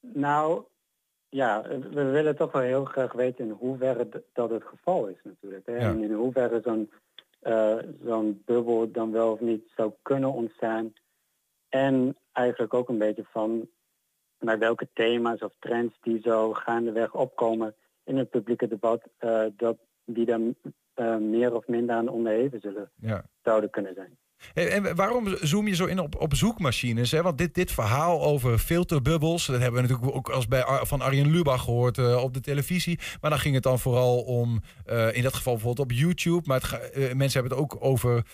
nou, 0.00 0.64
ja, 1.28 1.62
we 1.90 2.04
willen 2.04 2.36
toch 2.36 2.52
wel 2.52 2.62
heel 2.62 2.84
graag 2.84 3.12
weten 3.12 3.44
in 3.44 3.50
hoeverre 3.50 4.08
dat 4.32 4.50
het 4.50 4.62
geval 4.64 5.06
is 5.06 5.18
natuurlijk. 5.24 5.66
Hè? 5.66 5.72
Ja. 5.72 5.80
En 5.80 6.02
in 6.02 6.12
hoeverre 6.12 6.60
zo'n 6.64 6.90
eh, 7.42 7.78
zo'n 8.04 8.42
bubbel 8.44 8.90
dan 8.90 9.12
wel 9.12 9.32
of 9.32 9.40
niet 9.40 9.64
zou 9.76 9.92
kunnen 10.02 10.32
ontstaan. 10.32 10.92
En 11.68 12.16
eigenlijk 12.32 12.74
ook 12.74 12.88
een 12.88 12.98
beetje 12.98 13.24
van 13.24 13.68
naar 14.38 14.58
welke 14.58 14.88
thema's 14.92 15.40
of 15.42 15.52
trends 15.58 15.94
die 16.00 16.20
zo 16.20 16.52
gaandeweg 16.52 17.14
opkomen 17.14 17.74
in 18.04 18.16
het 18.16 18.30
publieke 18.30 18.68
debat, 18.68 19.02
eh, 19.18 19.44
dat 19.56 19.76
die 20.04 20.24
dan 20.26 20.54
eh, 20.94 21.16
meer 21.16 21.54
of 21.54 21.66
minder 21.66 21.94
aan 21.96 22.08
onderhevig 22.08 22.60
zullen 22.60 22.90
Ja. 22.94 23.24
zouden 23.42 23.70
kunnen 23.70 23.94
zijn. 23.94 24.18
En, 24.54 24.96
waarom 24.96 25.36
zoom 25.40 25.68
je 25.68 25.74
zo 25.74 25.84
in 25.84 25.98
op, 25.98 26.20
op 26.20 26.34
zoekmachines? 26.34 27.10
Hè? 27.10 27.22
Want 27.22 27.38
dit, 27.38 27.54
dit 27.54 27.72
verhaal 27.72 28.22
over 28.22 28.58
filterbubbels, 28.58 29.46
dat 29.46 29.60
hebben 29.60 29.82
we 29.82 29.88
natuurlijk 29.88 30.16
ook 30.16 30.28
als 30.28 30.48
bij 30.48 30.64
Ar- 30.64 30.86
van 30.86 31.00
Arjen 31.00 31.30
Lubach 31.30 31.64
gehoord 31.64 31.98
eh, 31.98 32.22
op 32.22 32.34
de 32.34 32.40
televisie. 32.40 32.98
Maar 33.20 33.30
dan 33.30 33.38
ging 33.38 33.54
het 33.54 33.62
dan 33.62 33.78
vooral 33.78 34.20
om, 34.20 34.62
eh, 34.84 35.16
in 35.16 35.22
dat 35.22 35.34
geval 35.34 35.52
bijvoorbeeld 35.52 35.90
op 35.90 35.96
YouTube. 35.96 36.42
Maar 36.44 36.60
het 36.60 36.90
eh, 36.90 37.14
mensen 37.14 37.40
hebben 37.40 37.58
het 37.58 37.72
ook 37.72 37.76
over 37.80 38.24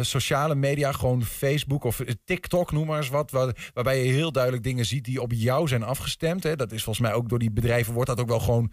sociale 0.00 0.54
media, 0.54 0.92
gewoon 0.92 1.24
Facebook 1.24 1.84
of 1.84 2.00
TikTok, 2.24 2.72
noem 2.72 2.86
maar 2.86 2.98
eens 2.98 3.08
wat. 3.08 3.30
Waar, 3.30 3.70
waarbij 3.74 4.04
je 4.04 4.12
heel 4.12 4.32
duidelijk 4.32 4.62
dingen 4.62 4.84
ziet 4.84 5.04
die 5.04 5.22
op 5.22 5.32
jou 5.32 5.68
zijn 5.68 5.82
afgestemd. 5.82 6.42
Hè? 6.42 6.56
Dat 6.56 6.72
is 6.72 6.84
volgens 6.84 7.06
mij 7.06 7.16
ook 7.16 7.28
door 7.28 7.38
die 7.38 7.50
bedrijven, 7.50 7.92
wordt 7.92 8.08
dat 8.08 8.20
ook 8.20 8.28
wel 8.28 8.40
gewoon 8.40 8.72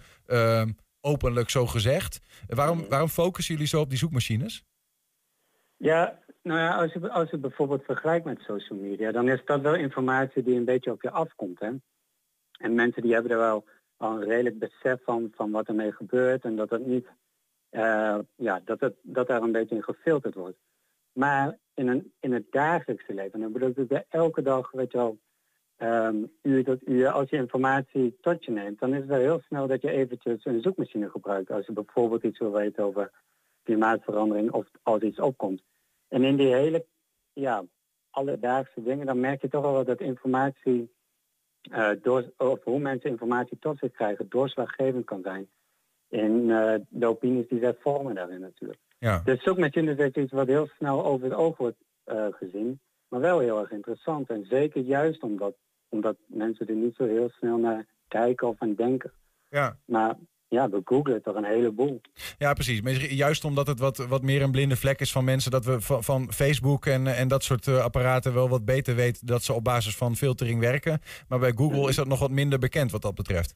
openlijk 1.01 1.49
zo 1.49 1.67
gezegd. 1.67 2.19
waarom, 2.47 2.85
waarom 2.89 3.09
focussen 3.09 3.53
jullie 3.53 3.69
zo 3.69 3.79
op 3.79 3.89
die 3.89 3.97
zoekmachines? 3.97 4.63
Ja, 5.77 6.22
nou 6.43 6.59
ja, 6.59 6.75
als 6.75 6.93
je, 6.93 7.09
als 7.09 7.29
je 7.29 7.37
bijvoorbeeld 7.37 7.83
vergelijkt 7.83 8.25
met 8.25 8.39
social 8.39 8.79
media, 8.79 9.11
dan 9.11 9.29
is 9.29 9.45
dat 9.45 9.61
wel 9.61 9.75
informatie 9.75 10.43
die 10.43 10.55
een 10.55 10.65
beetje 10.65 10.91
op 10.91 11.01
je 11.01 11.11
afkomt. 11.11 11.59
Hè? 11.59 11.71
En 12.57 12.75
mensen 12.75 13.01
die 13.01 13.13
hebben 13.13 13.31
er 13.31 13.37
wel 13.37 13.65
al 13.97 14.11
een 14.11 14.27
redelijk 14.27 14.59
besef 14.59 15.03
van, 15.03 15.31
van 15.35 15.51
wat 15.51 15.67
ermee 15.67 15.91
gebeurt 15.91 16.43
en 16.43 16.55
dat 16.55 16.69
het 16.69 16.85
niet, 16.85 17.07
eh, 17.69 18.19
ja, 18.35 18.61
dat, 18.65 18.79
het, 18.79 18.95
dat 19.01 19.27
daar 19.27 19.41
een 19.41 19.51
beetje 19.51 19.75
in 19.75 19.83
gefilterd 19.83 20.35
wordt. 20.35 20.57
Maar 21.13 21.57
in, 21.73 21.87
een, 21.87 22.13
in 22.19 22.33
het 22.33 22.51
dagelijkse 22.51 23.13
leven, 23.13 23.39
dan 23.39 23.51
bedoel 23.51 23.73
ik 23.75 23.87
bij 23.87 24.05
elke 24.09 24.41
dag, 24.41 24.71
weet 24.71 24.91
je 24.91 24.97
wel, 24.97 25.17
ehm, 25.75 26.23
uur 26.41 26.63
tot 26.63 26.87
uur, 26.87 27.09
als 27.09 27.29
je 27.29 27.37
informatie 27.37 28.17
tot 28.21 28.45
je 28.45 28.51
neemt, 28.51 28.79
dan 28.79 28.93
is 28.93 28.99
het 28.99 29.07
wel 29.07 29.19
heel 29.19 29.39
snel 29.39 29.67
dat 29.67 29.81
je 29.81 29.91
eventjes 29.91 30.45
een 30.45 30.61
zoekmachine 30.61 31.09
gebruikt. 31.09 31.51
Als 31.51 31.65
je 31.65 31.71
bijvoorbeeld 31.71 32.23
iets 32.23 32.39
wil 32.39 32.51
weten 32.51 32.83
over 32.83 33.11
klimaatverandering 33.63 34.51
of 34.51 34.67
als 34.81 35.01
iets 35.01 35.19
opkomt. 35.19 35.63
En 36.13 36.23
in 36.23 36.35
die 36.35 36.53
hele 36.53 36.85
ja, 37.33 37.63
alledaagse 38.09 38.83
dingen, 38.83 39.05
dan 39.05 39.19
merk 39.19 39.41
je 39.41 39.47
toch 39.47 39.61
wel 39.61 39.85
dat 39.85 40.01
informatie, 40.01 40.93
eh, 41.61 41.89
door, 42.01 42.31
of 42.37 42.63
hoe 42.63 42.79
mensen 42.79 43.09
informatie 43.09 43.59
tot 43.59 43.77
zich 43.77 43.91
krijgen, 43.91 44.29
doorslaggevend 44.29 45.05
kan 45.05 45.21
zijn. 45.21 45.49
In 46.07 46.51
eh, 46.51 46.75
de 46.89 47.05
opinies 47.05 47.47
die 47.47 47.59
zij 47.59 47.75
vormen 47.79 48.15
daarin 48.15 48.39
natuurlijk. 48.39 48.79
Ja. 48.99 49.21
Dus 49.23 49.43
zoekmachines 49.43 49.97
is 49.97 50.11
iets 50.11 50.31
wat 50.31 50.47
heel 50.47 50.67
snel 50.77 51.05
over 51.05 51.25
het 51.25 51.37
oog 51.37 51.57
wordt 51.57 51.77
eh, 52.03 52.27
gezien, 52.31 52.79
maar 53.07 53.19
wel 53.19 53.39
heel 53.39 53.59
erg 53.59 53.71
interessant. 53.71 54.29
En 54.29 54.45
zeker 54.45 54.81
juist 54.81 55.23
omdat, 55.23 55.55
omdat 55.89 56.17
mensen 56.25 56.67
er 56.67 56.75
niet 56.75 56.95
zo 56.95 57.05
heel 57.05 57.29
snel 57.29 57.57
naar 57.57 57.85
kijken 58.07 58.47
of 58.47 58.55
aan 58.59 58.75
denken. 58.75 59.11
Ja. 59.49 59.77
Maar 59.85 60.15
ja, 60.53 60.69
we 60.69 60.81
googlen 60.85 61.21
toch 61.21 61.35
een 61.35 61.45
heleboel. 61.45 62.01
Ja, 62.37 62.53
precies. 62.53 63.07
Juist 63.09 63.45
omdat 63.45 63.67
het 63.67 63.79
wat, 63.79 63.97
wat 63.97 64.21
meer 64.21 64.41
een 64.41 64.51
blinde 64.51 64.75
vlek 64.75 64.99
is 64.99 65.11
van 65.11 65.23
mensen, 65.23 65.51
dat 65.51 65.65
we 65.65 65.81
van, 65.81 66.03
van 66.03 66.33
Facebook 66.33 66.85
en, 66.85 67.07
en 67.07 67.27
dat 67.27 67.43
soort 67.43 67.67
eh, 67.67 67.77
apparaten 67.77 68.33
wel 68.33 68.49
wat 68.49 68.65
beter 68.65 68.95
weten 68.95 69.27
dat 69.27 69.43
ze 69.43 69.53
op 69.53 69.63
basis 69.63 69.95
van 69.95 70.15
filtering 70.15 70.59
werken. 70.59 71.01
Maar 71.27 71.39
bij 71.39 71.53
Google 71.55 71.89
is 71.89 71.95
dat 71.95 72.07
nog 72.07 72.19
wat 72.19 72.31
minder 72.31 72.59
bekend 72.59 72.91
wat 72.91 73.01
dat 73.01 73.15
betreft. 73.15 73.55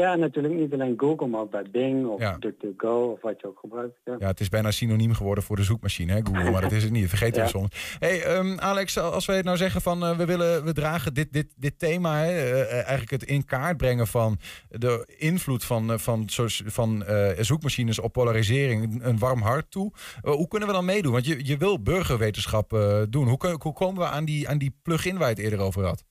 Ja, 0.00 0.14
natuurlijk 0.14 0.54
niet 0.54 0.72
alleen 0.72 0.94
Google, 0.96 1.26
maar 1.26 1.40
ook 1.40 1.50
bij 1.50 1.64
Bing 1.72 2.06
of 2.06 2.20
Ja. 2.20 2.36
DuckDuckGo 2.38 3.10
of 3.12 3.20
wat 3.22 3.40
je 3.40 3.46
ook 3.46 3.58
gebruikt. 3.58 3.98
Ja. 4.04 4.16
Ja, 4.18 4.26
het 4.26 4.40
is 4.40 4.48
bijna 4.48 4.70
synoniem 4.70 5.14
geworden 5.14 5.44
voor 5.44 5.56
de 5.56 5.62
zoekmachine, 5.62 6.12
hè, 6.12 6.20
Google, 6.22 6.50
maar 6.50 6.60
dat 6.60 6.72
is 6.72 6.82
het 6.82 6.92
niet. 6.92 7.08
Vergeet 7.08 7.34
Ja. 7.36 7.40
het 7.40 7.50
soms. 7.50 7.96
Hey, 7.98 8.22
ehm, 8.22 8.58
Alex, 8.58 8.98
als 8.98 9.26
wij 9.26 9.40
nou 9.42 9.56
zeggen 9.56 9.80
van 9.80 10.02
eh, 10.04 10.16
we 10.16 10.24
willen, 10.24 10.64
we 10.64 10.72
dragen 10.72 11.14
dit, 11.14 11.32
dit, 11.32 11.46
dit 11.56 11.78
thema, 11.78 12.18
hè, 12.18 12.26
eh, 12.30 12.60
eh, 12.60 12.72
eigenlijk 12.72 13.10
het 13.10 13.22
in 13.24 13.44
kaart 13.44 13.76
brengen 13.76 14.06
van 14.06 14.38
de 14.68 15.14
invloed 15.18 15.64
van, 15.64 16.00
van, 16.00 16.22
van 16.66 17.04
zoekmachines 17.38 17.98
op 17.98 18.12
polarisering, 18.12 19.04
een 19.04 19.18
warm 19.18 19.40
hart 19.42 19.70
toe. 19.70 19.92
Hoe 20.22 20.48
kunnen 20.48 20.68
we 20.68 20.74
dan 20.74 20.84
meedoen? 20.84 21.12
Want 21.12 21.26
je, 21.26 21.46
je 21.46 21.56
wil 21.56 21.82
burgerwetenschap 21.82 22.70
doen. 23.10 23.28
Hoe, 23.28 23.36
kun- 23.38 23.60
hoe 23.62 23.72
komen 23.72 24.02
we 24.02 24.08
aan 24.08 24.24
die, 24.24 24.48
aan 24.48 24.58
die 24.58 24.76
plugin 24.82 25.18
waar 25.18 25.28
je 25.28 25.34
het 25.34 25.42
eerder 25.44 25.58
over 25.60 25.84
had? 25.84 26.04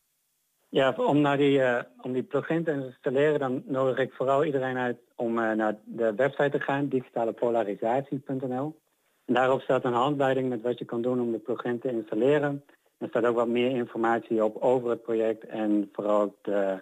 Ja, 0.69 0.93
om, 0.97 1.21
naar 1.21 1.37
die, 1.37 1.61
eh, 1.61 1.83
om 2.01 2.13
die 2.13 2.23
plugin 2.23 2.63
te 2.63 2.71
installeren, 2.71 3.39
dan 3.39 3.63
nodig 3.65 3.97
ik 3.97 4.13
vooral 4.13 4.45
iedereen 4.45 4.77
uit 4.77 4.97
om 5.15 5.39
eh, 5.39 5.51
naar 5.51 5.77
de 5.85 6.15
website 6.15 6.49
te 6.49 6.59
gaan, 6.59 6.87
digitalepolarisatie.nl. 6.87 8.79
En 9.25 9.33
daarop 9.33 9.61
staat 9.61 9.83
een 9.83 9.93
handleiding 9.93 10.49
met 10.49 10.61
wat 10.61 10.79
je 10.79 10.85
kan 10.85 11.01
doen 11.01 11.21
om 11.21 11.31
de 11.31 11.37
plugin 11.39 11.79
te 11.79 11.91
installeren. 11.91 12.63
Er 12.97 13.07
staat 13.07 13.25
ook 13.25 13.35
wat 13.35 13.47
meer 13.47 13.71
informatie 13.71 14.43
op 14.43 14.57
over 14.61 14.89
het 14.89 15.01
project 15.03 15.45
en 15.45 15.89
vooral 15.93 16.35
de, 16.41 16.81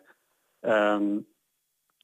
ehm, 0.59 1.17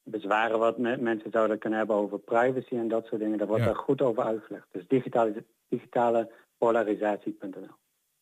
bezwaren 0.04 0.60
wat 0.60 0.78
me- 0.78 0.98
mensen 0.98 1.32
zouden 1.32 1.60
kunnen 1.60 1.78
hebben 1.80 1.96
over 1.96 2.20
privacy 2.20 2.76
en 2.76 2.88
dat 2.88 3.06
soort 3.06 3.22
dingen. 3.22 3.38
Daar 3.38 3.48
wordt 3.48 3.64
Ja. 3.64 3.70
daar 3.70 3.80
goed 3.80 4.02
over 4.02 4.24
uitgelegd. 4.24 4.68
Dus 4.72 4.88
digitale, 4.88 5.44
digitale 5.70 6.30
polarisatie.nl. 6.58 7.68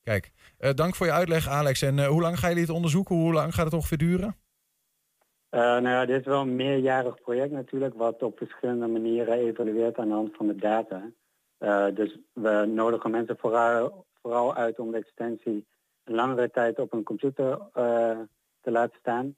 Kijk, 0.04 0.32
eh, 0.58 0.74
dank 0.74 0.96
voor 0.96 1.06
je 1.06 1.12
uitleg 1.12 1.48
Alex. 1.48 1.82
En 1.82 2.00
eh, 2.00 2.08
hoe 2.08 2.22
lang 2.22 2.40
gaan 2.40 2.50
jullie 2.50 2.66
het 2.66 2.76
onderzoeken? 2.76 3.16
Hoe 3.16 3.34
lang 3.34 3.54
gaat 3.54 3.66
het 3.66 3.74
ongeveer 3.74 3.98
duren? 3.98 4.36
Eh, 5.50 5.60
nou 5.60 5.88
ja, 5.88 6.06
dit 6.06 6.20
is 6.20 6.26
wel 6.26 6.42
een 6.42 6.56
meerjarig 6.56 7.22
project 7.22 7.52
natuurlijk, 7.52 7.94
wat 7.96 8.24
op 8.24 8.38
verschillende 8.38 8.88
manieren 8.88 9.34
evalueert 9.34 9.98
aan 9.98 10.08
de 10.08 10.14
hand 10.14 10.36
van 10.36 10.48
de 10.48 10.56
data. 10.56 11.12
Dus 11.94 12.18
we 12.34 12.66
nodigen 12.74 13.12
mensen 13.12 13.38
vooral, 13.38 14.06
vooral 14.22 14.56
uit 14.56 14.80
om 14.80 14.92
de 14.92 14.98
extensie 14.98 15.66
een 16.04 16.16
langere 16.16 16.52
tijd 16.52 16.80
op 16.80 16.94
een 16.94 17.04
computer 17.04 17.60
te 18.62 18.72
laten 18.72 18.98
staan. 19.00 19.36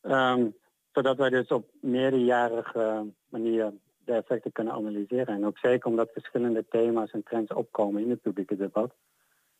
Ehm, 0.00 0.46
zodat 0.92 1.16
wij 1.16 1.30
dus 1.30 1.48
op 1.48 1.70
meerjarige 1.80 3.12
manier 3.28 3.72
de 4.04 4.12
effecten 4.12 4.52
kunnen 4.52 4.72
analyseren. 4.72 5.34
En 5.34 5.46
ook 5.46 5.58
zeker 5.58 5.88
omdat 5.88 6.12
verschillende 6.12 6.64
thema's 6.68 7.10
en 7.10 7.22
trends 7.22 7.52
opkomen 7.52 8.02
in 8.02 8.10
het 8.10 8.20
publieke 8.20 8.56
debat. 8.56 8.94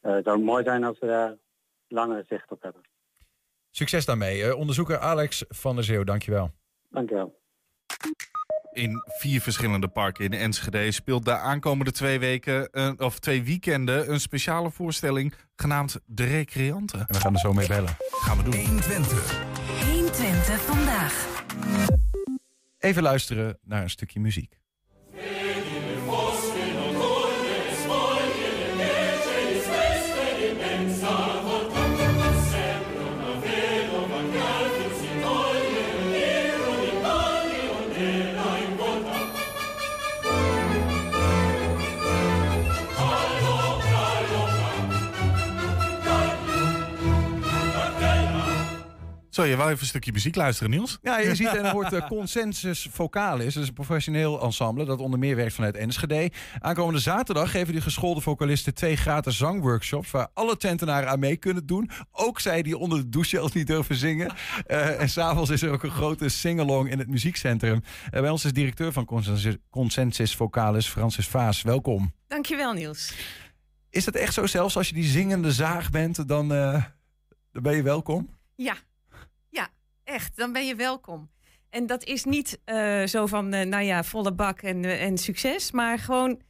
Eh, 0.01 0.11
zou 0.11 0.37
het 0.37 0.45
mooi 0.45 0.65
zijn 0.65 0.85
als 0.85 0.99
we 0.99 1.07
daar 1.07 1.37
langer 1.89 2.25
zicht 2.29 2.51
op 2.51 2.63
hebben. 2.63 2.83
Succes 3.71 4.05
daarmee. 4.05 4.45
Eh, 4.45 4.59
onderzoeker 4.59 4.99
Alex 4.99 5.45
van 5.49 5.75
der 5.75 5.85
Zeeuw, 5.85 6.05
dankjewel. 6.05 6.51
Dankjewel. 6.89 7.39
In 8.73 9.03
vier 9.07 9.41
verschillende 9.41 9.89
parken 9.89 10.25
in 10.25 10.33
Enschede 10.33 10.93
speelt 10.93 11.25
de 11.25 11.37
aankomende 11.37 11.93
twee 11.93 12.19
weken, 12.19 12.71
eh, 12.71 12.93
of 12.97 13.19
twee 13.19 13.43
weekenden, 13.43 14.11
een 14.11 14.21
speciale 14.21 14.71
voorstelling 14.71 15.35
genaamd 15.57 16.01
De 16.07 16.25
Recreanten. 16.25 16.99
En 16.99 17.07
we 17.09 17.21
gaan 17.21 17.33
er 17.33 17.39
zo 17.39 17.53
mee 17.53 17.69
bellen. 17.69 17.97
Gaan 18.11 18.37
we 18.37 18.43
doen. 18.43 18.55
120. 18.55 19.45
120 19.93 20.61
vandaag. 20.61 21.43
Even 22.79 23.03
luisteren 23.03 23.59
naar 23.63 23.83
een 23.83 23.91
stukje 23.91 24.21
muziek. 24.21 24.60
Zo, 49.31 49.45
je 49.45 49.57
wou 49.57 49.69
even 49.69 49.81
een 49.81 49.87
stukje 49.87 50.13
muziek 50.13 50.35
luisteren, 50.35 50.71
Niels? 50.71 50.99
Ja, 51.03 51.19
je 51.19 51.35
ziet 51.41 51.57
en 51.57 51.71
hoort 51.71 51.93
uh, 51.93 52.07
Consensus 52.07 52.89
Vocalis. 52.91 53.55
Dat 53.55 53.63
is 53.63 53.69
een 53.69 53.75
professioneel 53.75 54.43
ensemble 54.43 54.85
dat 54.85 54.99
onder 54.99 55.19
meer 55.19 55.37
werkt 55.37 55.55
vanuit 55.55 55.77
Enschede. 55.77 56.31
Aankomende 56.59 57.01
zaterdag 57.01 57.51
geven 57.51 57.73
die 57.73 57.83
geschoolde 57.83 58.21
vocalisten 58.21 58.75
twee 58.75 58.97
gratis 58.97 59.37
zangworkshops... 59.37 60.11
waar 60.11 60.29
alle 60.35 60.57
tentenaren 60.57 61.09
aan 61.09 61.19
mee 61.19 61.37
kunnen 61.37 61.67
doen. 61.67 61.91
Ook 62.13 62.41
zij 62.41 62.63
die 62.63 62.79
onder 62.79 62.99
de 62.99 63.09
douche 63.09 63.29
zelfs 63.29 63.53
niet 63.53 63.67
durven 63.67 63.95
zingen. 63.95 64.33
Uh, 64.67 65.01
en 65.01 65.09
s'avonds 65.09 65.51
is 65.51 65.63
er 65.63 65.73
ook 65.73 65.83
een 65.83 65.91
grote 65.91 66.29
singalong 66.29 66.91
in 66.91 66.99
het 66.99 67.09
muziekcentrum. 67.09 67.83
Uh, 68.05 68.21
bij 68.21 68.31
ons 68.31 68.45
is 68.45 68.53
directeur 68.53 68.93
van 68.93 69.05
Consensus, 69.05 69.57
Consensus 69.71 70.37
Vocalis, 70.37 70.89
Francis 70.89 71.29
Vaas. 71.29 71.63
Welkom. 71.63 72.13
Dankjewel, 72.29 72.73
Niels. 72.73 73.15
Is 73.91 74.07
het 74.07 74.17
echt 74.17 74.35
zo, 74.35 74.47
zelfs 74.47 74.77
als 74.77 74.89
je 74.89 74.95
die 74.95 75.05
zingende 75.05 75.53
zaag 75.53 75.91
bent, 75.91 76.29
dan, 76.29 76.53
uh, 76.53 76.85
dan 77.53 77.63
ben 77.63 77.77
je 77.77 77.83
welkom? 77.83 78.29
Ja, 78.55 78.77
echt. 80.11 80.37
Dan 80.37 80.53
ben 80.53 80.67
je 80.67 80.75
welkom. 80.75 81.31
En 81.71 81.87
dat 81.87 82.05
is 82.05 82.25
niet 82.25 82.61
uh, 82.67 83.07
zo 83.07 83.27
van, 83.27 83.55
uh, 83.55 83.63
nou 83.63 83.85
ja, 83.85 84.05
volle 84.05 84.33
bak 84.33 84.61
en, 84.61 84.83
uh, 84.83 85.03
en 85.03 85.19
succes. 85.19 85.71
Maar 85.71 85.99
gewoon 85.99 86.41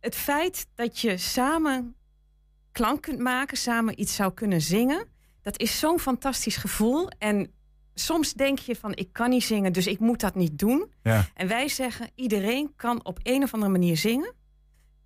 het 0.00 0.14
feit 0.14 0.66
dat 0.74 0.98
je 0.98 1.16
samen 1.16 1.94
klank 2.72 3.02
kunt 3.02 3.18
maken, 3.18 3.56
samen 3.56 4.00
iets 4.00 4.14
zou 4.14 4.32
kunnen 4.32 4.60
zingen. 4.60 5.06
Dat 5.42 5.60
is 5.60 5.78
zo'n 5.78 5.98
fantastisch 6.00 6.56
gevoel. 6.56 7.08
En 7.18 7.52
soms 7.94 8.32
denk 8.32 8.58
je 8.58 8.76
van, 8.76 8.94
ik 8.94 9.12
kan 9.12 9.30
niet 9.30 9.44
zingen, 9.44 9.72
dus 9.72 9.86
ik 9.86 9.98
moet 9.98 10.20
dat 10.20 10.34
niet 10.34 10.58
doen. 10.58 10.92
Ja. 11.02 11.26
En 11.34 11.48
wij 11.48 11.68
zeggen, 11.68 12.10
iedereen 12.14 12.72
kan 12.76 13.04
op 13.04 13.18
een 13.22 13.42
of 13.42 13.54
andere 13.54 13.72
manier 13.72 13.96
zingen. 13.96 14.34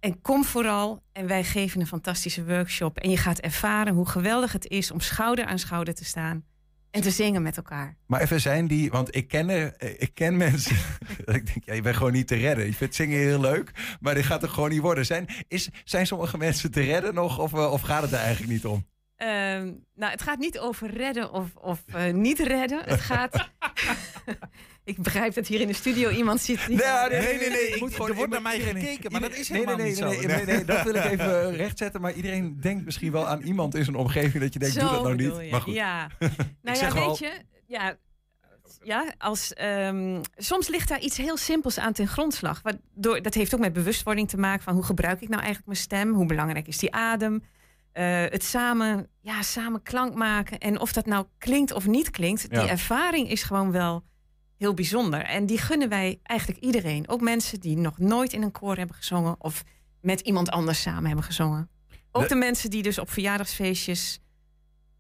En 0.01 0.21
kom 0.21 0.45
vooral 0.45 1.03
en 1.13 1.27
wij 1.27 1.45
geven 1.45 1.81
een 1.81 1.87
fantastische 1.87 2.45
workshop. 2.45 2.99
En 2.99 3.11
je 3.11 3.17
gaat 3.17 3.39
ervaren 3.39 3.95
hoe 3.95 4.09
geweldig 4.09 4.53
het 4.53 4.69
is 4.69 4.91
om 4.91 5.01
schouder 5.01 5.45
aan 5.45 5.59
schouder 5.59 5.95
te 5.95 6.05
staan. 6.05 6.45
En 6.95 7.01
te 7.01 7.11
zingen 7.11 7.43
met 7.43 7.57
elkaar. 7.57 7.97
Maar 8.07 8.21
even 8.21 8.41
zijn 8.41 8.67
die, 8.67 8.91
want 8.91 9.17
ik 9.17 9.29
ken, 9.29 9.75
ik 10.01 10.11
ken 10.15 10.37
mensen. 10.47 10.77
ik 11.25 11.47
denk, 11.47 11.65
ja, 11.65 11.75
je 11.75 11.83
bent 11.83 11.97
gewoon 11.97 12.13
niet 12.13 12.27
te 12.27 12.35
redden. 12.35 12.67
Je 12.67 12.75
vindt 12.75 12.95
zingen 12.95 13.19
heel 13.19 13.41
leuk, 13.41 13.71
maar 14.01 14.15
dit 14.15 14.25
gaat 14.25 14.43
er 14.43 14.49
gewoon 14.49 14.71
niet 14.71 14.81
worden. 14.81 15.07
Zijn, 15.07 15.29
is, 15.49 15.69
zijn 15.85 16.07
sommige 16.07 16.39
mensen 16.39 16.71
te 16.71 16.81
redden 16.81 17.15
nog, 17.15 17.39
of, 17.39 17.53
of 17.53 17.81
gaat 17.81 18.03
het 18.03 18.13
er 18.13 18.19
eigenlijk 18.19 18.53
niet 18.53 18.65
om? 18.65 18.87
Uh, 19.19 19.29
nou, 19.95 20.13
het 20.13 20.23
gaat 20.23 20.39
niet 20.39 20.59
over 20.59 20.91
redden 20.91 21.33
of, 21.33 21.47
of 21.55 21.83
uh, 21.97 22.13
niet 22.13 22.39
redden. 22.39 22.85
Het 22.85 23.01
gaat. 23.01 23.49
ik 24.85 25.03
begrijp 25.03 25.35
dat 25.35 25.47
hier 25.47 25.61
in 25.61 25.67
de 25.67 25.73
studio 25.73 26.11
iemand 26.11 26.41
zit. 26.41 26.67
Die... 26.67 26.77
Nee, 26.77 26.87
nee, 26.87 27.21
nee, 27.21 27.39
nee, 27.39 27.51
nee. 27.51 27.69
Ik 27.69 27.93
gewoon, 27.93 28.09
er 28.09 28.15
wordt 28.15 28.33
naar 28.33 28.43
mij 28.43 28.61
gekeken, 28.61 29.13
maar 29.13 29.21
dat 29.21 29.35
is 29.35 29.49
helemaal 29.49 29.77
nee, 29.77 29.85
nee, 29.85 29.95
niet 29.95 30.05
nee, 30.05 30.21
zo. 30.21 30.27
Nee, 30.27 30.37
nee, 30.37 30.57
nee, 30.57 30.65
dat 30.65 30.83
wil 30.83 30.95
ik 30.95 31.05
even 31.05 31.51
rechtzetten. 31.65 32.01
Maar 32.01 32.13
iedereen 32.13 32.61
denkt 32.61 32.85
misschien 32.85 33.13
wel 33.13 33.27
aan 33.27 33.41
iemand 33.41 33.75
in 33.75 33.85
zijn 33.85 33.97
omgeving 33.97 34.43
dat 34.43 34.53
je 34.53 34.59
denkt, 34.59 34.75
zo 34.75 34.81
doe 34.81 34.91
dat 34.91 35.03
nou 35.03 35.17
niet. 35.17 35.37
Je. 35.37 35.51
Maar 35.51 35.61
goed. 35.61 35.75
Ja, 35.75 36.09
nou 36.63 36.79
ja, 36.79 36.93
weet 36.93 37.19
je, 37.19 37.33
ja, 37.67 37.97
ja, 38.83 39.15
als, 39.19 39.53
um, 39.63 40.21
soms 40.37 40.69
ligt 40.69 40.89
daar 40.89 41.01
iets 41.01 41.17
heel 41.17 41.37
simpels 41.37 41.79
aan 41.79 41.93
ten 41.93 42.09
grondslag. 42.09 42.63
Waardoor, 42.63 43.23
dat 43.23 43.35
heeft 43.35 43.55
ook 43.55 43.61
met 43.61 43.73
bewustwording 43.73 44.29
te 44.29 44.37
maken 44.37 44.63
van 44.63 44.75
hoe 44.75 44.85
gebruik 44.85 45.21
ik 45.21 45.29
nou 45.29 45.43
eigenlijk 45.43 45.67
mijn 45.67 45.79
stem? 45.79 46.13
Hoe 46.13 46.27
belangrijk 46.27 46.67
is 46.67 46.79
die 46.79 46.93
adem? 46.93 47.43
Uh, 47.95 48.23
het 48.29 48.45
samen, 48.45 49.09
ja, 49.21 49.43
samen 49.43 49.83
klank 49.83 50.15
maken. 50.15 50.59
En 50.59 50.81
of 50.81 50.93
dat 50.93 51.07
nou 51.07 51.27
klinkt 51.39 51.73
of 51.73 51.87
niet 51.87 52.11
klinkt, 52.11 52.47
ja. 52.51 52.61
die 52.61 52.69
ervaring 52.69 53.31
is 53.31 53.43
gewoon 53.43 53.73
wel 53.73 54.05
heel 54.57 54.75
bijzonder. 54.75 55.21
En 55.21 55.47
die 55.47 55.59
gunnen 55.59 55.89
wij 55.89 56.21
eigenlijk 56.23 56.61
iedereen. 56.61 57.09
Ook 57.09 57.21
mensen 57.21 57.61
die 57.61 57.77
nog 57.77 57.99
nooit 57.99 58.33
in 58.33 58.43
een 58.43 58.53
koor 58.53 58.77
hebben 58.77 58.97
gezongen 58.97 59.37
of 59.39 59.65
met 60.01 60.21
iemand 60.21 60.51
anders 60.51 60.83
samen 60.83 61.07
hebben 61.07 61.25
gezongen. 61.25 61.71
Ook 62.13 62.23
de, 62.23 62.29
de 62.29 62.35
mensen 62.35 62.71
die 62.71 62.83
dus 62.83 62.99
op 62.99 63.11
verjaardagsfeestjes 63.11 64.21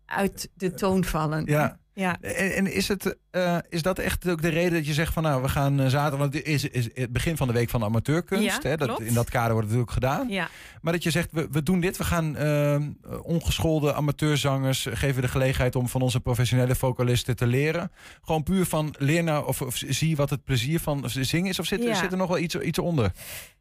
uit 0.07 0.49
de 0.55 0.75
toon 0.75 1.05
vallen. 1.05 1.45
Ja. 1.45 1.79
Ja. 1.95 2.17
En, 2.21 2.55
en 2.55 2.73
is, 2.73 2.89
het, 2.89 3.17
uh, 3.33 3.59
is 3.69 3.83
dat 3.83 3.99
echt 3.99 4.29
ook 4.29 4.43
de 4.43 4.49
reden 4.49 4.73
dat 4.73 4.87
je 4.87 4.93
zegt 4.93 5.13
van 5.13 5.23
nou, 5.23 5.43
we 5.43 5.49
gaan 5.49 5.81
uh, 5.81 5.87
zaterdag, 5.87 6.19
want 6.19 6.35
het 6.35 6.47
is, 6.47 6.69
is 6.69 6.89
het 6.95 7.13
begin 7.13 7.37
van 7.37 7.47
de 7.47 7.53
week 7.53 7.71
van 7.71 7.81
de 7.81 7.87
amateurkunst. 7.87 8.63
Ja, 8.63 8.69
hè, 8.69 8.77
dat, 8.77 9.01
in 9.01 9.15
dat 9.15 9.31
kader 9.31 9.53
wordt 9.53 9.69
het 9.69 9.79
natuurlijk 9.79 9.93
gedaan. 9.93 10.29
Ja. 10.29 10.49
Maar 10.81 10.93
dat 10.93 11.03
je 11.03 11.11
zegt, 11.11 11.33
we, 11.33 11.49
we 11.51 11.63
doen 11.63 11.81
dit, 11.81 11.97
we 11.97 12.05
gaan 12.05 12.37
uh, 12.37 12.81
ongeschoolde 13.23 13.95
amateurzangers 13.95 14.87
geven 14.91 15.23
de 15.23 15.29
gelegenheid 15.29 15.77
om 15.77 15.89
van 15.89 16.03
onze 16.03 16.21
professionele 16.21 16.75
vocalisten 16.75 17.37
te 17.37 17.47
leren. 17.47 17.91
Gewoon 18.23 18.43
puur 18.43 18.67
van 18.67 18.95
leer 18.99 19.23
nou 19.23 19.47
of, 19.47 19.63
of 19.63 19.77
zie 19.77 20.17
wat 20.17 20.31
het 20.31 20.45
plezier 20.45 20.81
van 20.81 21.05
zingen 21.07 21.51
is, 21.51 21.59
of 21.59 21.67
zit, 21.67 21.83
ja. 21.83 21.95
zit 21.95 22.13
er 22.13 22.19
nog 22.19 22.29
wel 22.29 22.39
iets, 22.39 22.55
iets 22.55 22.79
onder? 22.79 23.13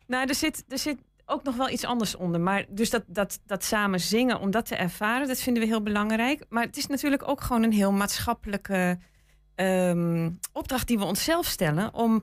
Nou, 0.08 0.28
er 0.28 0.36
zit, 0.36 0.64
er 0.68 0.78
zit 0.78 0.98
ook 1.34 1.44
nog 1.44 1.56
wel 1.56 1.70
iets 1.70 1.86
anders 1.86 2.16
onder. 2.16 2.42
Maar 2.42 2.66
dus 2.70 2.90
dat, 2.90 3.04
dat, 3.08 3.40
dat 3.46 3.64
samen 3.64 4.00
zingen, 4.00 4.40
om 4.40 4.52
dat 4.52 4.66
te 4.66 4.76
ervaren, 4.76 5.28
dat 5.28 5.40
vinden 5.40 5.64
we 5.64 5.70
heel 5.70 5.84
belangrijk. 5.84 6.46
Maar 6.50 6.64
het 6.64 6.78
is 6.78 6.88
natuurlijk 6.88 7.28
ook 7.28 7.42
gewoon 7.42 7.64
een 7.64 7.72
heel 7.72 7.92
maatschappelijke 7.92 9.00
um, 9.56 10.40
opdracht 10.52 10.88
die 10.88 10.98
we 10.98 11.06
onszelf 11.06 11.46
stellen. 11.46 11.94
Om, 11.94 12.22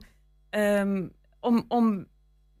um, 0.49 1.11
om, 1.39 1.65
om 1.67 2.05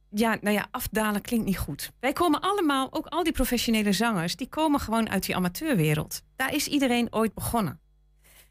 ja, 0.09 0.37
nou 0.41 0.55
ja, 0.55 0.67
afdalen 0.71 1.21
klinkt 1.21 1.45
niet 1.45 1.57
goed. 1.57 1.91
Wij 1.99 2.13
komen 2.13 2.41
allemaal, 2.41 2.93
ook 2.93 3.05
al 3.05 3.23
die 3.23 3.33
professionele 3.33 3.91
zangers, 3.91 4.35
die 4.35 4.49
komen 4.49 4.79
gewoon 4.79 5.09
uit 5.09 5.25
die 5.25 5.35
amateurwereld. 5.35 6.21
Daar 6.35 6.53
is 6.53 6.67
iedereen 6.67 7.07
ooit 7.13 7.33
begonnen. 7.33 7.79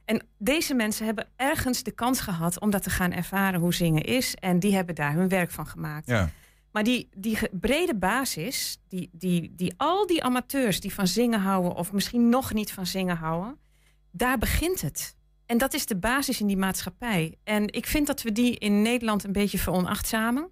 En 0.05 0.23
deze 0.39 0.75
mensen 0.75 1.07
hebben 1.07 1.29
ergens 1.37 1.83
de 1.83 1.91
kans 1.91 2.21
gehad 2.21 2.61
om 2.61 2.71
dat 2.71 2.83
te 2.83 2.91
gaan 2.91 3.13
ervaren 3.13 3.61
hoe 3.61 3.75
zingen 3.75 4.03
is. 4.03 4.35
En 4.35 4.59
die 4.59 4.75
hebben 4.75 4.95
daar 4.95 5.13
hun 5.13 5.29
werk 5.29 5.51
van 5.51 5.67
gemaakt. 5.67 6.07
Ja. 6.07 6.31
Maar 6.73 6.85
die, 6.85 7.09
die 7.17 7.39
brede 7.53 7.95
basis, 7.95 8.79
die, 8.89 9.11
die, 9.13 9.53
die 9.55 9.75
al 9.77 10.07
die 10.07 10.25
amateurs 10.25 10.81
die 10.81 10.95
van 10.95 11.07
zingen 11.07 11.41
houden, 11.41 11.75
of 11.75 11.93
misschien 11.93 12.29
nog 12.29 12.53
niet 12.53 12.73
van 12.73 12.87
zingen 12.87 13.17
houden, 13.17 13.59
daar 14.11 14.39
begint 14.39 14.81
het. 14.81 15.17
En 15.47 15.59
dat 15.59 15.75
is 15.75 15.87
de 15.87 15.97
basis 15.97 16.41
in 16.41 16.47
die 16.47 16.57
maatschappij. 16.57 17.35
En 17.45 17.73
ik 17.73 17.87
vind 17.87 18.07
dat 18.07 18.23
we 18.23 18.33
die 18.33 18.59
in 18.59 18.83
Nederland 18.83 19.25
een 19.25 19.33
beetje 19.33 19.59
veronachtzamen. 19.59 20.51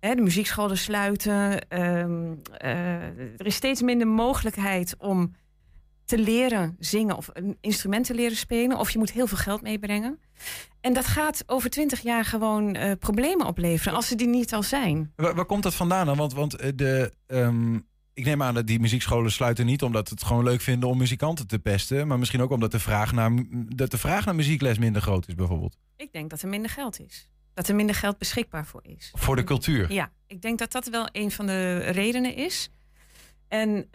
De 0.00 0.20
muziekscholen 0.20 0.78
sluiten. 0.78 1.66
Um, 1.82 2.40
uh, 2.64 2.70
er 3.18 3.46
is 3.46 3.54
steeds 3.54 3.82
minder 3.82 4.06
mogelijkheid 4.06 4.94
om 4.98 5.34
te 6.04 6.18
leren 6.18 6.76
zingen 6.78 7.16
of 7.16 7.30
een 7.32 7.56
instrument 7.60 8.06
te 8.06 8.14
leren 8.14 8.36
spelen. 8.36 8.78
Of 8.78 8.90
je 8.90 8.98
moet 8.98 9.12
heel 9.12 9.26
veel 9.26 9.38
geld 9.38 9.62
meebrengen. 9.62 10.18
En 10.80 10.92
dat 10.92 11.06
gaat 11.06 11.42
over 11.46 11.70
twintig 11.70 12.00
jaar 12.00 12.24
gewoon 12.24 12.76
uh, 12.76 12.92
problemen 12.98 13.46
opleveren 13.46 13.94
als 13.94 14.08
ze 14.08 14.14
die 14.14 14.26
niet 14.26 14.54
al 14.54 14.62
zijn. 14.62 15.12
Waar, 15.16 15.34
waar 15.34 15.44
komt 15.44 15.62
dat 15.62 15.74
vandaan 15.74 16.06
dan? 16.06 16.16
Want, 16.16 16.32
want 16.32 16.78
de, 16.78 17.12
um, 17.26 17.86
ik 18.14 18.24
neem 18.24 18.42
aan 18.42 18.54
dat 18.54 18.66
die 18.66 18.80
muziekscholen 18.80 19.32
sluiten 19.32 19.66
niet 19.66 19.82
omdat 19.82 20.08
het 20.08 20.24
gewoon 20.24 20.44
leuk 20.44 20.60
vinden 20.60 20.88
om 20.88 20.98
muzikanten 20.98 21.46
te 21.46 21.58
pesten. 21.58 22.06
Maar 22.06 22.18
misschien 22.18 22.42
ook 22.42 22.50
omdat 22.50 22.70
de 22.70 22.78
vraag 22.78 23.12
naar, 23.12 23.30
dat 23.68 23.90
de 23.90 23.98
vraag 23.98 24.24
naar 24.24 24.34
muziekles 24.34 24.78
minder 24.78 25.02
groot 25.02 25.28
is, 25.28 25.34
bijvoorbeeld. 25.34 25.76
Ik 25.96 26.12
denk 26.12 26.30
dat 26.30 26.42
er 26.42 26.48
minder 26.48 26.70
geld 26.70 27.00
is. 27.00 27.28
Dat 27.54 27.68
er 27.68 27.74
minder 27.74 27.94
geld 27.94 28.18
beschikbaar 28.18 28.66
voor 28.66 28.80
is. 28.84 29.12
Voor 29.14 29.36
de 29.36 29.44
cultuur? 29.44 29.92
Ja, 29.92 30.12
ik 30.26 30.42
denk 30.42 30.58
dat 30.58 30.72
dat 30.72 30.86
wel 30.86 31.08
een 31.12 31.30
van 31.30 31.46
de 31.46 31.78
redenen 31.78 32.36
is. 32.36 32.70
En 33.48 33.88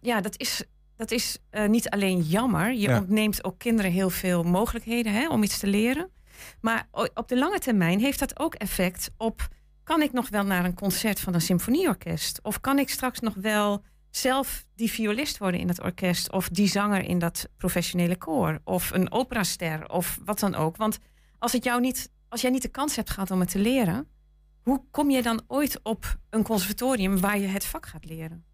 ja, 0.00 0.20
dat 0.20 0.40
is, 0.40 0.64
dat 0.96 1.10
is 1.10 1.38
uh, 1.50 1.66
niet 1.66 1.90
alleen 1.90 2.20
jammer. 2.20 2.72
Je 2.72 2.88
ontneemt 2.88 3.44
ook 3.44 3.58
kinderen 3.58 3.90
heel 3.90 4.10
veel 4.10 4.42
mogelijkheden 4.42 5.12
hè, 5.12 5.28
om 5.28 5.42
iets 5.42 5.58
te 5.58 5.66
leren. 5.66 6.10
Maar 6.60 6.88
op 7.14 7.28
de 7.28 7.38
lange 7.38 7.58
termijn 7.58 8.00
heeft 8.00 8.18
dat 8.18 8.38
ook 8.38 8.54
effect 8.54 9.10
op 9.16 9.48
kan 9.86 10.02
ik 10.02 10.12
nog 10.12 10.28
wel 10.28 10.44
naar 10.44 10.64
een 10.64 10.74
concert 10.74 11.20
van 11.20 11.34
een 11.34 11.40
symfonieorkest? 11.40 12.42
Of 12.42 12.60
kan 12.60 12.78
ik 12.78 12.88
straks 12.88 13.20
nog 13.20 13.34
wel 13.34 13.82
zelf 14.10 14.66
die 14.74 14.90
violist 14.90 15.38
worden 15.38 15.60
in 15.60 15.68
het 15.68 15.82
orkest? 15.82 16.32
Of 16.32 16.48
die 16.48 16.68
zanger 16.68 17.04
in 17.04 17.18
dat 17.18 17.48
professionele 17.56 18.16
koor? 18.16 18.60
Of 18.64 18.90
een 18.90 19.12
operaster? 19.12 19.88
Of 19.90 20.18
wat 20.24 20.38
dan 20.38 20.54
ook. 20.54 20.76
Want 20.76 20.98
als, 21.38 21.52
het 21.52 21.64
jou 21.64 21.80
niet, 21.80 22.10
als 22.28 22.40
jij 22.40 22.50
niet 22.50 22.62
de 22.62 22.68
kans 22.68 22.96
hebt 22.96 23.10
gehad 23.10 23.30
om 23.30 23.40
het 23.40 23.50
te 23.50 23.58
leren, 23.58 24.08
hoe 24.62 24.84
kom 24.90 25.10
je 25.10 25.22
dan 25.22 25.42
ooit 25.46 25.80
op 25.82 26.18
een 26.30 26.42
conservatorium 26.42 27.20
waar 27.20 27.38
je 27.38 27.46
het 27.46 27.64
vak 27.64 27.86
gaat 27.86 28.04
leren? 28.04 28.44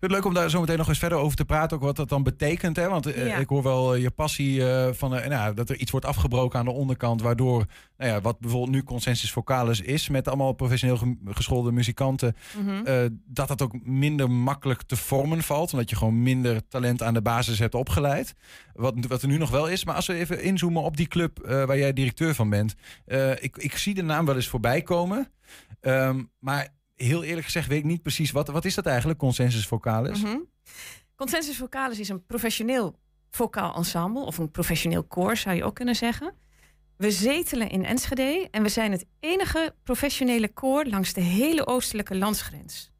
Het 0.00 0.10
leuk 0.10 0.24
om 0.24 0.34
daar 0.34 0.50
zo 0.50 0.60
meteen 0.60 0.78
nog 0.78 0.88
eens 0.88 0.98
verder 0.98 1.18
over 1.18 1.36
te 1.36 1.44
praten, 1.44 1.76
ook 1.76 1.82
wat 1.82 1.96
dat 1.96 2.08
dan 2.08 2.22
betekent. 2.22 2.76
Hè? 2.76 2.88
Want 2.88 3.06
eh, 3.06 3.38
ik 3.38 3.48
hoor 3.48 3.62
wel 3.62 3.94
eh, 3.94 4.02
je 4.02 4.10
passie 4.10 4.58
uh, 4.58 4.88
van 4.92 5.10
nou, 5.10 5.54
dat 5.54 5.70
er 5.70 5.76
iets 5.76 5.90
wordt 5.90 6.06
afgebroken 6.06 6.58
aan 6.58 6.64
de 6.64 6.70
onderkant, 6.70 7.22
waardoor 7.22 7.64
nou 7.96 8.10
ja, 8.10 8.20
wat 8.20 8.38
bijvoorbeeld 8.38 8.72
nu 8.72 8.82
consensus 8.82 9.32
vocalis 9.32 9.80
is, 9.80 10.08
met 10.08 10.28
allemaal 10.28 10.52
professioneel 10.52 11.16
geschoolde 11.24 11.72
muzikanten, 11.72 12.36
mhm. 12.64 13.08
dat 13.26 13.48
dat 13.48 13.62
ook 13.62 13.84
minder 13.84 14.30
makkelijk 14.30 14.82
te 14.82 14.96
vormen 14.96 15.42
valt, 15.42 15.72
omdat 15.72 15.90
je 15.90 15.96
gewoon 15.96 16.22
minder 16.22 16.68
talent 16.68 17.02
aan 17.02 17.14
de 17.14 17.22
basis 17.22 17.58
hebt 17.58 17.74
opgeleid. 17.74 18.34
Wat, 18.72 18.94
wat 19.08 19.22
er 19.22 19.28
nu 19.28 19.38
nog 19.38 19.50
wel 19.50 19.68
is. 19.68 19.84
Maar 19.84 19.94
als 19.94 20.06
we 20.06 20.14
even 20.14 20.42
inzoomen 20.42 20.82
op 20.82 20.96
die 20.96 21.06
club 21.06 21.38
waar 21.46 21.78
jij 21.78 21.92
directeur 21.92 22.34
van 22.34 22.50
bent. 22.50 22.74
ik, 23.40 23.56
ik 23.56 23.76
zie 23.76 23.94
de 23.94 24.02
naam 24.02 24.26
wel 24.26 24.36
eens 24.36 24.48
voorbij 24.48 24.82
komen. 24.82 25.28
Um, 25.80 26.30
maar 26.38 26.68
heel 27.02 27.22
eerlijk 27.22 27.44
gezegd 27.44 27.68
weet 27.68 27.78
ik 27.78 27.84
niet 27.84 28.02
precies 28.02 28.30
wat, 28.30 28.48
wat 28.48 28.64
is 28.64 28.74
dat 28.74 28.86
eigenlijk, 28.86 29.18
consensus 29.18 29.66
vocalis? 29.66 30.22
Mm 30.22 30.48
Consensus 31.14 31.56
vocalis 31.56 31.98
is 31.98 32.08
een 32.08 32.26
professioneel 32.26 32.98
vocaal 33.30 33.74
ensemble 33.74 34.22
of 34.22 34.38
een 34.38 34.50
professioneel 34.50 35.04
koor 35.04 35.36
zou 35.36 35.56
je 35.56 35.64
ook 35.64 35.74
kunnen 35.74 35.96
zeggen. 35.96 36.34
We 36.96 37.10
zetelen 37.10 37.70
in 37.70 37.84
Enschede 37.84 38.48
en 38.50 38.62
we 38.62 38.68
zijn 38.68 38.92
het 38.92 39.06
enige 39.20 39.74
professionele 39.82 40.48
koor 40.48 40.86
langs 40.86 41.12
de 41.12 41.20
hele 41.20 41.66
oostelijke 41.66 42.16
landsgrens. 42.16 42.92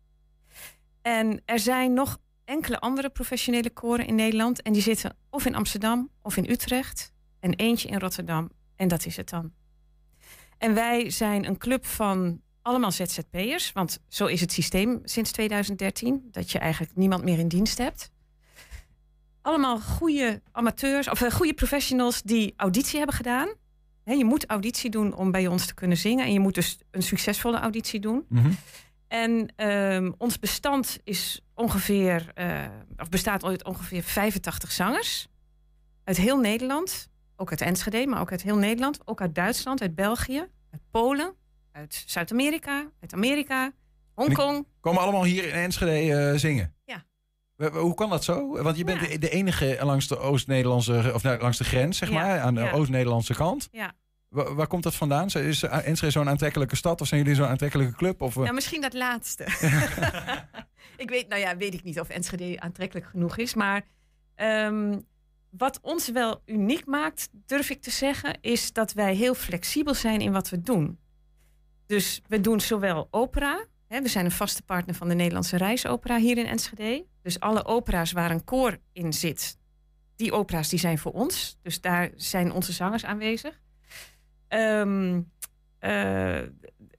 En 1.03 1.43
er 1.45 1.59
zijn 1.59 1.93
nog 1.93 2.19
enkele 2.45 2.81
andere 2.81 3.11
professionele 3.11 3.71
koren 3.71 4.07
in 4.07 4.15
Nederland 4.15 4.63
en 4.63 4.73
die 4.73 4.83
zitten 4.83 5.17
of 5.31 5.47
in 5.47 5.55
Amsterdam 5.55 6.11
of 6.23 6.37
in 6.37 6.51
Utrecht 6.51 7.13
en 7.41 7.55
eentje 7.55 7.89
in 7.89 7.99
Rotterdam 7.99 8.51
en 8.77 8.89
dat 8.89 9.07
is 9.07 9.17
het 9.17 9.29
dan. 9.29 9.53
En 10.59 10.75
wij 10.75 11.11
zijn 11.11 11.47
een 11.47 11.59
club 11.59 11.87
van 11.87 12.41
allemaal 12.63 12.93
ZZP'ers, 12.93 13.73
want 13.73 13.99
zo 14.09 14.27
is 14.27 14.41
het 14.41 14.53
systeem 14.53 15.01
sinds 15.05 15.33
2013, 15.33 16.29
dat 16.31 16.51
je 16.51 16.59
eigenlijk 16.59 16.97
niemand 16.97 17.25
meer 17.25 17.39
in 17.39 17.49
dienst 17.49 17.79
hebt. 17.79 18.11
Allemaal 19.43 19.81
goede 19.81 20.43
amateurs, 20.53 21.09
of 21.09 21.21
uh, 21.21 21.31
goede 21.31 21.55
professionals 21.55 22.23
die 22.23 22.55
auditie 22.57 22.99
hebben 22.99 23.17
gedaan. 23.17 23.55
je 24.05 24.25
moet 24.25 24.47
auditie 24.47 24.91
doen 24.91 25.15
om 25.15 25.31
bij 25.31 25.47
ons 25.47 25.67
te 25.67 25.75
kunnen 25.75 25.97
zingen. 25.97 26.25
En 26.25 26.33
je 26.33 26.41
moet 26.41 26.55
dus 26.55 26.79
een 26.91 27.03
succesvolle 27.03 27.59
auditie 27.59 28.01
doen. 28.01 28.25
Mhm. 28.29 28.51
En 29.09 29.53
ehm, 29.57 30.13
ons 30.19 30.39
bestand 30.39 30.99
is 31.05 31.41
ongeveer, 31.55 32.33
uh, 32.35 32.65
of 32.97 33.09
bestaat 33.09 33.45
uit 33.45 33.65
ongeveer 33.65 34.03
85 34.03 34.73
zangers. 34.73 35.29
Uit 36.05 36.17
heel 36.17 36.39
Nederland. 36.39 37.09
Ook 37.37 37.51
uit 37.51 37.61
Enschede, 37.61 38.07
maar 38.07 38.21
ook 38.21 38.31
uit 38.31 38.43
heel 38.43 38.57
Nederland. 38.57 38.99
Ook 39.05 39.21
uit 39.21 39.35
Duitsland, 39.35 39.81
uit 39.81 39.95
België, 39.95 40.47
uit 40.71 40.83
Polen, 40.91 41.35
uit 41.81 42.05
Zuid-Amerika, 42.07 42.91
uit 43.01 43.13
Amerika, 43.13 43.73
Hongkong. 44.15 44.67
Komen 44.81 45.03
allemaal 45.03 45.25
hier 45.25 45.45
in 45.45 45.53
Enschede 45.53 46.33
uh, 46.33 46.39
zingen? 46.39 46.75
Ja. 46.85 47.05
Hoe 47.71 47.95
kan 47.95 48.11
dat 48.11 48.25
zo? 48.25 48.63
Want 48.63 48.77
je 48.77 48.85
bent 48.85 49.21
de 49.21 49.31
enige 49.31 49.79
langs 49.83 50.09
de 50.09 50.19
Oost-Nederlandse, 50.19 51.11
of 51.15 51.23
nou, 51.23 51.41
langs 51.41 51.59
de 51.59 51.65
grens, 51.65 51.99
zeg 51.99 52.11
maar, 52.11 52.41
aan 52.41 52.55
de 52.55 52.73
Oost-Nederlandse 52.73 53.35
kant. 53.35 53.69
Ja. 53.71 53.93
Waar, 54.29 54.55
waar, 54.55 54.67
komt 54.67 54.83
dat 54.83 54.95
vandaan? 54.95 55.27
Is 55.27 55.63
Enschede 55.63 56.13
zo'n 56.13 56.29
aantrekkelijke 56.29 56.77
stad 56.77 57.01
of 57.01 57.07
zijn 57.07 57.21
jullie 57.21 57.37
zo'n 57.37 57.47
aantrekkelijke 57.47 57.97
club? 57.97 58.23
Of, 58.23 58.37
nou, 58.37 58.53
misschien 58.53 58.81
dat 58.81 58.95
laatste. 58.95 59.45
ik 61.05 61.09
weet, 61.09 61.29
nou 61.29 61.41
ja, 61.41 61.57
weet 61.57 61.75
ik 61.75 61.83
niet 61.83 62.01
of 62.01 62.09
Enschede 62.09 62.61
aantrekkelijk 62.61 63.07
genoeg 63.07 63.37
is, 63.37 63.55
maar 63.55 63.83
um, 64.37 65.07
wat 65.51 65.79
ons 65.83 66.11
wel 66.11 66.43
uniek 66.47 66.87
maakt, 66.87 67.29
durf 67.47 67.71
ik 67.71 67.83
te 67.83 67.91
zeggen, 67.91 68.39
is 68.41 68.73
dat 68.73 68.93
wij 68.93 69.15
heel 69.15 69.35
flexibel 69.35 69.95
zijn 69.95 70.21
in 70.21 70.33
wat 70.33 70.49
we 70.49 70.61
doen. 70.61 70.99
Dus 71.91 72.23
we 72.27 72.41
doen 72.41 72.61
zowel 72.61 73.09
opera. 73.11 73.65
Hè, 73.87 74.03
we 74.03 74.09
zijn 74.09 74.25
een 74.25 74.31
vaste 74.31 74.63
partner 74.63 74.95
van 74.95 75.09
de 75.09 75.15
Nederlandse 75.15 75.57
Reisopera 75.57 76.19
hier 76.19 76.39
in 76.39 76.47
Enschede. 76.47 77.07
Dus 77.23 77.41
alle 77.41 77.65
opera's 77.65 78.13
waar 78.13 78.31
een 78.31 78.45
koor 78.45 78.79
in 78.93 79.13
zit, 79.13 79.59
die 80.17 80.33
opera's 80.33 80.69
die 80.69 80.79
zijn 80.79 80.99
voor 80.99 81.13
ons. 81.13 81.59
Dus 81.63 81.81
daar 81.81 82.11
zijn 82.17 82.53
onze 82.53 82.73
zangers 82.73 83.05
aanwezig. 83.05 83.61
Um, 84.49 85.31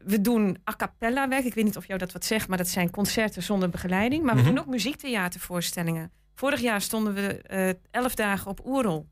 we 0.03 0.21
doen 0.21 0.57
a 0.69 0.75
cappella 0.75 1.27
werk. 1.27 1.45
Ik 1.45 1.53
weet 1.53 1.65
niet 1.65 1.77
of 1.77 1.87
jou 1.87 1.99
dat 1.99 2.11
wat 2.11 2.25
zegt, 2.25 2.47
maar 2.47 2.57
dat 2.57 2.67
zijn 2.67 2.89
concerten 2.89 3.43
zonder 3.43 3.69
begeleiding. 3.69 4.23
Maar 4.23 4.35
we 4.35 4.41
mhm. 4.41 4.49
doen 4.49 4.59
ook 4.59 4.67
muziektheatervoorstellingen. 4.67 6.11
Vorig 6.35 6.61
jaar 6.61 6.81
stonden 6.81 7.13
we 7.13 7.43
uh, 7.51 8.01
elf 8.01 8.15
dagen 8.15 8.51
op 8.51 8.65
Oerol. 8.65 9.07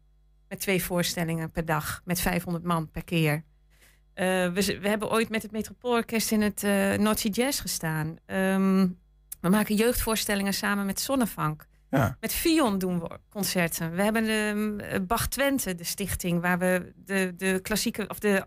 Met 0.47 0.59
twee 0.59 0.83
voorstellingen 0.83 1.51
per 1.51 1.65
dag. 1.65 2.01
Met 2.05 2.19
500 2.21 2.63
man 2.63 2.91
per 2.91 3.03
keer. 3.03 3.43
Eh, 4.19 4.25
we, 4.25 4.79
we, 4.81 4.87
hebben 4.87 5.11
ooit 5.11 5.29
met 5.29 5.41
het 5.41 5.51
Metropoolorkest 5.51 6.31
in 6.31 6.41
het 6.41 6.63
uh, 6.63 6.93
Noordse 6.93 7.29
Jazz 7.29 7.61
gestaan. 7.61 8.15
Ehm, 8.25 8.87
we 9.41 9.49
maken 9.49 9.75
jeugdvoorstellingen 9.75 10.53
samen 10.53 10.85
met 10.85 10.99
Zonnevank. 10.99 11.65
Ja. 11.89 12.17
Met 12.19 12.33
Fion 12.33 12.77
doen 12.77 12.99
we 12.99 13.19
concerten. 13.29 13.95
We 13.95 14.01
hebben 14.01 14.23
de 14.23 14.75
uh, 14.93 14.99
Bach 15.07 15.27
Twente, 15.27 15.75
de 15.75 15.83
stichting, 15.83 16.41
waar 16.41 16.59
we 16.59 16.93
de, 16.95 17.33
de 17.37 17.59
klassieke 17.61 18.07
of 18.07 18.19
de 18.19 18.43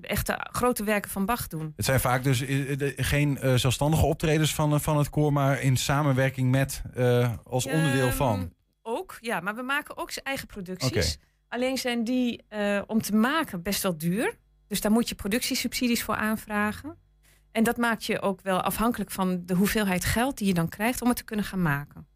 echte 0.00 0.48
grote 0.52 0.84
werken 0.84 1.10
van 1.10 1.26
Bach 1.26 1.46
doen. 1.46 1.72
Het 1.76 1.84
zijn 1.84 2.00
vaak 2.00 2.22
dus 2.22 2.42
geen 2.96 3.38
zelfstandige 3.58 4.06
optredens 4.06 4.54
van, 4.54 4.80
van 4.80 4.98
het 4.98 5.10
koor, 5.10 5.32
maar 5.32 5.60
in 5.60 5.76
samenwerking 5.76 6.50
met 6.50 6.82
als 7.44 7.66
onderdeel 7.66 8.12
van. 8.12 8.52
Ook, 8.82 9.18
ja, 9.20 9.40
maar 9.40 9.54
we 9.54 9.62
maken 9.62 9.96
ook 9.96 10.10
zijn 10.10 10.24
eigen 10.24 10.46
producties. 10.46 11.18
Alleen 11.48 11.78
zijn 11.78 12.04
die 12.04 12.44
om 12.86 13.02
te 13.02 13.14
maken 13.14 13.62
best 13.62 13.82
wel 13.82 13.98
duur. 13.98 14.42
Dus 14.74 14.82
daar 14.82 14.92
moet 14.92 15.08
je 15.08 15.14
productiesubsidies 15.14 16.02
voor 16.02 16.14
aanvragen. 16.14 16.96
En 17.52 17.64
dat 17.64 17.76
maakt 17.76 18.04
je 18.04 18.20
ook 18.20 18.40
wel 18.40 18.60
afhankelijk 18.60 19.10
van 19.10 19.42
de 19.46 19.54
hoeveelheid 19.54 20.04
geld 20.04 20.38
die 20.38 20.46
je 20.46 20.54
dan 20.54 20.68
krijgt 20.68 21.02
om 21.02 21.08
het 21.08 21.16
te 21.16 21.24
kunnen 21.24 21.44
gaan 21.44 21.62
maken. 21.62 22.06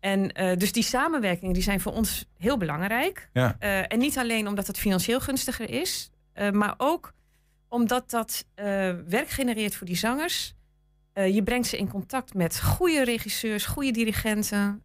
En 0.00 0.40
uh, 0.40 0.56
dus 0.56 0.72
die 0.72 0.82
samenwerkingen 0.82 1.54
die 1.54 1.62
zijn 1.62 1.80
voor 1.80 1.92
ons 1.92 2.24
heel 2.36 2.56
belangrijk. 2.56 3.28
Ja. 3.32 3.56
Uh, 3.60 3.92
en 3.92 3.98
niet 3.98 4.18
alleen 4.18 4.48
omdat 4.48 4.66
het 4.66 4.78
financieel 4.78 5.20
gunstiger 5.20 5.70
is, 5.70 6.10
uh, 6.34 6.50
maar 6.50 6.74
ook 6.76 7.12
omdat 7.68 8.10
dat 8.10 8.46
werk 9.06 9.28
genereert 9.28 9.74
voor 9.74 9.86
die 9.86 9.96
zangers. 9.96 10.54
je 11.14 11.42
brengt 11.42 11.66
ze 11.66 11.78
in 11.78 11.88
contact 11.88 12.34
met 12.34 12.60
goede 12.60 13.04
regisseurs, 13.04 13.66
goede 13.66 13.90
dirigenten. 13.90 14.82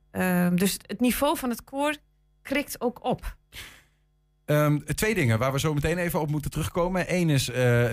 dus 0.56 0.78
het 0.86 1.00
niveau 1.00 1.38
van 1.38 1.50
het 1.50 1.64
koor 1.64 1.96
krikt 2.42 2.82
ook 2.82 3.04
op. 3.04 3.36
Um, 4.46 4.84
twee 4.96 5.16
dingen 5.16 5.40
waar 5.40 5.52
we 5.52 5.60
zo 5.60 5.74
meteen 5.74 5.98
even 5.98 6.22
op 6.22 6.32
moeten 6.32 6.52
terugkomen. 6.52 7.06
Eén 7.08 7.30
is 7.30 7.50
uh, 7.50 7.84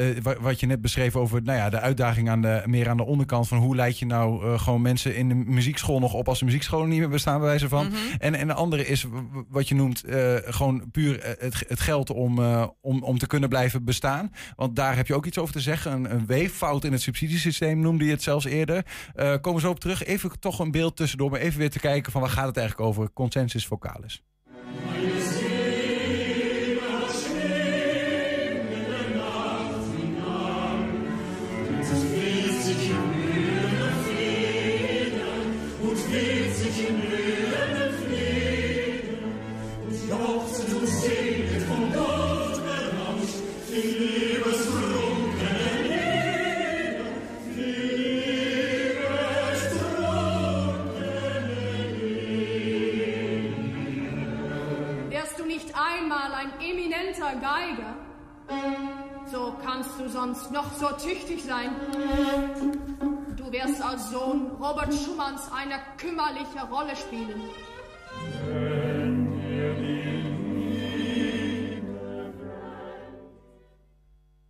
wat 0.41 0.61
je 0.61 0.67
net 0.67 0.81
beschreef 0.81 1.17
over 1.17 1.43
nou 1.43 1.59
ja, 1.59 1.71
de 1.71 1.81
uitdaging 1.81 2.29
aan 2.29 2.43
de, 2.43 2.63
meer 2.67 2.89
aan 2.89 2.97
de 2.97 3.05
onderkant. 3.05 3.49
Van 3.49 3.59
hoe 3.59 3.77
leid 3.77 3.99
je 3.99 4.07
nou 4.07 4.47
uh, 4.47 4.61
gewoon 4.61 4.83
mensen 4.83 5.17
in 5.17 5.29
de 5.29 5.35
muziekschool 5.35 5.99
nog 5.99 6.15
op 6.15 6.29
als 6.29 6.39
de 6.39 6.45
muziekscholen 6.45 6.89
niet 6.89 6.99
meer 6.99 7.09
bestaan, 7.09 7.39
bij 7.39 7.49
wijze 7.49 7.69
van. 7.69 7.87
Mm 7.87 7.93
-hmm. 7.93 8.19
en, 8.19 8.35
en 8.35 8.47
de 8.47 8.55
andere 8.55 8.87
is 8.87 9.07
wat 9.49 9.69
je 9.69 9.75
noemt 9.75 10.09
uh, 10.09 10.37
gewoon 10.45 10.91
puur 10.91 11.37
het, 11.39 11.65
het 11.69 11.81
geld 11.81 12.11
om, 12.11 12.39
om, 12.81 13.03
om 13.03 13.19
te 13.19 13.27
kunnen 13.27 13.49
blijven 13.49 13.85
bestaan. 13.85 14.33
Want 14.57 14.77
daar 14.77 14.97
heb 14.97 15.07
je 15.07 15.15
ook 15.15 15.27
iets 15.27 15.39
over 15.39 15.53
te 15.53 15.61
zeggen. 15.61 15.93
Een, 15.93 16.13
een 16.13 16.27
weeffout 16.27 16.85
in 16.85 16.93
het 16.93 17.03
subsidiesysteem 17.03 17.81
noemde 17.81 18.05
je 18.05 18.11
het 18.11 18.23
zelfs 18.23 18.45
eerder. 18.45 18.85
komen 19.15 19.55
we 19.55 19.61
zo 19.61 19.71
op 19.71 19.81
terug. 19.81 20.05
Even 20.05 20.41
toch 20.41 20.59
een 20.59 20.71
beeld 20.71 20.97
tussendoor, 20.97 21.31
maar 21.31 21.41
even 21.41 21.59
weer 21.59 21.71
te 21.71 21.81
kijken 21.81 22.13
van 22.13 22.21
waar 22.21 22.31
gaat 22.31 22.47
het 22.47 22.57
eigenlijk 22.57 22.89
over. 22.89 23.13
Consensus 23.13 23.67
vocalis. 23.67 24.23
Sonst 60.13 60.51
noch 60.51 60.73
so 60.79 60.87
tüchtig 60.97 61.43
sein. 61.45 61.71
Du 63.37 63.51
wirst 63.53 63.81
als 63.83 64.11
Sohn 64.11 64.51
Robert 64.61 64.93
Schumanns 64.95 65.43
eine 65.53 65.79
kümmerliche 65.97 66.61
Rolle 66.71 66.95
spielen. 66.97 67.41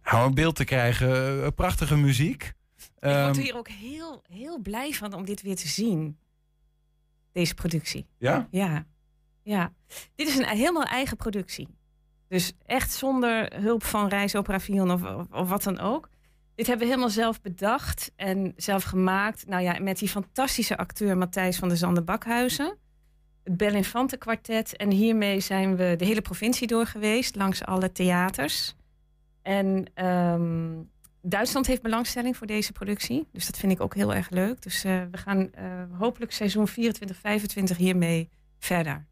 Nou, 0.03 0.27
een 0.27 0.35
beeld 0.35 0.57
te 0.57 0.65
krijgen. 0.65 1.43
eh, 1.45 1.49
Prachtige 1.55 1.97
muziek. 1.97 2.43
Ik 2.43 2.53
word 3.01 3.15
Ehm, 3.15 3.41
hier 3.41 3.57
ook 3.57 3.69
heel, 3.69 4.23
heel 4.29 4.59
blij 4.59 4.93
van 4.93 5.13
om 5.15 5.25
dit 5.25 5.43
weer 5.43 5.57
te 5.57 5.69
zien. 5.69 6.19
Deze 7.33 7.55
productie. 7.55 8.07
ja? 8.19 8.49
Ja. 8.51 8.87
ja. 9.43 9.73
Dit 10.15 10.29
is 10.29 10.37
een 10.39 10.47
helemaal 10.49 10.85
eigen 10.85 11.17
productie. 11.17 11.69
Dus 12.33 12.53
echt 12.67 12.93
zonder 12.93 13.61
hulp 13.61 13.85
van 13.85 14.09
Reisopera 14.09 14.59
of, 14.83 15.03
of, 15.31 15.49
wat 15.49 15.63
dan 15.63 15.79
ook. 15.79 16.09
Dit 16.55 16.67
hebben 16.67 16.87
we 16.87 16.93
helemaal 16.93 17.13
zelf 17.15 17.41
bedacht 17.41 18.13
en 18.17 18.53
zelf 18.57 18.83
gemaakt. 18.83 19.47
Nou 19.47 19.63
ja, 19.63 19.79
met 19.81 19.99
die 19.99 20.09
fantastische 20.09 20.77
acteur 20.77 21.19
Matthijs 21.19 21.59
van 21.59 21.69
der 21.69 21.77
Zanden 21.77 22.05
Bakhuizen. 22.05 22.79
Het 23.45 23.57
Bel 23.57 23.75
Infante 23.75 24.17
kwartet. 24.17 24.77
En 24.77 24.91
hiermee 24.91 25.41
zijn 25.41 25.77
we 25.77 25.95
de 25.97 26.05
hele 26.05 26.21
provincie 26.21 26.67
door 26.67 26.87
geweest, 26.87 27.37
langs 27.37 27.65
alle 27.65 27.93
theaters. 27.93 28.75
En 29.43 29.85
ehm, 29.95 30.83
Duitsland 31.23 31.67
heeft 31.67 31.83
belangstelling 31.83 32.37
voor 32.37 32.47
deze 32.47 32.73
productie. 32.73 33.29
Dus 33.33 33.47
dat 33.47 33.59
vind 33.59 33.73
ik 33.73 33.81
ook 33.81 33.95
heel 33.95 34.15
erg 34.15 34.31
leuk. 34.31 34.63
Dus 34.63 34.85
eh, 34.85 35.03
we 35.11 35.17
gaan 35.17 35.53
eh, 35.53 35.65
hopelijk 35.99 36.33
seizoen 36.33 36.69
24, 36.69 37.17
25 37.17 37.77
hiermee 37.77 38.29
verder. 38.59 39.07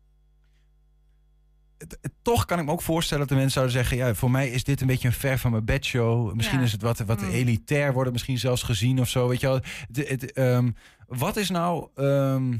Toch 2.22 2.44
kan 2.44 2.58
ik 2.58 2.64
me 2.64 2.70
ook 2.70 2.82
voorstellen 2.82 3.20
dat 3.26 3.28
de 3.28 3.34
mensen 3.42 3.52
zouden 3.52 3.74
zeggen... 3.74 3.96
ja, 3.96 4.14
voor 4.14 4.30
mij 4.30 4.48
is 4.50 4.64
dit 4.64 4.80
een 4.80 4.86
beetje 4.86 5.08
een 5.08 5.14
ver 5.14 5.38
van 5.38 5.50
mijn 5.50 5.64
bedshow. 5.64 6.34
Misschien 6.34 6.58
Ja. 6.58 6.64
is 6.64 6.72
het 6.72 6.82
wat, 6.82 6.98
wat 6.98 7.20
Mm. 7.20 7.28
elitair 7.30 7.92
worden, 7.92 8.12
misschien 8.12 8.38
zelfs 8.38 8.62
gezien 8.62 9.00
of 9.00 9.08
zo. 9.08 9.28
Weet 9.28 9.40
je 9.40 9.46
wel. 9.46 9.60
Het, 9.92 10.08
het, 10.08 10.32
ehm, 10.32 10.70
wat 11.06 11.36
is 11.36 11.50
nou... 11.50 11.88
ehm, 11.94 12.58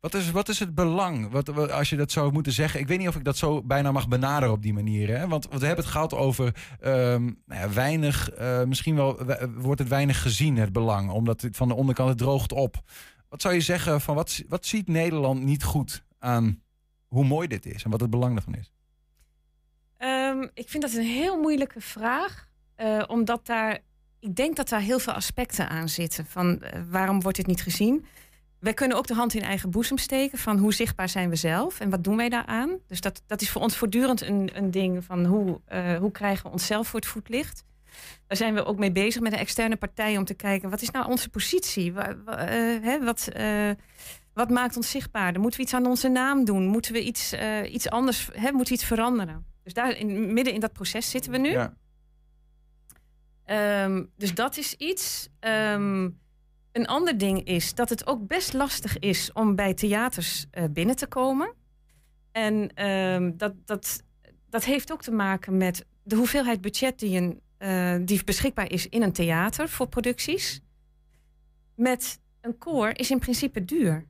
wat 0.00 0.14
is, 0.14 0.30
wat 0.30 0.48
is 0.48 0.58
het 0.58 0.74
belang? 0.74 1.30
Wat, 1.30 1.46
wat- 1.48 1.70
als 1.70 1.90
je 1.90 1.96
dat 1.96 2.10
zou 2.12 2.32
moeten 2.32 2.52
zeggen. 2.52 2.80
Ik 2.80 2.88
weet 2.88 2.98
niet 2.98 3.08
of 3.08 3.16
ik 3.16 3.24
dat 3.24 3.36
zo 3.36 3.62
bijna 3.62 3.92
mag 3.92 4.08
benaderen 4.08 4.54
op 4.54 4.62
die 4.62 4.72
manier. 4.72 5.08
Hè? 5.08 5.28
Want, 5.28 5.46
want 5.48 5.60
we 5.60 5.66
hebben 5.66 5.84
het 5.84 5.94
gehad 5.94 6.14
over 6.14 6.54
ehm, 6.80 7.22
nou 7.46 7.60
ja, 7.60 7.70
weinig. 7.72 8.30
eh, 8.30 8.62
misschien 8.64 8.94
wel 8.94 9.24
we- 9.24 9.50
wordt 9.56 9.80
het 9.80 9.88
weinig 9.88 10.22
gezien, 10.22 10.56
het 10.56 10.72
belang. 10.72 11.10
Omdat 11.10 11.40
het 11.40 11.56
van 11.56 11.68
de 11.68 11.74
onderkant 11.74 12.08
het 12.08 12.18
droogt 12.18 12.52
op. 12.52 12.82
Wat 13.28 13.42
zou 13.42 13.54
je 13.54 13.60
zeggen 13.60 14.00
van 14.00 14.14
wat, 14.14 14.42
wat 14.48 14.66
ziet 14.66 14.88
Nederland 14.88 15.42
niet 15.42 15.64
goed 15.64 16.04
aan 16.18 16.62
hoe 17.12 17.24
mooi 17.24 17.48
dit 17.48 17.66
is 17.66 17.84
en 17.84 17.90
wat 17.90 18.00
het 18.00 18.10
belang 18.10 18.32
daarvan 18.34 18.54
is? 18.54 18.72
Ehm, 19.96 20.46
ik 20.54 20.68
vind 20.68 20.82
dat 20.82 20.92
een 20.94 21.02
heel 21.02 21.40
moeilijke 21.40 21.80
vraag. 21.80 22.50
eh, 22.74 23.02
omdat 23.06 23.46
daar, 23.46 23.78
ik 24.20 24.36
denk 24.36 24.56
dat 24.56 24.68
daar 24.68 24.80
heel 24.80 24.98
veel 24.98 25.12
aspecten 25.12 25.68
aan 25.68 25.88
zitten. 25.88 26.26
Van 26.26 26.62
eh, 26.62 26.80
waarom 26.90 27.20
wordt 27.20 27.36
dit 27.36 27.46
niet 27.46 27.62
gezien? 27.62 28.04
Wij 28.58 28.74
kunnen 28.74 28.96
ook 28.96 29.06
de 29.06 29.14
hand 29.14 29.34
in 29.34 29.42
eigen 29.42 29.70
boezem 29.70 29.98
steken 29.98 30.38
van 30.38 30.58
hoe 30.58 30.74
zichtbaar 30.74 31.08
zijn 31.08 31.28
we 31.28 31.36
zelf 31.36 31.80
en 31.80 31.90
wat 31.90 32.04
doen 32.04 32.16
wij 32.16 32.28
daaraan. 32.28 32.78
Dus 32.86 33.00
dat, 33.00 33.22
dat 33.26 33.40
is 33.40 33.50
voor 33.50 33.62
ons 33.62 33.76
voortdurend 33.76 34.20
een, 34.22 34.50
een 34.54 34.70
ding 34.70 35.04
van 35.04 35.24
hoe, 35.24 35.60
eh, 35.64 35.96
hoe 35.96 36.10
krijgen 36.10 36.44
we 36.46 36.52
onszelf 36.52 36.88
voor 36.88 37.00
het 37.00 37.08
voetlicht. 37.08 37.64
Daar 38.26 38.36
zijn 38.36 38.54
we 38.54 38.64
ook 38.64 38.78
mee 38.78 38.92
bezig 38.92 39.22
met 39.22 39.32
een 39.32 39.38
externe 39.38 39.76
partij 39.76 40.16
om 40.16 40.24
te 40.24 40.34
kijken 40.34 40.70
wat 40.70 40.82
is 40.82 40.90
nou 40.90 41.06
onze 41.10 41.28
positie? 41.28 41.92
Wat, 41.92 43.28
eh, 43.28 43.70
wat 44.34 44.50
maakt 44.50 44.76
ons 44.76 44.90
zichtbaarder? 44.90 45.40
Moeten 45.40 45.60
we 45.60 45.66
iets 45.66 45.74
aan 45.74 45.86
onze 45.86 46.08
naam 46.08 46.44
doen? 46.44 46.66
Moeten 46.66 46.92
we 46.92 47.04
iets, 47.04 47.32
eh, 47.32 47.72
iets 47.72 47.90
anders, 47.90 48.28
hè, 48.32 48.52
moeten 48.52 48.74
we 48.74 48.80
iets 48.80 48.88
veranderen? 48.88 49.46
Dus 49.62 49.74
daar 49.74 49.96
in, 49.96 50.32
midden 50.32 50.54
in 50.54 50.60
dat 50.60 50.72
proces 50.72 51.10
zitten 51.10 51.32
we 51.32 51.38
nu. 51.38 51.50
Ja. 51.50 51.74
Ehm, 53.44 54.04
dus 54.16 54.34
dat 54.34 54.56
is 54.56 54.74
iets. 54.74 55.28
Ehm, 55.40 56.10
een 56.72 56.86
ander 56.86 57.18
ding 57.18 57.44
is 57.44 57.74
dat 57.74 57.88
het 57.88 58.06
ook 58.06 58.26
best 58.26 58.52
lastig 58.52 58.98
is 58.98 59.32
om 59.32 59.54
bij 59.54 59.74
theaters 59.74 60.46
eh, 60.50 60.64
binnen 60.70 60.96
te 60.96 61.06
komen. 61.06 61.54
En 62.32 62.74
ehm, 62.74 63.32
dat, 63.36 63.54
dat, 63.64 64.02
dat 64.50 64.64
heeft 64.64 64.92
ook 64.92 65.02
te 65.02 65.10
maken 65.10 65.56
met 65.56 65.86
de 66.02 66.16
hoeveelheid 66.16 66.60
budget 66.60 66.98
die, 66.98 67.20
een, 67.20 67.40
eh, 67.56 67.96
die 68.06 68.24
beschikbaar 68.24 68.70
is 68.70 68.88
in 68.88 69.02
een 69.02 69.12
theater 69.12 69.68
voor 69.68 69.88
producties. 69.88 70.60
Met 71.74 72.20
een 72.40 72.58
koor 72.58 72.90
is 72.92 73.10
in 73.10 73.18
principe 73.18 73.64
duur. 73.64 74.06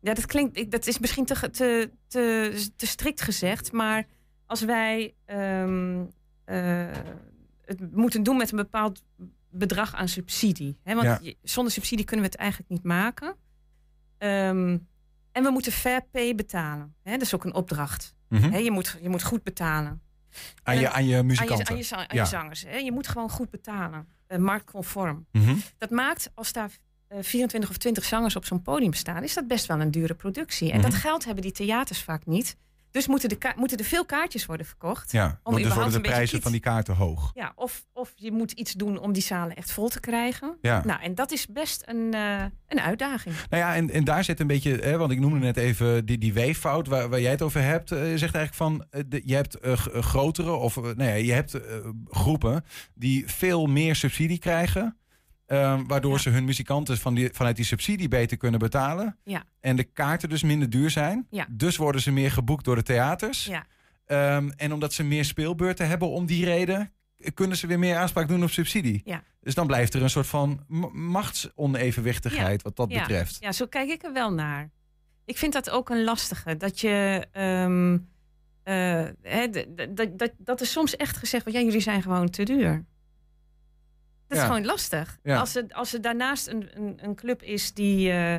Ja, 0.00 0.14
dat 0.14 0.26
klinkt, 0.26 0.70
dat 0.70 0.86
is 0.86 0.98
misschien 0.98 1.24
te, 1.24 1.50
te, 1.50 1.90
te, 2.06 2.68
te 2.76 2.86
strikt 2.86 3.20
gezegd, 3.20 3.72
maar 3.72 4.06
als 4.46 4.60
wij 4.60 5.14
ehm, 5.24 6.04
eh, 6.44 6.86
het 7.64 7.92
moeten 7.96 8.22
doen 8.22 8.36
met 8.36 8.50
een 8.50 8.56
bepaald 8.56 9.02
bedrag 9.50 9.94
aan 9.94 10.08
subsidie. 10.08 10.78
Hè? 10.82 10.94
Want 10.94 11.24
Ja. 11.24 11.32
zonder 11.42 11.72
subsidie 11.72 12.04
kunnen 12.04 12.24
we 12.24 12.30
het 12.30 12.40
eigenlijk 12.40 12.70
niet 12.70 12.84
maken. 12.84 13.36
Ehm, 14.18 14.78
en 15.32 15.42
we 15.42 15.50
moeten 15.50 15.72
fair 15.72 16.02
pay 16.10 16.34
betalen. 16.34 16.94
Hè? 17.02 17.12
Dat 17.12 17.20
is 17.22 17.34
ook 17.34 17.44
een 17.44 17.54
opdracht. 17.54 18.14
Mhm. 18.28 18.50
Hè? 18.50 18.58
Je, 18.58 18.70
moet, 18.70 18.98
je 19.02 19.08
moet 19.08 19.22
goed 19.22 19.42
betalen. 19.42 20.00
Aan, 20.62 20.78
je, 20.78 20.90
aan 20.90 21.06
je 21.06 21.22
muzikanten. 21.22 21.66
Aan 21.68 21.76
je, 21.76 21.96
aan 21.96 22.06
je, 22.08 22.14
Ja. 22.14 22.24
zangers. 22.24 22.62
Hè? 22.62 22.76
Je 22.76 22.92
moet 22.92 23.08
gewoon 23.08 23.30
goed 23.30 23.50
betalen. 23.50 24.08
Eh, 24.26 24.38
marktconform. 24.38 25.26
Mhm. 25.32 25.54
Dat 25.78 25.90
maakt, 25.90 26.30
als 26.34 26.52
daar 26.52 26.70
24 27.20 27.70
of 27.70 27.76
20 27.76 28.04
zangers 28.04 28.36
op 28.36 28.44
zo'n 28.44 28.62
podium 28.62 28.92
staan, 28.92 29.22
is 29.22 29.34
dat 29.34 29.46
best 29.46 29.66
wel 29.66 29.80
een 29.80 29.90
dure 29.90 30.14
productie. 30.14 30.70
En 30.72 30.78
Mhm. 30.80 30.90
dat 30.90 30.98
geld 30.98 31.24
hebben 31.24 31.42
die 31.42 31.52
theaters 31.52 32.02
vaak 32.02 32.26
niet. 32.26 32.56
Dus 32.90 33.06
moeten, 33.06 33.28
de 33.28 33.52
moeten 33.56 33.78
er 33.78 33.84
veel 33.84 34.04
kaartjes 34.04 34.46
worden 34.46 34.66
verkocht. 34.66 35.12
Ja, 35.12 35.40
om 35.42 35.54
dus 35.62 35.74
worden 35.74 35.92
de 35.92 36.00
prijzen 36.00 36.42
van 36.42 36.52
die 36.52 36.60
kaarten 36.60 36.94
hoog. 36.94 37.30
Ja, 37.34 37.52
of, 37.56 37.84
of 37.92 38.12
je 38.14 38.32
moet 38.32 38.52
iets 38.52 38.72
doen 38.72 38.98
om 38.98 39.12
die 39.12 39.22
zalen 39.22 39.56
echt 39.56 39.72
vol 39.72 39.88
te 39.88 40.00
krijgen. 40.00 40.56
Ja. 40.60 40.82
Nou, 40.84 41.02
en 41.02 41.14
dat 41.14 41.32
is 41.32 41.46
best 41.46 41.82
een, 41.86 42.14
eh, 42.14 42.44
een 42.68 42.80
uitdaging. 42.80 43.34
Nou 43.50 43.62
ja, 43.62 43.74
en, 43.74 43.90
en 43.90 44.04
daar 44.04 44.24
zit 44.24 44.40
een 44.40 44.46
beetje, 44.46 44.76
hè, 44.76 44.96
want 44.96 45.10
ik 45.12 45.20
noemde 45.20 45.38
net 45.38 45.56
even 45.56 46.06
die, 46.06 46.18
die 46.18 46.32
weeffout 46.32 46.86
waar, 46.86 47.08
waar 47.08 47.20
jij 47.20 47.30
het 47.30 47.42
over 47.42 47.62
hebt. 47.62 47.92
Eh, 47.92 48.10
je 48.10 48.18
zegt 48.18 48.34
eigenlijk 48.34 48.54
van, 48.54 48.86
eh, 48.90 49.00
de- 49.06 49.22
je 49.24 49.34
hebt 49.34 49.54
eh, 49.54 49.72
eh, 49.72 49.78
grotere 50.02 50.52
of, 50.52 50.76
eh, 50.76 50.82
nou 50.82 51.02
ja, 51.04 51.14
je 51.14 51.32
hebt 51.32 51.54
eh, 51.54 51.60
groepen 52.08 52.64
die 52.94 53.28
veel 53.30 53.66
meer 53.66 53.96
subsidie 53.96 54.38
krijgen. 54.38 54.96
Eh, 55.46 55.80
waardoor 55.86 56.20
ze 56.20 56.30
hun 56.30 56.44
muzikanten 56.44 56.98
van 56.98 57.14
die, 57.14 57.28
vanuit 57.32 57.56
die 57.56 57.64
subsidie 57.64 58.08
beter 58.08 58.36
kunnen 58.36 58.60
betalen. 58.60 59.16
Ja. 59.24 59.44
En 59.60 59.76
de 59.76 59.84
kaarten 59.84 60.28
dus 60.28 60.42
minder 60.42 60.70
duur 60.70 60.90
zijn. 60.90 61.26
Ja. 61.30 61.46
Dus 61.50 61.76
worden 61.76 62.00
ze 62.00 62.10
meer 62.12 62.30
geboekt 62.30 62.64
door 62.64 62.76
de 62.76 62.82
theaters. 62.82 63.44
Ja. 63.44 63.66
Ehm, 64.06 64.50
en 64.56 64.72
omdat 64.72 64.92
ze 64.92 65.02
meer 65.04 65.24
speelbeurten 65.24 65.88
hebben 65.88 66.08
om 66.08 66.26
die 66.26 66.44
reden, 66.44 66.92
kunnen 67.34 67.56
ze 67.56 67.66
weer 67.66 67.78
meer 67.78 67.96
aanspraak 67.96 68.28
doen 68.28 68.42
op 68.42 68.50
subsidie. 68.50 69.00
Ja. 69.04 69.22
Dus 69.40 69.54
dan 69.54 69.66
blijft 69.66 69.94
er 69.94 70.02
een 70.02 70.10
soort 70.10 70.26
van 70.26 70.64
ma- 70.68 70.88
machtsonevenwichtigheid 70.92 72.62
wat 72.62 72.76
dat 72.76 72.88
betreft. 72.88 73.36
Ja, 73.40 73.52
zo 73.52 73.66
kijk 73.66 73.88
ik 73.90 74.02
er 74.02 74.12
wel 74.12 74.32
naar. 74.32 74.70
Ik 75.24 75.38
vind 75.38 75.52
dat 75.52 75.70
ook 75.70 75.90
een 75.90 76.04
lastige. 76.04 76.56
Dat 76.56 76.80
je. 76.80 77.26
ehm, 77.32 77.98
eh, 78.62 79.04
dat, 79.94 80.18
dat, 80.18 80.30
dat 80.38 80.60
er 80.60 80.66
soms 80.66 80.96
echt 80.96 81.16
gezegd 81.16 81.44
wordt: 81.44 81.58
ja, 81.58 81.64
jullie 81.64 81.80
zijn 81.80 82.02
gewoon 82.02 82.30
te 82.30 82.42
duur. 82.42 82.84
Dat 84.26 84.38
is 84.38 84.44
gewoon 84.44 84.64
lastig. 84.64 85.18
Als, 85.24 85.54
er, 85.54 85.64
als 85.68 85.94
er 85.94 86.00
daarnaast 86.00 86.46
een, 86.46 86.68
een, 86.74 86.98
een 87.02 87.14
club 87.14 87.42
is 87.42 87.74
die, 87.74 88.10
eh, 88.12 88.34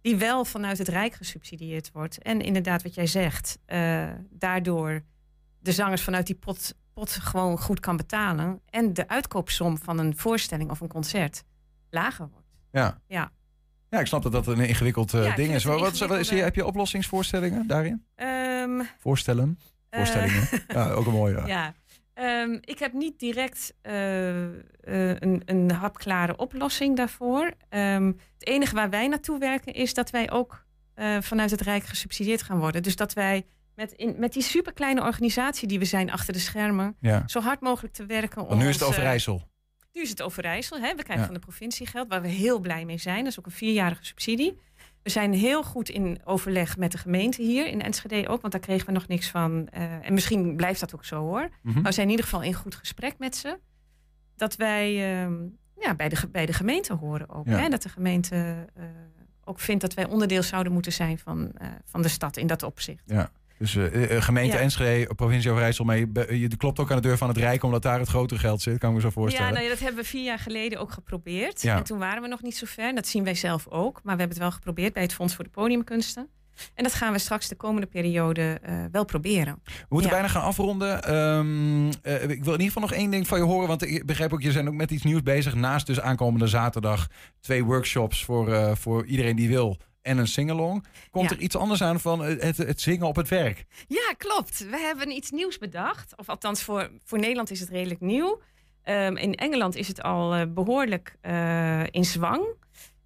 die 0.00 0.16
wel 0.16 0.44
vanuit 0.44 0.78
het 0.78 0.88
Rijk 0.88 1.14
gesubsidieerd 1.14 1.90
wordt. 1.92 2.22
En 2.22 2.40
inderdaad, 2.40 2.82
wat 2.82 2.94
jij 2.94 3.06
zegt, 3.06 3.58
eh, 3.64 4.08
daardoor 4.30 5.02
de 5.58 5.72
zangers 5.72 6.02
vanuit 6.02 6.26
die 6.26 6.34
pot, 6.34 6.74
pot 6.94 7.10
gewoon 7.10 7.58
goed 7.58 7.80
kan 7.80 7.96
betalen. 7.96 8.60
En 8.70 8.92
de 8.92 9.08
uitkoopsom 9.08 9.78
van 9.78 9.98
een 9.98 10.16
voorstelling 10.16 10.70
of 10.70 10.80
een 10.80 10.88
concert 10.88 11.44
lager 11.90 12.28
wordt. 12.28 12.46
Ja. 12.70 13.00
Ja. 13.06 13.30
Ja, 13.90 13.98
ik 14.00 14.06
snap 14.06 14.22
dat 14.22 14.32
dat 14.32 14.46
een 14.46 14.60
ingewikkeld 14.60 15.14
eh, 15.14 15.24
Ja, 15.24 15.34
ding 15.34 15.54
is. 15.54 15.64
een 15.64 15.78
Wat, 15.78 15.98
wat, 15.98 16.28
heb 16.28 16.54
je 16.54 16.66
oplossingsvoorstellingen 16.66 17.66
daarin? 17.66 18.04
Ehm, 18.14 18.82
Voorstellen? 18.98 19.58
Voorstellingen? 19.90 20.48
ja, 20.68 20.90
ook 20.90 21.06
een 21.06 21.12
mooie. 21.12 21.46
Ja. 21.46 21.74
Ehm, 22.16 22.58
ik 22.60 22.78
heb 22.78 22.92
niet 22.92 23.18
direct 23.18 23.74
eh, 23.82 24.44
eh, 24.44 24.54
een, 25.18 25.42
een 25.44 25.70
hapklare 25.70 26.36
oplossing 26.36 26.96
daarvoor. 26.96 27.52
Ehm, 27.68 28.06
het 28.06 28.48
enige 28.48 28.74
waar 28.74 28.90
wij 28.90 29.08
naartoe 29.08 29.38
werken 29.38 29.72
is 29.74 29.94
dat 29.94 30.10
wij 30.10 30.30
ook 30.30 30.64
eh, 30.94 31.16
vanuit 31.20 31.50
het 31.50 31.60
Rijk 31.60 31.84
gesubsidieerd 31.84 32.42
gaan 32.42 32.58
worden. 32.58 32.82
Dus 32.82 32.96
dat 32.96 33.12
wij 33.12 33.46
met, 33.74 33.92
in, 33.92 34.14
met 34.18 34.32
die 34.32 34.42
superkleine 34.42 35.02
organisatie 35.02 35.68
die 35.68 35.78
we 35.78 35.84
zijn 35.84 36.10
achter 36.12 36.32
de 36.32 36.38
schermen, 36.38 36.96
Ja. 37.00 37.22
zo 37.26 37.40
hard 37.40 37.60
mogelijk 37.60 37.94
te 37.94 38.06
werken. 38.06 38.42
Om 38.42 38.48
Want 38.48 38.60
nu 38.60 38.68
is 38.68 38.74
het 38.74 38.84
Overijssel. 38.88 39.48
nu 39.92 40.02
is 40.02 40.10
het 40.10 40.22
Overijssel. 40.22 40.78
Hè? 40.78 40.94
We 40.94 41.02
krijgen 41.02 41.18
Ja. 41.18 41.24
van 41.24 41.34
de 41.34 41.40
provincie 41.40 41.86
geld, 41.86 42.08
waar 42.08 42.22
we 42.22 42.28
heel 42.28 42.58
blij 42.58 42.84
mee 42.84 42.98
zijn. 42.98 43.18
Dat 43.18 43.26
is 43.32 43.38
ook 43.38 43.46
een 43.46 43.52
vierjarige 43.52 44.04
subsidie. 44.04 44.58
We 45.06 45.12
zijn 45.12 45.32
heel 45.32 45.62
goed 45.62 45.88
in 45.88 46.20
overleg 46.24 46.76
met 46.76 46.92
de 46.92 46.98
gemeente 46.98 47.42
hier 47.42 47.66
in 47.66 47.82
Enschede 47.82 48.28
ook, 48.28 48.40
want 48.40 48.52
daar 48.52 48.62
kregen 48.62 48.86
we 48.86 48.92
nog 48.92 49.08
niks 49.08 49.30
van. 49.30 49.68
Eh, 49.68 50.06
en 50.06 50.14
misschien 50.14 50.56
blijft 50.56 50.80
dat 50.80 50.94
ook 50.94 51.04
zo 51.04 51.20
hoor. 51.20 51.48
Mhm. 51.62 51.74
Maar 51.74 51.82
we 51.82 51.92
zijn 51.92 52.06
in 52.06 52.10
ieder 52.10 52.24
geval 52.24 52.42
in 52.42 52.54
goed 52.54 52.74
gesprek 52.74 53.18
met 53.18 53.36
ze. 53.36 53.58
Dat 54.36 54.56
wij 54.56 55.20
ehm, 55.22 55.34
ja, 55.80 55.94
bij, 55.94 56.08
de, 56.08 56.28
bij 56.32 56.46
de 56.46 56.52
gemeente 56.52 56.94
horen 56.94 57.28
ook. 57.28 57.46
Ja. 57.46 57.58
Hè? 57.58 57.68
Dat 57.68 57.82
de 57.82 57.88
gemeente 57.88 58.66
eh, 58.74 58.84
ook 59.44 59.60
vindt 59.60 59.80
dat 59.80 59.94
wij 59.94 60.06
onderdeel 60.06 60.42
zouden 60.42 60.72
moeten 60.72 60.92
zijn 60.92 61.18
van, 61.18 61.52
eh, 61.52 61.68
van 61.84 62.02
de 62.02 62.08
stad 62.08 62.36
in 62.36 62.46
dat 62.46 62.62
opzicht. 62.62 63.02
Ja. 63.06 63.30
Dus 63.58 63.74
uh, 63.74 64.22
gemeente 64.22 64.56
Ja. 64.56 64.62
Enschede, 64.62 65.14
provincie 65.14 65.50
Overijssel 65.50 65.84
be- 65.84 66.38
Je 66.38 66.56
klopt 66.56 66.78
ook 66.78 66.90
aan 66.90 66.96
de 66.96 67.02
deur 67.08 67.16
van 67.18 67.28
het 67.28 67.36
Rijk, 67.36 67.62
omdat 67.62 67.82
daar 67.82 67.98
het 67.98 68.08
grote 68.08 68.38
geld 68.38 68.62
zit. 68.62 68.78
Kan 68.78 68.88
ik 68.88 68.94
me 68.94 69.00
zo 69.00 69.10
voorstellen. 69.10 69.46
Ja, 69.48 69.52
nou 69.52 69.64
ja, 69.64 69.70
dat 69.70 69.80
hebben 69.80 70.02
we 70.02 70.08
vier 70.08 70.24
jaar 70.24 70.38
geleden 70.38 70.78
ook 70.80 70.92
geprobeerd. 70.92 71.62
Ja. 71.62 71.76
En 71.76 71.84
toen 71.84 71.98
waren 71.98 72.22
we 72.22 72.28
nog 72.28 72.42
niet 72.42 72.56
zo 72.56 72.66
ver. 72.68 72.94
Dat 72.94 73.06
zien 73.06 73.24
wij 73.24 73.34
zelf 73.34 73.66
ook. 73.68 73.94
Maar 73.94 74.14
we 74.14 74.20
hebben 74.20 74.28
het 74.28 74.38
wel 74.38 74.50
geprobeerd 74.50 74.92
bij 74.92 75.02
het 75.02 75.14
Fonds 75.14 75.34
voor 75.34 75.44
de 75.44 75.50
Podiumkunsten. 75.50 76.28
En 76.74 76.82
dat 76.82 76.94
gaan 76.94 77.12
we 77.12 77.18
straks 77.18 77.48
de 77.48 77.54
komende 77.54 77.86
periode 77.86 78.58
eh, 78.62 78.84
wel 78.92 79.04
proberen. 79.04 79.58
We 79.64 79.72
moeten 79.88 80.10
Ja. 80.10 80.16
bijna 80.16 80.28
gaan 80.32 80.42
afronden. 80.42 81.02
Ehm, 81.02 81.92
eh, 82.02 82.22
ik 82.22 82.44
wil 82.44 82.52
in 82.54 82.60
ieder 82.60 82.66
geval 82.66 82.82
nog 82.82 82.92
één 82.92 83.10
ding 83.10 83.26
van 83.26 83.38
je 83.38 83.44
horen. 83.44 83.68
Want 83.68 83.82
ik 83.88 84.06
begrijp 84.06 84.32
ook, 84.32 84.42
je 84.42 84.52
zijn 84.52 84.68
ook 84.68 84.74
met 84.74 84.90
iets 84.90 85.02
nieuws 85.02 85.22
bezig. 85.22 85.54
Naast 85.54 85.86
dus 85.86 86.00
aankomende 86.00 86.46
zaterdag 86.46 87.06
twee 87.40 87.64
workshops 87.64 88.24
voor, 88.24 88.52
eh, 88.52 88.74
voor 88.74 89.06
iedereen 89.06 89.36
die 89.36 89.48
wil. 89.48 89.76
En 90.06 90.18
een 90.18 90.26
singalong. 90.26 90.84
Komt 91.10 91.30
Ja. 91.30 91.36
er 91.36 91.42
iets 91.42 91.56
anders 91.56 91.82
aan 91.82 92.00
van 92.00 92.20
het, 92.20 92.56
het 92.56 92.80
zingen 92.80 93.06
op 93.06 93.16
het 93.16 93.28
werk? 93.28 93.64
Ja, 93.88 94.14
klopt. 94.18 94.58
We 94.58 94.78
hebben 94.78 95.10
iets 95.10 95.30
nieuws 95.30 95.58
bedacht. 95.58 96.16
Of 96.16 96.28
althans, 96.28 96.62
voor, 96.62 96.90
voor 97.04 97.18
Nederland 97.18 97.50
is 97.50 97.60
het 97.60 97.68
redelijk 97.68 98.00
nieuw. 98.00 98.40
Ehm, 98.82 99.16
in 99.16 99.34
Engeland 99.34 99.76
is 99.76 99.88
het 99.88 100.02
al 100.02 100.34
eh, 100.34 100.42
behoorlijk 100.48 101.16
eh, 101.20 101.82
in 101.90 102.04
zwang. 102.04 102.46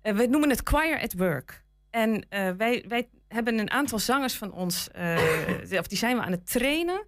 Eh, 0.03 0.15
we 0.15 0.27
noemen 0.27 0.49
het 0.51 0.61
Choir 0.65 1.01
at 1.01 1.13
Work. 1.13 1.65
En 1.91 2.27
wij, 2.57 2.85
wij 2.89 3.09
hebben 3.29 3.59
een 3.59 3.71
aantal 3.71 3.99
zangers 3.99 4.35
van 4.35 4.53
ons, 4.53 4.89
of 5.79 5.87
die 5.87 5.99
zijn 5.99 6.17
we 6.17 6.23
aan 6.23 6.31
het 6.31 6.51
trainen 6.51 7.07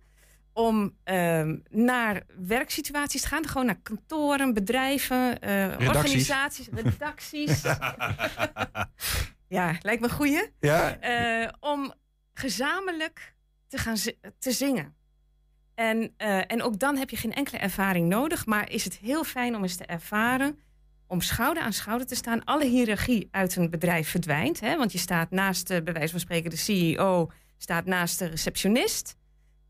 om 0.53 0.97
ehm, 1.05 1.57
naar 1.71 2.23
werksituaties 2.39 3.23
te 3.23 3.29
gaan. 3.29 3.47
Gewoon 3.47 3.67
naar 3.67 3.81
kantoren, 3.83 4.55
bedrijven, 4.55 5.41
eh, 5.41 5.89
organisaties, 5.89 6.69
redacties. 6.73 7.63
ja, 9.53 9.77
lijkt 9.81 10.01
me 10.01 10.09
een 10.09 10.15
goeie. 10.15 10.51
Ja? 10.61 10.99
Eh, 10.99 11.49
om 11.61 11.93
gezamenlijk 12.35 13.35
te 13.69 13.79
gaan 13.79 13.97
te 14.39 14.53
zingen. 14.53 14.95
En, 15.75 16.15
eh, 16.17 16.39
en 16.47 16.63
ook 16.63 16.79
dan 16.79 16.97
heb 16.97 17.11
je 17.11 17.17
geen 17.17 17.33
enkele 17.33 17.59
ervaring 17.59 18.09
nodig, 18.09 18.47
maar 18.47 18.71
is 18.71 18.85
het 18.85 18.97
heel 18.97 19.25
fijn 19.25 19.57
om 19.57 19.63
eens 19.63 19.77
te 19.77 19.87
ervaren 19.87 20.59
om 21.13 21.21
schouder 21.21 21.63
aan 21.63 21.73
schouder 21.73 22.07
te 22.07 22.15
staan. 22.15 22.45
Alle 22.45 22.67
hiërarchie 22.67 23.29
uit 23.31 23.57
een 23.57 23.71
bedrijf 23.71 24.09
verdwijnt, 24.09 24.61
hè, 24.61 24.77
want 24.77 24.93
je 24.93 24.99
staat 24.99 25.31
naast 25.31 25.69
de, 25.69 25.83
bij 25.83 25.93
wijze 25.93 26.11
van 26.11 26.21
spreken, 26.21 26.51
de 26.51 26.57
CEO, 26.57 27.31
staat 27.59 27.85
naast 27.85 28.19
de 28.19 28.27
receptionist. 28.27 29.17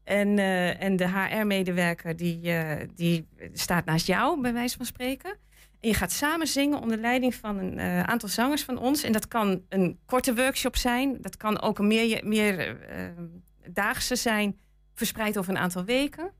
En, 0.04 0.38
eh, 0.38 0.82
en 0.82 0.96
de 0.96 1.08
HR-medewerker 1.08 2.16
die, 2.16 2.52
eh, 2.52 2.88
die 2.94 3.26
staat 3.52 3.84
naast 3.84 4.06
jou, 4.06 4.40
bij 4.40 4.52
wijze 4.52 4.76
van 4.76 4.86
spreken. 4.86 5.36
En 5.82 5.88
je 5.88 5.94
gaat 5.94 6.12
samen 6.12 6.46
zingen 6.46 6.80
onder 6.80 6.98
leiding 6.98 7.34
van 7.34 7.58
een 7.58 7.78
eh, 7.78 8.02
aantal 8.02 8.28
zangers 8.28 8.62
van 8.62 8.78
ons. 8.78 9.02
En 9.02 9.12
dat 9.12 9.28
kan 9.28 9.62
een 9.68 9.98
korte 10.06 10.34
workshop 10.34 10.76
zijn. 10.76 11.18
Dat 11.20 11.36
kan 11.36 11.60
ook 11.60 11.78
een 11.78 11.86
meer, 11.86 12.20
meer 12.24 12.80
eh, 12.80 13.06
daagse 13.70 14.16
zijn, 14.16 14.58
verspreid 14.94 15.38
over 15.38 15.50
een 15.50 15.60
aantal 15.60 15.84
weken. 15.84 16.32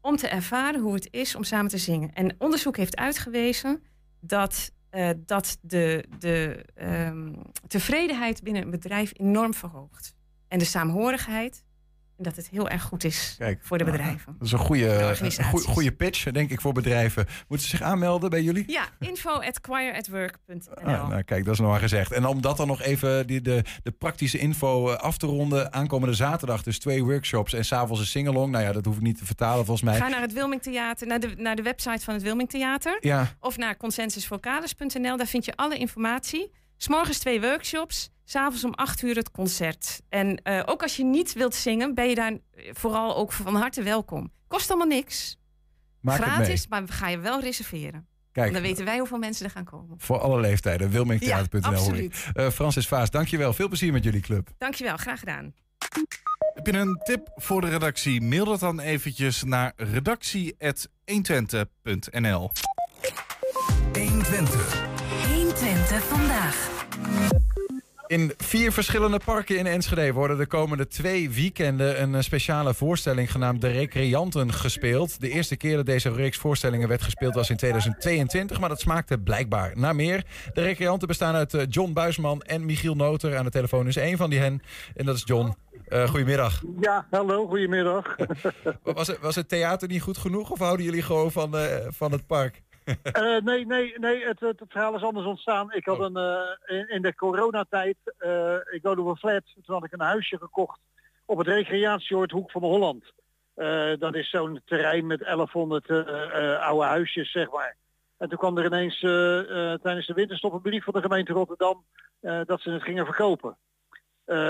Om 0.00 0.16
te 0.16 0.28
ervaren 0.28 0.80
hoe 0.80 0.94
het 0.94 1.08
is 1.10 1.34
om 1.34 1.44
samen 1.44 1.70
te 1.70 1.78
zingen. 1.78 2.12
En 2.12 2.34
onderzoek 2.38 2.76
heeft 2.76 2.96
uitgewezen 2.96 3.82
dat, 4.20 4.72
eh, 4.90 5.10
dat 5.16 5.58
de, 5.60 6.04
de 6.18 6.64
ehm, 6.74 7.32
tevredenheid 7.66 8.42
binnen 8.42 8.62
een 8.62 8.70
bedrijf 8.70 9.12
enorm 9.14 9.54
verhoogt. 9.54 10.14
En 10.48 10.58
de 10.58 10.64
saamhorigheid. 10.64 11.63
Dat 12.16 12.36
het 12.36 12.48
heel 12.48 12.68
erg 12.68 12.82
goed 12.82 13.04
is 13.04 13.34
Kijk, 13.38 13.58
voor 13.62 13.78
de 13.78 13.84
nou, 13.84 13.96
bedrijven. 13.96 14.34
Dat 14.38 14.46
is 14.46 14.52
een 14.52 14.58
goede, 14.58 14.88
een 14.88 15.08
organisaties. 15.08 15.46
goede, 15.46 15.66
goede 15.66 15.92
pitch, 15.92 16.30
denk 16.30 16.50
ik, 16.50 16.60
voor 16.60 16.72
bedrijven. 16.72 17.26
Moeten 17.48 17.68
ze 17.68 17.76
zich 17.76 17.86
aanmelden 17.86 18.30
bij 18.30 18.42
jullie? 18.42 18.64
Ja, 18.66 18.88
info 18.98 19.30
at 19.30 19.58
choiratwork.nl. 19.62 20.74
Ah, 20.74 21.08
nou, 21.08 21.22
kijk, 21.22 21.44
dat 21.44 21.54
is 21.54 21.60
nog 21.60 21.70
maar 21.70 21.80
gezegd. 21.80 22.12
En 22.12 22.26
om 22.26 22.40
dat 22.40 22.56
dan 22.56 22.66
nog 22.66 22.82
even 22.82 23.26
die, 23.26 23.40
de, 23.40 23.64
de 23.82 23.90
praktische 23.90 24.38
info 24.38 24.90
eh, 24.90 24.98
af 24.98 25.18
te 25.18 25.26
ronden. 25.26 25.72
Aankomende 25.72 26.14
zaterdag 26.14 26.62
dus 26.62 26.78
twee 26.78 27.04
workshops 27.04 27.52
en 27.52 27.64
s'avonds 27.64 28.00
een 28.00 28.06
singalong. 28.06 28.52
Nou 28.52 28.64
ja, 28.64 28.72
dat 28.72 28.84
hoef 28.84 28.96
ik 28.96 29.02
niet 29.02 29.18
te 29.18 29.24
vertalen 29.24 29.64
volgens 29.64 29.90
mij. 29.90 29.98
Ga 29.98 30.08
naar 30.08 30.20
het 30.20 30.32
Wilming 30.32 30.62
Theater, 30.62 31.06
naar 31.06 31.20
de, 31.20 31.34
naar 31.36 31.56
de 31.56 31.62
website 31.62 32.04
van 32.04 32.14
het 32.14 32.22
Wilming 32.22 32.50
Theater. 32.50 32.98
Ja. 33.00 33.34
Of 33.40 33.56
naar 33.56 33.76
consensusvocalis.nl. 33.76 35.16
Daar 35.16 35.26
vind 35.26 35.44
je 35.44 35.56
alle 35.56 35.78
informatie. 35.78 36.50
S'morgens 36.76 37.18
twee 37.18 37.40
workshops. 37.40 38.10
S'avonds 38.24 38.64
om 38.64 38.74
acht 38.74 39.02
uur 39.02 39.16
het 39.16 39.30
concert. 39.30 40.00
En 40.08 40.42
eh, 40.42 40.62
ook 40.64 40.82
als 40.82 40.96
je 40.96 41.04
niet 41.04 41.32
wilt 41.32 41.54
zingen, 41.54 41.94
ben 41.94 42.08
je 42.08 42.14
daar 42.14 42.32
eh, 42.32 42.38
vooral 42.72 43.16
ook 43.16 43.32
van 43.32 43.54
harte 43.54 43.82
welkom. 43.82 44.32
Kost 44.48 44.68
allemaal 44.70 44.86
niks. 44.86 45.36
Maak 46.00 46.16
het 46.16 46.24
Gratis, 46.26 46.48
mee. 46.48 46.66
maar 46.68 46.84
we 46.84 46.92
gaan 46.92 47.10
je 47.10 47.18
wel 47.18 47.40
reserveren. 47.40 48.06
Kijk. 48.32 48.52
Dan 48.52 48.62
weten 48.62 48.84
wij 48.84 48.98
hoeveel 48.98 49.18
mensen 49.18 49.44
er 49.44 49.50
gaan 49.50 49.64
komen. 49.64 50.00
Voor 50.00 50.18
alle 50.18 50.40
leeftijden. 50.40 50.90
Wilmingtheater.nl. 50.90 51.60
Ja, 51.60 51.68
hoor 51.68 51.76
ik. 51.96 52.12
absoluut. 52.12 52.24
Eh, 52.32 52.48
Francis 52.48 52.88
Vaas, 52.88 53.10
dankjewel. 53.10 53.52
Veel 53.52 53.68
plezier 53.68 53.92
met 53.92 54.04
jullie 54.04 54.20
club. 54.20 54.48
Dankjewel, 54.58 54.96
graag 54.96 55.18
gedaan. 55.18 55.54
Heb 56.54 56.66
je 56.66 56.72
een 56.72 57.00
tip 57.02 57.32
voor 57.34 57.60
de 57.60 57.68
redactie? 57.68 58.20
Mail 58.20 58.44
dat 58.44 58.60
dan 58.60 58.80
eventjes 58.80 59.42
naar 59.42 59.72
redactie.120.nl 59.76 62.50
120. 63.92 64.93
120 65.54 66.02
vandaag. 66.04 66.72
In 68.06 68.32
vier 68.36 68.72
verschillende 68.72 69.20
parken 69.24 69.58
in 69.58 69.66
Enschede 69.66 70.12
worden 70.12 70.38
de 70.38 70.46
komende 70.46 70.86
twee 70.86 71.30
weekenden 71.30 72.02
een 72.02 72.14
eh, 72.14 72.20
speciale 72.20 72.74
voorstelling 72.74 73.30
genaamd 73.30 73.60
De 73.60 73.68
Recreanten 73.68 74.52
gespeeld. 74.52 75.20
De 75.20 75.30
eerste 75.30 75.56
keer 75.56 75.76
dat 75.76 75.86
deze 75.86 76.12
reeks 76.12 76.38
voorstellingen 76.38 76.88
werd 76.88 77.02
gespeeld 77.02 77.34
was 77.34 77.50
in 77.50 77.56
2022, 77.56 78.60
maar 78.60 78.68
dat 78.68 78.80
smaakte 78.80 79.18
blijkbaar 79.18 79.72
naar 79.74 79.94
meer. 79.94 80.24
De 80.54 80.62
Recreanten 80.62 81.08
bestaan 81.08 81.34
uit 81.34 81.54
eh, 81.54 81.62
John 81.68 81.92
Buisman 81.92 82.40
en 82.42 82.64
Michiel 82.64 82.94
Noter. 82.94 83.36
Aan 83.36 83.44
de 83.44 83.50
telefoon 83.50 83.86
is 83.86 83.96
één 83.96 84.16
van 84.16 84.30
die 84.30 84.38
hen 84.38 84.62
en 84.94 85.06
dat 85.06 85.16
is 85.16 85.22
John. 85.24 85.54
Eh 85.88 86.08
goedemiddag. 86.08 86.62
Ja, 86.80 87.06
hallo, 87.10 87.46
goedemiddag. 87.46 88.16
Was 88.82 89.06
het, 89.06 89.18
was 89.20 89.34
het 89.34 89.48
theater 89.48 89.88
niet 89.88 90.02
goed 90.02 90.18
genoeg 90.18 90.50
of 90.50 90.58
houden 90.58 90.84
jullie 90.84 91.02
gewoon 91.02 91.32
van, 91.32 91.56
eh, 91.56 91.66
van 91.88 92.12
het 92.12 92.26
park? 92.26 92.62
Eh, 92.84 93.36
nee, 93.42 93.66
nee, 93.66 93.98
nee, 93.98 94.24
het, 94.24 94.40
het, 94.40 94.62
verhaal 94.68 94.94
is 94.94 95.02
anders 95.02 95.26
ontstaan. 95.26 95.72
Ik 95.72 95.86
had 95.86 95.98
een, 95.98 96.16
eh, 96.16 96.76
in, 96.78 96.88
in 96.88 97.02
de 97.02 97.14
coronatijd, 97.14 97.96
eh 98.18 98.56
ik 98.70 98.82
woonde 98.82 99.02
op 99.02 99.06
een 99.06 99.16
flat, 99.16 99.42
toen 99.64 99.74
had 99.74 99.84
ik 99.84 99.92
een 99.92 100.00
huisje 100.00 100.38
gekocht 100.38 100.80
op 101.26 101.38
het 101.38 101.46
recreatieoord 101.46 102.30
Hoek 102.30 102.50
van 102.50 102.62
Holland. 102.62 103.12
Dat 103.98 104.14
is 104.14 104.30
zo'n 104.30 104.60
terrein 104.64 105.06
met 105.06 105.20
1100 105.20 105.88
eh, 105.88 105.98
eh, 105.98 106.60
oude 106.60 106.86
huisjes, 106.86 107.30
zeg 107.30 107.50
maar. 107.50 107.76
En 108.16 108.28
toen 108.28 108.38
kwam 108.38 108.58
er 108.58 108.64
ineens 108.64 108.98
tijdens 109.82 110.06
de 110.06 110.14
winterstop 110.14 110.52
een 110.52 110.60
brief 110.60 110.84
van 110.84 110.92
de 110.92 111.00
gemeente 111.00 111.32
Rotterdam 111.32 111.84
dat 112.20 112.60
ze 112.60 112.70
het 112.70 112.82
gingen 112.82 113.04
verkopen. 113.04 113.56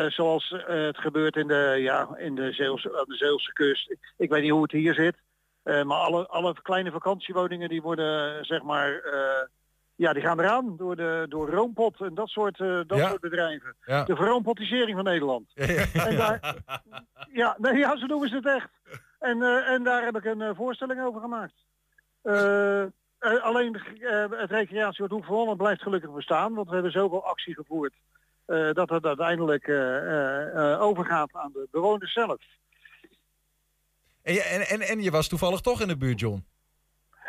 Zoals 0.09 0.55
het 0.67 0.99
gebeurt 0.99 1.37
in 1.37 1.47
de, 1.47 1.75
ja, 1.79 2.17
in 2.17 2.35
de, 2.35 2.53
Zeelse, 2.53 2.99
aan 2.99 3.05
de 3.09 3.17
Zeelse 3.17 3.53
kust. 3.53 3.97
Ik 4.17 4.31
weet 4.31 4.43
niet 4.43 4.51
hoe 4.51 4.63
het 4.63 4.73
hier 4.73 4.95
zit. 4.95 5.17
Eh, 5.65 5.83
maar 5.83 5.99
alle, 5.99 6.27
alle 6.29 6.55
kleine 6.63 6.91
vakantiewoningen 6.91 7.69
die 7.69 7.83
worden, 7.83 8.45
zeg 8.45 8.63
maar, 8.63 8.93
eh, 8.99 9.47
ja, 9.95 10.13
die 10.13 10.23
gaan 10.23 10.41
eraan 10.41 10.77
door, 10.77 10.97
de, 10.97 11.27
door 11.29 11.51
Roompot 11.51 12.01
en 12.01 12.15
dat 12.15 12.29
soort, 12.29 12.61
eh, 12.61 12.81
dat 12.87 12.99
Ja. 12.99 13.09
soort 13.09 13.21
bedrijven. 13.21 13.77
Ja. 13.85 14.05
De 14.05 14.17
verroompottisering 14.17 14.95
van 14.97 15.05
Nederland. 15.05 15.51
En 15.55 16.17
daar, 16.17 16.55
ja, 17.33 17.57
nee, 17.59 17.75
ja, 17.75 17.97
zo 17.97 18.07
noemen 18.07 18.29
ze 18.29 18.35
het 18.35 18.47
echt. 18.47 18.69
En, 19.19 19.43
en 19.67 19.83
daar 19.83 20.05
heb 20.05 20.17
ik 20.17 20.25
een 20.25 20.55
voorstelling 20.55 21.03
over 21.05 21.21
gemaakt. 21.21 21.55
Alleen 23.43 23.81
het 24.31 24.51
recreatieoord 24.51 25.11
Hoek 25.13 25.25
van 25.25 25.35
Holland 25.35 25.57
blijft 25.59 25.83
gelukkig 25.83 26.11
bestaan, 26.11 26.55
want 26.55 26.69
we 26.69 26.75
hebben 26.75 26.93
zoveel 26.93 27.25
actie 27.25 27.55
gevoerd. 27.55 27.95
dat 28.73 28.89
het 28.91 29.05
uiteindelijk 29.05 29.69
overgaat 30.81 31.31
aan 31.33 31.51
de 31.53 31.69
bewoners 31.71 32.13
zelf. 32.13 32.39
En, 34.25 34.33
je- 34.35 34.43
en, 34.43 34.61
en, 34.61 34.81
en 34.81 35.03
je 35.03 35.11
was 35.11 35.29
toevallig 35.29 35.61
toch 35.61 35.81
in 35.81 35.89
de 35.89 35.97
buurt, 35.97 36.21
John? 36.21 36.45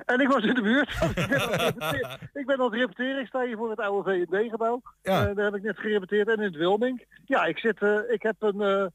En 0.06 0.20
ik 0.20 0.28
was 0.28 0.44
in 0.44 0.54
de 0.54 0.62
buurt. 0.62 0.90
ik, 2.40 2.46
ben 2.46 2.60
aan 2.60 2.66
het 2.66 2.74
repeteren. 2.74 3.22
ik 3.22 3.28
sta 3.28 3.46
hier 3.46 3.58
voor 3.58 3.70
het 3.70 3.80
oude 3.80 4.26
V&D-gebouw. 4.26 4.82
Ja. 5.02 5.34
daar 5.34 5.46
heb 5.46 5.56
ik 5.56 5.64
net 5.64 5.78
gerepeteerd. 5.80 6.28
En 6.28 6.36
in 6.38 6.44
het 6.44 6.56
Wilming. 6.56 7.06
Ja, 7.26 7.46
ik, 7.46 7.58
zit, 7.60 7.82
eh, 7.82 7.98
ik 8.10 8.22
heb, 8.22 8.36
een, 8.40 8.62
eh, 8.62 8.86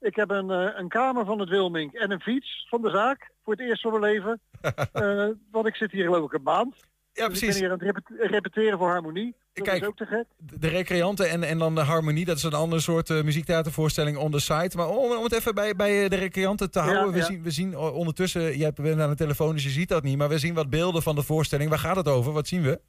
ik 0.00 0.16
heb 0.16 0.30
een, 0.30 0.50
eh, 0.50 0.68
een 0.74 0.88
kamer 0.88 1.24
van 1.24 1.38
het 1.40 1.48
Wilming 1.48 1.92
en 1.94 2.10
een 2.10 2.20
fiets 2.20 2.66
van 2.68 2.82
de 2.82 2.90
zaak. 2.90 3.30
Voor 3.44 3.52
het 3.52 3.62
eerst 3.62 3.82
van 3.82 4.00
mijn 4.00 4.12
leven. 4.12 4.40
Eh, 4.92 5.28
want 5.50 5.66
ik 5.66 5.76
zit 5.76 5.90
hier 5.90 6.04
geloof 6.04 6.24
ik 6.26 6.32
een 6.32 6.42
maand. 6.42 6.76
Ja, 7.18 7.28
Dus 7.28 7.38
precies. 7.38 7.60
ik 7.60 7.68
ben 7.68 7.78
hier 7.78 7.88
aan 7.90 7.94
het 7.96 8.06
repet- 8.16 8.30
repeteren 8.30 8.78
voor 8.78 8.88
harmonie. 8.88 9.34
Dat 9.52 9.66
Kijk, 9.66 9.82
is 9.82 9.88
ook 9.88 9.96
te 9.96 10.06
gek. 10.06 10.24
de 10.36 10.68
recreanten 10.68 11.30
en, 11.30 11.42
en 11.42 11.58
dan 11.58 11.74
de 11.74 11.80
harmonie, 11.80 12.24
dat 12.24 12.36
is 12.36 12.42
een 12.42 12.52
ander 12.52 12.80
soort 12.80 13.10
eh, 13.10 13.22
muziektheatervoorstelling 13.22 14.16
on 14.16 14.30
the 14.30 14.40
site. 14.40 14.76
Maar 14.76 14.88
om, 14.88 15.16
om 15.16 15.22
het 15.24 15.32
even 15.32 15.54
bij, 15.54 15.74
bij 15.76 16.04
eh, 16.04 16.10
de 16.10 16.16
recreanten 16.16 16.70
te 16.70 16.78
Ja, 16.78 16.84
houden, 16.84 17.12
we, 17.12 17.18
ja. 17.18 17.24
Zien, 17.24 17.42
we 17.42 17.50
zien 17.50 17.76
o- 17.76 17.88
ondertussen, 17.90 18.58
je 18.58 18.72
bent 18.74 19.00
aan 19.00 19.10
de 19.10 19.16
telefoon, 19.16 19.52
dus 19.54 19.64
je 19.64 19.70
ziet 19.70 19.88
dat 19.88 20.02
niet, 20.02 20.16
maar 20.18 20.28
we 20.28 20.38
zien 20.38 20.54
wat 20.54 20.70
beelden 20.70 21.02
van 21.02 21.14
de 21.14 21.22
voorstelling. 21.22 21.70
Waar 21.70 21.78
gaat 21.78 21.96
het 21.96 22.08
over? 22.08 22.32
Wat 22.32 22.46
zien 22.46 22.62
we? 22.62 22.80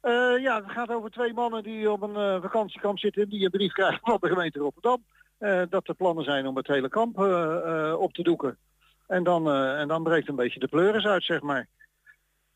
Eh, 0.00 0.42
ja, 0.42 0.62
het 0.62 0.70
gaat 0.70 0.90
over 0.90 1.10
twee 1.10 1.32
mannen 1.32 1.62
die 1.62 1.90
op 1.90 2.02
een 2.02 2.16
eh, 2.16 2.42
vakantiekamp 2.42 2.98
zitten 2.98 3.22
en 3.22 3.28
die 3.28 3.44
een 3.44 3.50
brief 3.50 3.72
krijgen 3.72 4.00
van 4.02 4.18
de 4.20 4.28
gemeente 4.28 4.58
Rotterdam. 4.58 5.04
eh, 5.38 5.62
dat 5.70 5.88
er 5.88 5.94
plannen 5.94 6.24
zijn 6.24 6.46
om 6.46 6.56
het 6.56 6.66
hele 6.66 6.88
kamp 6.88 7.18
eh, 7.18 7.56
eh, 7.90 7.98
op 8.00 8.12
te 8.14 8.22
doeken. 8.22 8.58
En 9.06 9.24
dan, 9.24 9.48
eh, 9.50 9.80
en 9.80 9.88
dan 9.88 10.02
breekt 10.02 10.28
een 10.28 10.36
beetje 10.36 10.60
de 10.60 10.68
pleuris 10.68 11.04
uit, 11.06 11.24
zeg 11.24 11.40
maar. 11.42 11.66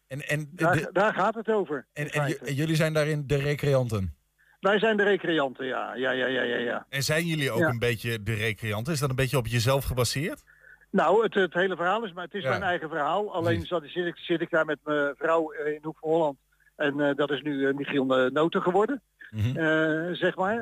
En, 0.09 0.21
en, 0.29 0.49
Daar, 0.53 0.77
de- 0.77 0.91
daar 0.93 1.15
gaat 1.15 1.35
het 1.35 1.49
over. 1.49 1.87
en, 1.93 2.09
en, 2.11 2.55
jullie 2.55 2.77
zijn 2.77 2.93
daarin 2.93 3.25
de 3.27 3.37
recreanten. 3.37 4.17
Wij 4.61 4.79
zijn 4.79 4.97
de 4.97 5.03
recreanten, 5.03 5.67
ja. 5.67 5.95
ja, 5.95 6.11
ja, 6.11 6.27
ja, 6.27 6.43
ja, 6.43 6.57
ja. 6.57 6.87
En 6.89 7.03
zijn 7.03 7.27
jullie 7.27 7.51
ook 7.51 7.59
Ja. 7.59 7.69
een 7.69 7.79
beetje 7.79 8.23
de 8.23 8.35
recreanten? 8.35 8.93
Is 8.93 8.99
dat 9.01 9.11
een 9.11 9.17
beetje 9.17 9.37
op 9.37 9.47
jezelf 9.47 9.85
gebaseerd? 9.85 10.43
Nou, 10.91 11.23
het, 11.23 11.35
het 11.35 11.55
hele 11.55 11.77
verhaal 11.77 12.05
is, 12.05 12.13
maar 12.13 12.25
het 12.25 12.35
is 12.35 12.43
Ja. 12.43 12.49
mijn 12.49 12.63
eigen 12.63 12.89
verhaal. 12.89 13.35
Alleen 13.35 13.67
zat, 13.67 13.83
zit, 13.87 14.07
ik, 14.07 14.17
zit 14.17 14.41
ik 14.41 14.51
daar 14.51 14.65
met 14.65 14.79
mijn 14.85 15.15
vrouw 15.19 15.53
eh, 15.53 15.73
in 15.75 15.79
Hoek 15.83 15.99
van 15.99 16.11
Holland. 16.11 16.39
En 16.77 17.01
eh, 17.01 17.15
dat 17.15 17.31
is 17.31 17.43
nu 17.43 17.67
eh, 17.69 17.75
Michiel 17.75 18.05
Noten 18.33 18.63
geworden, 18.63 19.03
eh, 19.31 20.09
zeg 20.13 20.37
maar. 20.37 20.59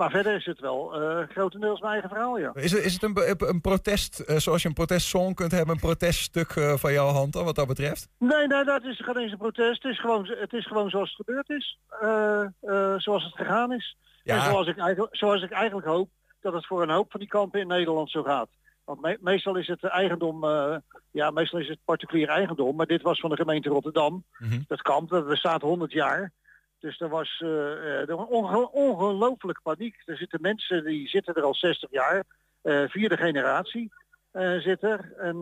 Maar 0.00 0.10
verder 0.10 0.34
is 0.34 0.46
het 0.46 0.60
wel 0.60 0.94
eh, 0.94 1.28
grotendeels 1.28 1.80
mijn 1.80 1.92
eigen 1.92 2.08
verhaal, 2.08 2.38
ja. 2.38 2.50
Is 2.54 2.72
het, 2.72 2.84
is 2.84 2.92
het 2.92 3.02
een, 3.02 3.48
een 3.48 3.60
protest, 3.60 4.20
eh, 4.20 4.36
zoals 4.36 4.62
je 4.62 4.68
een 4.68 4.74
protestsong 4.74 5.34
kunt 5.34 5.50
hebben, 5.50 5.74
een 5.74 5.80
proteststuk 5.80 6.50
eh, 6.50 6.76
van 6.76 6.92
jouw 6.92 7.08
hand 7.08 7.32
dan, 7.32 7.44
wat 7.44 7.54
dat 7.54 7.66
betreft? 7.66 8.08
Nee, 8.18 8.46
nee, 8.46 8.64
dat 8.64 8.84
is 8.84 9.00
geen 9.04 9.16
eens 9.16 9.32
een 9.32 9.38
protest. 9.38 9.82
Het 9.82 9.92
is 9.92 10.00
gewoon, 10.00 10.26
het 10.26 10.52
is 10.52 10.66
gewoon 10.66 10.90
zoals 10.90 11.14
het 11.16 11.26
gebeurd 11.26 11.48
is. 11.48 11.78
Zoals 13.02 13.24
het 13.24 13.34
gegaan 13.34 13.72
is. 13.72 13.96
Ja. 14.22 14.34
En 14.34 14.42
zoals 14.50 14.66
ik, 14.66 14.78
eigenlijk, 14.78 15.16
zoals 15.16 15.42
ik 15.42 15.50
eigenlijk 15.50 15.86
hoop 15.86 16.08
dat 16.40 16.52
het 16.52 16.66
voor 16.66 16.82
een 16.82 16.90
hoop 16.90 17.10
van 17.10 17.20
die 17.20 17.28
kampen 17.28 17.60
in 17.60 17.66
Nederland 17.66 18.10
zo 18.10 18.22
gaat. 18.22 18.48
Want 18.84 19.00
me- 19.00 19.18
meestal 19.20 19.56
is 19.56 19.66
het 19.66 19.84
eigendom, 19.84 20.44
ja, 21.10 21.30
meestal 21.30 21.58
is 21.60 21.68
het 21.68 21.78
particulier 21.84 22.28
eigendom. 22.28 22.76
Maar 22.76 22.86
dit 22.86 23.02
was 23.02 23.20
van 23.20 23.30
de 23.30 23.36
gemeente 23.36 23.68
Rotterdam. 23.68 24.24
Dat 24.66 24.82
kamp, 24.82 25.10
dat 25.10 25.26
bestaat 25.26 25.62
100 25.62 25.92
jaar. 25.92 26.32
Dus 26.80 27.00
er 27.00 27.08
was, 27.08 27.38
was 28.06 28.26
onge- 28.28 28.70
ongelooflijk 28.70 29.60
paniek. 29.62 30.02
Er 30.04 30.16
zitten 30.16 30.40
mensen 30.40 30.84
die 30.84 31.08
zitten 31.08 31.34
er 31.34 31.42
al 31.42 31.54
60 31.54 31.90
jaar. 31.90 32.24
eh, 32.62 32.82
vierde 32.88 33.16
generatie 33.16 33.92
eh, 34.30 34.56
zit 34.58 34.82
er. 34.82 35.12
En 35.16 35.38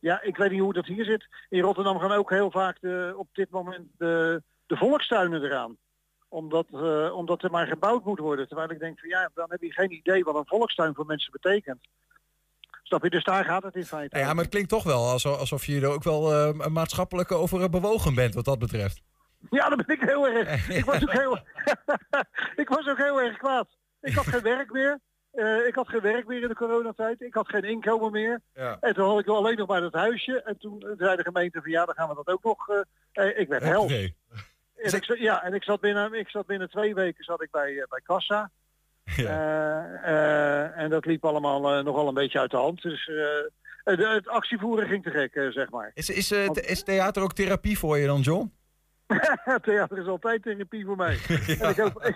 ja, 0.00 0.22
ik 0.22 0.36
weet 0.36 0.50
niet 0.50 0.60
hoe 0.60 0.72
dat 0.72 0.86
hier 0.86 1.04
zit. 1.04 1.26
In 1.48 1.60
Rotterdam 1.60 1.98
gaan 1.98 2.12
ook 2.12 2.30
heel 2.30 2.50
vaak 2.50 2.76
de, 2.80 3.14
op 3.16 3.28
dit 3.32 3.50
moment 3.50 3.86
de, 3.98 4.42
de 4.66 4.76
volkstuinen 4.76 5.42
eraan. 5.44 5.76
Omdat, 6.28 6.66
omdat 7.12 7.42
er 7.42 7.50
maar 7.50 7.66
gebouwd 7.66 8.04
moet 8.04 8.18
worden. 8.18 8.48
Terwijl 8.48 8.70
ik 8.70 8.78
denk 8.78 9.00
van 9.00 9.08
ja, 9.08 9.30
dan 9.34 9.46
heb 9.50 9.62
je 9.62 9.72
geen 9.72 9.92
idee 9.92 10.24
wat 10.24 10.34
een 10.36 10.46
volkstuin 10.46 10.94
voor 10.94 11.06
mensen 11.06 11.32
betekent. 11.32 11.78
Snap 12.82 13.02
je? 13.02 13.10
Dus 13.10 13.24
daar 13.24 13.44
gaat 13.44 13.62
het 13.62 13.74
in 13.74 13.84
feite. 13.84 14.18
Ja, 14.18 14.26
maar 14.32 14.42
het 14.42 14.52
klinkt 14.52 14.68
toch 14.68 14.82
wel 14.84 15.06
alsof, 15.08 15.38
alsof 15.38 15.64
je 15.64 15.80
er 15.80 15.88
ook 15.88 16.02
wel 16.02 16.52
maatschappelijk 16.54 17.32
over 17.32 17.70
bewogen 17.70 18.14
bent 18.14 18.34
wat 18.34 18.44
dat 18.44 18.58
betreft. 18.58 19.02
Ja, 19.50 19.68
dat 19.68 19.86
ben 19.86 19.96
ik 19.96 20.02
heel 20.08 20.28
erg. 20.28 20.68
Ik 20.78 20.84
was 20.84 21.02
ook 21.02 21.12
heel, 21.12 21.38
ik 22.62 22.68
was 22.68 22.88
ook 22.88 22.98
heel 22.98 23.20
erg 23.22 23.36
kwaad. 23.36 23.68
Ik 24.00 24.14
had 24.14 24.26
geen 24.26 24.42
werk 24.42 24.72
meer. 24.72 24.98
Eh, 25.32 25.66
ik 25.66 25.74
had 25.74 25.88
geen 25.88 26.00
werk 26.00 26.26
meer 26.26 26.42
in 26.42 26.48
de 26.48 26.54
coronatijd. 26.54 27.20
Ik 27.20 27.34
had 27.34 27.48
geen 27.48 27.62
inkomen 27.64 28.12
meer. 28.12 28.40
Ja. 28.54 28.76
En 28.80 28.94
toen 28.94 29.08
had 29.08 29.18
ik 29.20 29.26
alleen 29.28 29.56
nog 29.56 29.68
maar 29.68 29.80
dat 29.80 29.92
huisje. 29.92 30.42
En 30.42 30.58
toen 30.58 30.84
zei 30.98 31.16
de 31.16 31.22
gemeente 31.22 31.60
van 31.62 31.70
ja, 31.70 31.84
dan 31.84 31.94
gaan 31.94 32.08
we 32.08 32.14
dat 32.14 32.28
ook 32.28 32.42
nog. 32.44 32.68
eh, 32.68 32.80
eh, 33.28 33.38
ik 33.38 33.48
werd 33.48 33.62
hel. 33.62 33.86
Nee. 33.88 34.16
En 34.76 34.92
ik, 34.94 35.04
zat- 35.04 35.18
ja, 35.18 35.42
en 35.42 35.54
ik 35.54 35.62
zat 35.62 35.80
binnen, 35.80 36.12
ik 36.14 36.28
zat 36.28 36.46
binnen 36.46 36.70
twee 36.70 36.94
weken 36.94 37.24
zat 37.24 37.42
ik 37.42 37.50
bij, 37.50 37.86
bij 37.88 38.00
Kassa. 38.04 38.50
Eh, 39.16 40.78
en 40.78 40.90
dat 40.90 41.04
liep 41.06 41.24
allemaal 41.24 41.82
nogal 41.82 42.08
een 42.08 42.14
beetje 42.14 42.38
uit 42.38 42.50
de 42.50 42.56
hand. 42.56 42.82
Dus 42.82 43.10
het, 43.84 43.98
het 43.98 44.28
actievoeren 44.28 44.88
ging 44.88 45.02
te 45.02 45.10
gek, 45.10 45.52
zeg 45.52 45.70
maar. 45.70 45.90
Is, 45.94 46.10
is, 46.10 46.32
is 46.54 46.82
theater 46.82 47.22
ook 47.22 47.32
therapie 47.32 47.78
voor 47.78 47.98
je 47.98 48.06
dan, 48.06 48.20
John? 48.20 48.52
Theater 49.62 49.98
is 49.98 50.06
altijd 50.06 50.42
therapie 50.42 50.84
voor 50.84 50.96
mij. 50.96 51.18
En, 51.60 51.68
ik 51.68 51.76
hoop, 51.76 52.00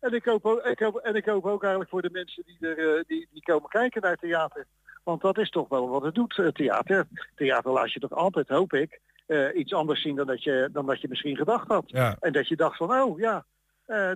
en, 0.00 0.12
ik 0.12 0.24
hoop 0.24 0.46
ook, 0.46 0.64
ik 0.64 0.78
hoop, 0.78 0.96
en 0.96 1.14
ik 1.14 1.24
hoop 1.24 1.46
ook 1.46 1.62
eigenlijk 1.62 1.90
voor 1.90 2.02
de 2.02 2.10
mensen 2.10 2.42
die, 2.46 2.68
er, 2.68 2.96
eh, 2.96 3.04
die, 3.06 3.28
die 3.32 3.42
komen 3.42 3.68
kijken 3.68 4.02
naar 4.02 4.16
theater. 4.16 4.66
Want 5.04 5.20
dat 5.20 5.38
is 5.38 5.50
toch 5.50 5.68
wel 5.68 5.88
wat 5.88 6.02
het 6.02 6.14
doet, 6.14 6.38
eh, 6.38 6.46
theater. 6.46 7.06
Theater 7.34 7.72
laat 7.72 7.92
je 7.92 8.00
toch 8.00 8.12
altijd, 8.12 8.48
hoop 8.48 8.72
ik, 8.72 9.00
eh, 9.26 9.54
iets 9.54 9.72
anders 9.72 10.02
zien 10.02 10.16
dan 10.16 10.26
dat 10.26 10.42
je, 10.42 10.68
dan 10.72 10.86
dat 10.86 11.00
je 11.00 11.08
misschien 11.08 11.36
gedacht 11.36 11.68
had. 11.68 11.84
Ja. 11.86 12.16
En 12.20 12.32
dat 12.32 12.48
je 12.48 12.56
dacht 12.56 12.76
van, 12.76 12.92
oh 12.92 13.18
ja, 13.18 13.44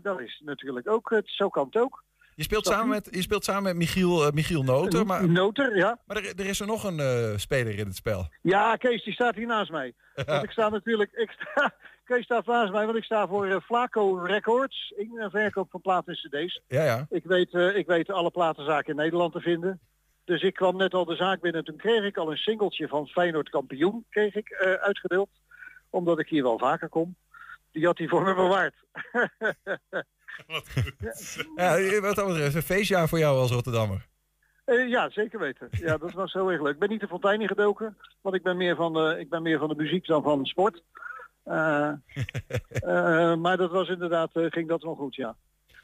dat 0.03 0.21
is 0.21 0.43
natuurlijk 0.45 0.89
ook, 0.89 1.21
zo 1.25 1.49
kan 1.49 1.67
het 1.67 1.77
ook. 1.77 2.05
Je 2.37 2.43
speelt 2.43 2.67
samen 2.67 2.89
met, 2.89 3.09
je 3.11 3.23
speelt 3.23 3.45
samen 3.45 3.63
met 3.63 3.77
Michiel, 3.77 4.27
eh, 4.27 4.33
Michiel 4.33 4.63
Noter. 4.63 5.07
Maar, 5.07 5.29
Noter, 5.29 5.77
ja. 5.77 5.99
Maar 6.07 6.17
er, 6.17 6.33
er 6.37 6.47
is 6.47 6.61
er 6.61 6.67
nog 6.67 6.85
een 6.85 7.01
eh, 7.01 7.37
speler 7.37 7.79
in 7.79 7.87
het 7.87 7.97
spel. 7.97 8.29
Ja, 8.43 8.77
Kees, 8.77 9.05
die 9.05 9.13
staat 9.13 9.35
hier 9.35 9.47
naast 9.47 9.71
mij. 9.71 9.95
Want 10.27 10.43
ik 10.43 10.51
sta 10.51 10.69
natuurlijk, 10.69 11.13
ik 11.13 11.31
sta, 11.31 11.75
Kees 12.05 12.25
staat 12.25 12.47
naast 12.47 12.73
mij, 12.73 12.85
want 12.85 12.97
ik 12.97 13.05
sta 13.05 13.27
voor 13.27 13.47
eh, 13.47 13.61
Flaco 13.61 14.15
Records, 14.15 14.93
in 14.97 15.19
een 15.19 15.31
verkoop 15.31 15.71
van 15.71 15.81
platen 15.81 16.15
en 16.15 16.45
cd's. 16.45 16.61
Ja, 16.67 16.85
ja. 16.85 17.07
Ik 17.11 17.25
weet, 17.25 17.55
ik 17.55 17.87
weet 17.87 18.11
alle 18.11 18.31
platenzaken 18.31 18.91
in 18.91 18.97
Nederland 18.97 19.33
te 19.33 19.41
vinden. 19.41 19.81
Dus 20.25 20.43
ik 20.43 20.55
kwam 20.55 20.77
net 20.77 20.95
al 20.95 21.05
de 21.05 21.17
zaak 21.17 21.41
binnen. 21.41 21.65
Toen 21.65 21.77
kreeg 21.77 22.05
ik 22.05 22.17
al 22.17 22.31
een 22.31 22.37
singeltje 22.37 22.89
van 22.89 23.07
Feyenoord 23.07 23.51
kampioen 23.51 24.05
kreeg 24.11 24.35
ik, 24.35 24.79
uitgedeeld. 24.81 25.31
Omdat 25.91 26.19
ik 26.19 26.29
hier 26.29 26.43
wel 26.43 26.59
vaker 26.59 26.89
kom. 26.89 27.17
Die 27.73 27.87
had 27.87 27.99
hij 27.99 28.09
voor 28.09 28.23
me 28.23 28.35
bewaard. 28.35 28.75
ja. 31.57 32.01
Wat 32.07 32.17
dat 32.17 32.27
betreft, 32.27 32.55
een 32.55 32.63
feestjaar 32.63 33.09
voor 33.09 33.19
jou 33.19 33.39
als 33.39 33.51
Rotterdammer. 33.51 34.07
Eh, 34.65 34.89
ja, 34.89 35.11
zeker 35.11 35.39
weten. 35.39 35.69
Ja, 35.71 35.97
dat 35.97 36.13
was 36.13 36.33
heel 36.33 36.51
erg 36.51 36.63
leuk. 36.63 36.73
Ik 36.73 36.79
ben 36.79 36.89
niet 36.89 37.01
de 37.01 37.09
fontein 37.09 37.41
in 37.41 37.49
gedoken, 37.49 37.97
want 38.21 38.35
ik 38.35 38.43
ben 38.43 38.57
meer 38.57 38.77
van 38.77 38.93
de, 38.93 39.17
ik 39.19 39.29
ben 39.29 39.43
meer 39.43 39.59
van 39.59 39.69
de 39.69 39.77
muziek 39.77 40.07
dan 40.07 40.23
van 40.23 40.43
de 40.43 40.49
sport. 40.49 40.83
Eh, 41.43 41.89
eh, 42.69 43.35
maar 43.35 43.57
dat 43.57 43.71
was 43.71 43.89
inderdaad, 43.89 44.31
eh, 44.33 44.47
ging 44.49 44.69
dat 44.69 44.83
wel 44.83 44.95
goed, 44.95 45.15
ja. 45.15 45.37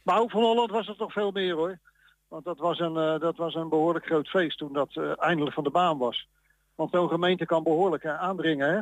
Maar 0.02 0.18
ook 0.18 0.30
van 0.30 0.42
Holland 0.42 0.70
was 0.70 0.86
het 0.86 0.98
toch 0.98 1.12
veel 1.12 1.30
meer 1.30 1.54
hoor. 1.54 1.78
Want 2.32 2.44
dat 2.44 2.58
was 2.58 2.78
een, 2.78 2.96
eh, 2.96 3.20
dat 3.20 3.36
was 3.36 3.54
een 3.54 3.68
behoorlijk 3.68 4.04
groot 4.04 4.28
feest 4.28 4.58
toen 4.58 4.72
dat 4.72 4.96
eh, 4.96 5.12
eindelijk 5.16 5.54
van 5.54 5.64
de 5.64 5.70
baan 5.70 5.98
was. 5.98 6.28
Want 6.74 6.90
zo'n 6.90 7.08
gemeente 7.08 7.46
kan 7.46 7.62
behoorlijk 7.62 8.04
eh, 8.04 8.20
aandringen, 8.20 8.72
hè? 8.74 8.80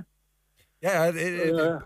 Ja, 0.81 0.93
ja 0.93 1.12
eh, 1.12 1.49
eh, 1.66 1.76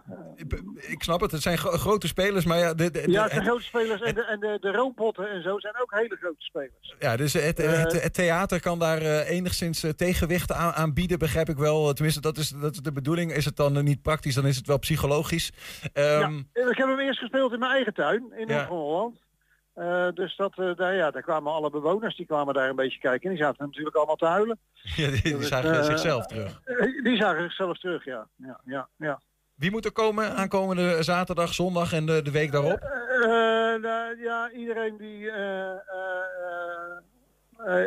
ik, 0.77 1.03
snap 1.03 1.21
het. 1.21 1.31
Het 1.31 1.43
zijn 1.43 1.59
gro- 1.59 1.71
grote 1.77 2.07
spelers, 2.07 2.45
maar 2.45 2.59
ja... 2.59 2.75
De, 2.75 2.91
de- 2.91 3.03
de- 3.03 3.11
Ja, 3.11 3.23
het 3.23 3.33
zijn 3.33 3.45
grote 3.45 3.63
spelers 3.63 4.01
en 4.01 4.15
de, 4.15 4.25
en 4.25 4.41
de, 4.41 4.57
de 4.61 4.73
roompotten 4.73 5.31
en 5.31 5.43
zo 5.43 5.59
zijn 5.59 5.75
ook 5.81 5.93
hele 5.95 6.17
grote 6.21 6.35
spelers. 6.45 6.95
Ja, 6.99 7.17
dus 7.17 7.33
het, 7.33 7.59
Eh, 7.61 7.79
het, 7.83 8.03
het 8.03 8.15
theater 8.15 8.61
kan 8.61 8.79
daar 8.79 8.99
eh, 9.03 9.31
enigszins 9.31 9.83
eh, 9.83 9.91
tegenwicht 9.91 10.53
aan, 10.53 10.73
aan 10.73 10.93
bieden, 10.95 11.19
begrijp 11.19 11.49
ik 11.49 11.57
wel. 11.57 11.93
Tenminste, 11.93 12.21
dat 12.21 12.37
is, 12.39 12.49
dat 12.49 12.73
is 12.73 12.81
de 12.81 12.93
bedoeling. 12.93 13.33
Is 13.33 13.45
het 13.45 13.57
dan 13.57 13.77
eh, 13.77 13.83
niet 13.83 14.03
praktisch, 14.03 14.35
dan 14.35 14.47
is 14.47 14.57
het 14.57 14.67
wel 14.67 14.79
psychologisch. 14.79 15.53
Ehm, 15.93 16.43
Ja, 16.53 16.69
ik 16.71 16.77
heb 16.77 16.89
hem 16.89 16.99
eerst 16.99 17.19
gespeeld 17.19 17.53
in 17.53 17.59
mijn 17.59 17.73
eigen 17.73 17.95
tuin 17.95 18.33
in 18.37 18.49
Ja. 18.49 18.69
Eh, 19.75 20.09
dus 20.15 20.37
dat, 20.37 20.59
eh, 20.59 20.75
daar, 20.77 20.95
ja, 20.95 21.11
daar 21.11 21.23
kwamen 21.23 21.53
alle 21.53 21.71
bewoners, 21.71 22.17
die 22.17 22.27
kwamen 22.27 22.55
daar 22.55 22.69
een 22.69 22.77
beetje 22.77 22.99
kijken. 22.99 23.31
En 23.31 23.37
die 23.37 23.45
zaten 23.45 23.65
natuurlijk 23.67 23.97
allemaal 23.97 24.17
te 24.17 24.27
huilen. 24.27 24.59
ja, 24.97 25.11
die, 25.11 25.23
die 25.23 25.37
Dus, 25.37 25.49
zagen 25.49 25.79
eh, 25.79 25.85
zichzelf 25.85 26.27
terug. 26.27 26.61
Die 27.03 27.17
zagen 27.17 27.43
zichzelf 27.43 27.79
terug, 27.79 28.05
ja. 28.05 28.29
ja, 28.37 28.61
ja, 28.65 28.89
ja. 28.97 29.21
Wie 29.55 29.71
moet 29.71 29.85
er 29.85 29.93
komen 29.93 30.35
aankomende 30.35 31.03
zaterdag, 31.03 31.55
zondag 31.55 31.93
en 31.93 32.07
de, 32.07 32.23
de 32.23 32.31
week 32.31 32.53
daarop? 32.53 33.03
Nou, 33.81 34.23
ja, 34.23 34.51
iedereen 34.51 34.97
die, 34.97 35.31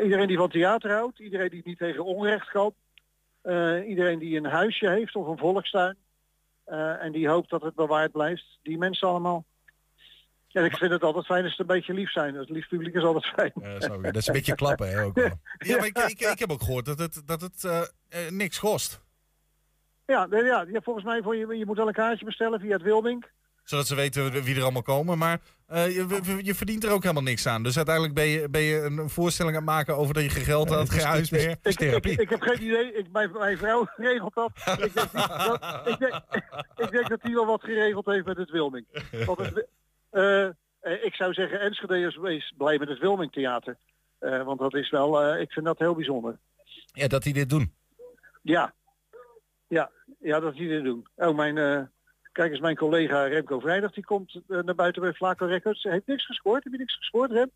iedereen 0.04 0.28
die 0.28 0.38
van 0.38 0.50
theater 0.50 0.92
houdt, 0.92 1.20
iedereen 1.20 1.50
die 1.50 1.62
niet 1.66 1.78
tegen 1.78 2.06
onrecht 2.06 2.50
kan, 2.50 2.74
iedereen 3.88 4.20
die 4.20 4.38
een 4.38 4.46
huisje 4.46 4.90
heeft 4.90 5.16
of 5.16 5.28
een 5.28 5.38
volkstuin 5.38 5.98
en 7.00 7.12
die 7.12 7.28
hoopt 7.28 7.50
dat 7.50 7.62
het 7.62 7.76
bewaard 7.76 8.12
blijft, 8.12 8.60
die 8.64 8.78
mensen 8.78 9.08
allemaal. 9.08 9.46
En 10.58 10.66
ik 10.66 10.78
vind 10.78 10.92
het 10.92 11.04
altijd 11.04 11.26
fijn 11.26 11.44
als 11.44 11.52
het 11.52 11.60
een 11.60 11.76
beetje 11.76 11.94
lief 11.94 12.12
zijn. 12.12 12.36
Het 12.36 12.50
lief 12.50 12.68
publiek 12.68 12.96
is 12.96 13.04
altijd 13.04 13.26
fijn. 13.26 13.52
Ja, 13.62 13.78
dat 13.98 14.16
is 14.16 14.28
een 14.28 14.34
beetje 14.34 14.56
klappen, 14.56 14.90
hè, 14.90 15.04
ook 15.04 15.16
wel. 15.16 15.40
Ja, 15.58 15.78
maar 15.78 15.86
ik, 15.86 15.98
ik, 15.98 16.22
ik 16.22 16.40
heb 16.40 16.52
ook 16.52 16.62
gehoord 16.62 16.86
dat 16.86 17.00
het, 17.00 17.22
dat 17.26 17.42
het 17.42 17.64
eh, 17.64 17.82
eh, 18.10 18.32
niks 18.32 18.60
kost. 18.60 19.02
Ja, 20.06 20.28
ja, 20.30 20.66
ja, 20.72 20.82
volgens 20.82 21.06
mij 21.06 21.22
voor 21.22 21.36
je, 21.36 21.58
je 21.58 21.66
moet 21.66 21.78
wel 21.78 21.88
een 21.88 21.94
kaartje 21.94 22.26
bestellen 22.26 22.60
via 22.60 22.72
het 22.72 22.82
Wilming. 22.82 23.26
Zodat 23.64 23.88
ze 23.88 23.96
weten 23.96 24.44
wie 24.44 24.56
er 24.56 24.62
allemaal 24.62 24.82
komen. 24.82 25.18
Maar 25.18 25.40
eh, 25.68 25.96
je, 25.96 26.40
je 26.42 26.56
verdient 26.56 26.84
er 26.84 26.92
ook 26.92 27.02
helemaal 27.02 27.24
niks 27.24 27.48
aan. 27.48 27.64
Dus 27.64 27.76
uiteindelijk 27.76 28.16
ben 28.16 28.28
je, 28.28 28.50
ben 28.50 28.62
je 28.62 28.82
een 28.82 29.10
voorstelling 29.10 29.56
aan 29.56 29.64
het 29.64 29.72
maken 29.72 29.98
over 29.98 30.14
dat 30.14 30.24
je 30.24 30.30
geen 30.30 30.44
geld 30.44 30.70
had, 30.70 30.90
geen 30.90 31.06
huis 31.06 31.30
meer. 31.30 31.58
Ik, 31.64 31.80
ik, 31.80 32.06
ik 32.06 32.30
heb 32.30 32.42
geen 32.42 32.64
idee. 32.64 32.94
Ik, 32.94 33.12
mijn, 33.12 33.32
mijn 33.32 33.58
vrouw 33.58 33.88
regelt 33.96 34.34
dat. 34.34 34.52
Ik 34.56 34.94
denk, 34.94 35.12
dat, 35.12 35.88
ik, 35.88 36.00
denk, 36.00 36.22
ik 36.76 36.92
denk 36.92 37.10
dat 37.10 37.22
hij 37.22 37.34
wel 37.34 37.46
wat 37.46 37.64
geregeld 37.64 38.06
heeft 38.06 38.26
met 38.26 38.38
het 38.38 38.52
Wilming. 38.52 38.86
Want 39.26 39.40
het, 39.40 39.68
ik 40.82 41.16
zou 41.16 41.34
zeggen, 41.34 41.60
Enschede 41.60 42.00
is, 42.00 42.16
is 42.16 42.54
blij 42.58 42.78
met 42.78 42.90
het 42.90 43.00
Wilming 43.00 43.32
Theater. 43.32 43.78
Eh, 44.20 44.44
want 44.44 44.60
dat 44.60 44.74
is 44.74 44.90
wel, 44.90 45.22
eh, 45.22 45.42
ik 45.42 45.52
vind 45.52 45.66
dat 45.66 45.80
heel 45.80 45.96
bijzonder. 45.96 46.38
Ja, 46.94 47.08
dat 47.08 47.24
die 47.24 47.34
dit 47.34 47.50
doen. 47.50 47.74
Ja, 48.42 48.74
ja, 49.68 49.92
ja 50.20 50.40
dat 50.40 50.56
die 50.56 50.68
dit 50.68 50.84
doen. 50.84 51.08
Oh, 51.16 51.36
mijn, 51.36 51.58
eh, 51.58 51.82
kijk 52.32 52.52
eens, 52.52 52.60
mijn 52.60 52.76
collega 52.76 53.24
Remco 53.24 53.60
Vrijdag, 53.60 53.92
die 53.92 54.06
komt 54.06 54.42
eh, 54.48 54.60
naar 54.60 54.76
buiten 54.76 55.02
bij 55.02 55.14
Flaco 55.14 55.46
Records. 55.46 55.84
Hij 55.84 55.92
heeft 55.92 56.08
niks 56.08 56.26
gescoord. 56.26 56.64
Heb 56.64 56.74
je 56.74 56.80
niks 56.80 56.98
gescoord, 56.98 57.32
Rem? 57.32 57.52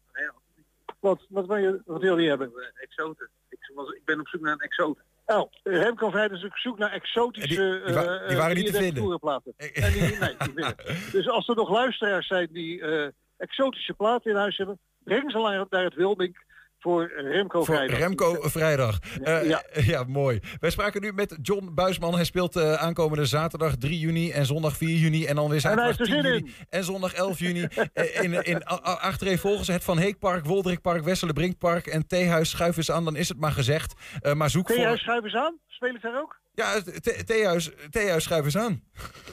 Wat, 0.99 1.26
wat, 1.30 1.45
wil 1.47 1.57
je, 1.57 1.82
wat 1.86 2.01
wil 2.01 2.18
je 2.18 2.30
hebben? 2.30 2.51
Exoten. 2.74 3.30
Ik, 3.49 3.72
was, 3.74 3.89
ik 3.89 4.05
ben 4.05 4.20
op 4.20 4.28
zoek 4.28 4.41
naar 4.41 4.53
een 4.53 4.59
exoten. 4.59 5.03
Oh, 5.26 5.52
Remco 5.64 6.10
Vrijdag 6.10 6.38
is 6.38 6.44
op 6.46 6.58
zoek 6.58 6.78
naar 6.78 6.92
exotische... 6.92 7.48
Die- 7.48 7.86
die 7.86 7.94
wa- 7.94 8.20
eh, 8.20 8.28
die 8.28 8.38
waren 8.38 8.56
eh, 8.56 8.64
niet 8.64 8.66
te 8.66 8.72
33 8.72 9.40
vinden. 9.44 9.74
En 9.74 9.92
die, 9.92 10.02
nee, 10.02 10.36
die 10.38 10.54
vinden. 10.54 10.76
Dus 11.12 11.30
als 11.30 11.48
er 11.48 11.56
nog 11.56 11.70
luisteraars 11.70 12.28
zijn 12.28 12.48
die 12.52 12.82
eh, 12.82 13.08
exotische 13.38 13.94
platen 13.94 14.32
in 14.32 14.38
huis 14.38 14.58
hebben, 14.58 14.80
breng 15.04 15.32
ze 15.32 15.38
naar, 15.38 15.66
naar 15.70 15.84
het 15.84 15.94
Wilming. 15.96 16.50
Voor 16.82 17.12
Remco 17.16 17.64
Voor 17.64 17.76
vrijdag. 17.76 17.98
Remco 17.98 18.38
vrijdag. 18.42 19.00
Eh, 19.24 19.48
Ja. 19.48 19.64
ja. 19.94 20.04
mooi. 20.04 20.40
Wij 20.60 20.70
spraken 20.70 21.02
nu 21.02 21.14
met 21.14 21.38
John 21.42 21.72
Buisman. 21.74 22.16
Hij 22.16 22.24
speelt 22.24 22.56
eh, 22.56 22.74
aankomende 22.74 23.26
zaterdag 23.26 23.76
3 23.76 24.00
juni 24.00 24.32
en 24.32 24.46
zondag 24.46 24.78
4 24.78 24.98
juni. 24.98 25.26
En 25.26 25.36
dan 25.36 25.50
weer 25.50 25.60
zaterdag 25.60 25.86
heeft 25.86 26.00
er 26.00 26.06
10 26.06 26.22
zin 26.22 26.34
juni 26.34 26.54
en 26.70 26.84
zondag 26.84 27.14
11 27.14 27.40
juni. 27.40 27.68
Eh, 27.94 28.22
in, 28.24 28.34
in, 28.44 28.64
achtereenvolgens 28.64 29.68
het 29.68 29.84
Van 29.84 29.98
Heekpark, 29.98 30.46
Woldrikpark, 30.46 31.04
Wesselenbrinkpark 31.04 31.88
en 31.88 32.08
Theehuis. 32.08 32.50
Schuif 32.50 32.78
eens 32.78 32.92
aan, 32.92 33.06
dan 33.06 33.16
is 33.16 33.30
het 33.30 33.40
maar 33.40 33.52
gezegd. 33.52 33.94
Eh, 34.22 34.34
maar 34.34 34.50
zoek 34.50 34.68
Theehuis 34.68 34.90
voor... 34.90 35.00
schuif 35.00 35.24
eens 35.24 35.36
aan. 35.36 35.58
Speel 35.68 35.96
ik 35.96 36.02
daar 36.02 36.22
ook? 36.22 36.40
Ja, 36.54 36.82
Theehuis, 37.26 37.72
Theehuis 37.90 38.24
schuif 38.24 38.44
eens 38.44 38.58
aan. 38.58 38.84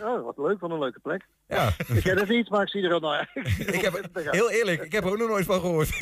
Oh, 0.02 0.24
wat 0.24 0.38
leuk. 0.38 0.60
Wat 0.60 0.70
een 0.70 0.78
leuke 0.78 1.00
plek. 1.00 1.26
Ja. 1.48 1.72
Ik 1.94 2.02
ken 2.02 2.18
het 2.18 2.28
niet, 2.28 2.48
maar 2.50 2.62
ik 2.62 2.68
zie 2.68 2.82
er 2.82 2.92
al 2.92 3.00
naar. 3.00 3.30
Ik 3.58 3.80
heb, 3.80 4.08
heel 4.12 4.50
eerlijk, 4.50 4.82
ik 4.82 4.92
heb 4.92 5.04
er 5.04 5.10
ook 5.10 5.18
nog 5.18 5.28
nooit 5.28 5.44
van 5.44 5.60
gehoord. 5.60 5.88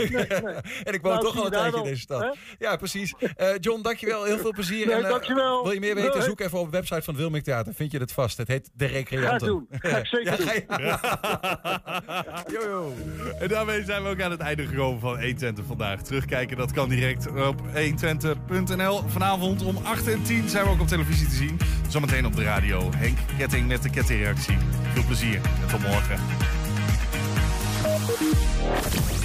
en 0.84 0.92
ik 0.94 1.02
woon 1.02 1.12
Nou, 1.12 1.24
toch 1.24 1.38
al 1.38 1.44
een 1.44 1.50
tijdje 1.50 1.78
in 1.78 1.84
deze 1.84 2.00
stad. 2.00 2.20
hè? 2.22 2.30
Ja, 2.58 2.76
precies. 2.76 3.14
Eh, 3.36 3.48
John, 3.60 3.82
dankjewel. 3.82 4.24
Heel 4.24 4.38
veel 4.38 4.50
plezier. 4.52 4.86
Nee, 4.86 4.94
en, 4.94 5.04
eh, 5.04 5.10
dankjewel. 5.10 5.62
Wil 5.62 5.72
je 5.72 5.80
meer 5.80 5.94
weten? 5.94 6.22
Zoek 6.22 6.40
even 6.40 6.58
op 6.58 6.64
de 6.64 6.70
website 6.76 7.02
van 7.02 7.12
het 7.14 7.22
Wilming 7.22 7.44
Theater. 7.44 7.74
Vind 7.74 7.92
je 7.92 7.98
het 7.98 8.12
vast. 8.12 8.36
Het 8.36 8.48
heet 8.48 8.70
De 8.74 8.86
Recreanten. 8.86 9.66
Ga. 9.70 9.88
Ga 9.88 9.96
ik 9.98 10.06
zeker 10.06 10.30
Ja, 10.30 10.36
doen. 10.36 10.46
ga 10.46 10.52
je- 12.46 12.52
Yo, 12.52 12.60
yo. 12.68 12.92
En 13.40 13.48
daarmee 13.48 13.84
zijn 13.84 14.02
we 14.02 14.08
ook 14.08 14.20
aan 14.20 14.30
het 14.30 14.40
einde 14.40 14.66
gekomen 14.66 15.00
van 15.00 15.10
120 15.10 15.64
vandaag. 15.66 16.02
Terugkijken, 16.02 16.56
dat 16.56 16.72
kan 16.72 16.88
direct 16.88 17.26
op 17.28 17.60
120.nl. 17.74 19.02
Vanavond 19.08 19.62
om 19.62 19.76
8 19.82 20.08
en 20.08 20.22
10 20.22 20.48
zijn 20.48 20.64
we 20.64 20.70
ook 20.70 20.80
op 20.80 20.88
televisie 20.88 21.28
te 21.28 21.34
zien. 21.34 21.58
Zometeen 21.88 22.26
op 22.26 22.36
de 22.36 22.42
radio. 22.42 22.90
Henk 22.96 23.18
Ketting 23.38 23.68
met 23.68 23.82
de 23.82 23.90
kettingreactie. 23.90 24.56
Veel 24.92 25.04
plezier 25.04 25.35
en 25.44 25.68
tot 25.68 25.80
morgen. 25.80 26.18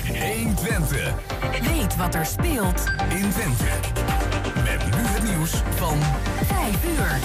120 0.07 1.13
Weet 1.61 1.95
wat 1.95 2.15
er 2.15 2.25
speelt 2.25 2.91
in 3.09 3.29
Twente. 3.29 3.65
Met 4.63 4.85
nu 4.85 5.01
het 5.07 5.23
nieuws 5.23 5.51
van 5.75 5.97
5 6.45 6.85
uur. 6.85 7.19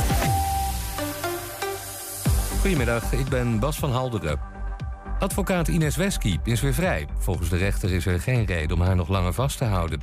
Goedemiddag, 2.61 3.13
ik 3.13 3.29
ben 3.29 3.59
Bas 3.59 3.79
van 3.79 3.93
Halderen. 3.93 4.39
Advocaat 5.19 5.69
Ines 5.69 5.97
Wesky 5.97 6.39
is 6.45 6.61
weer 6.61 6.75
vrij. 6.75 7.07
Volgens 7.19 7.49
de 7.49 7.57
rechter 7.57 7.93
is 7.93 8.07
er 8.07 8.21
geen 8.21 8.45
reden 8.45 8.77
om 8.77 8.83
haar 8.83 8.97
nog 8.97 9.09
langer 9.09 9.33
vast 9.33 9.59
te 9.59 9.65
houden. 9.65 10.01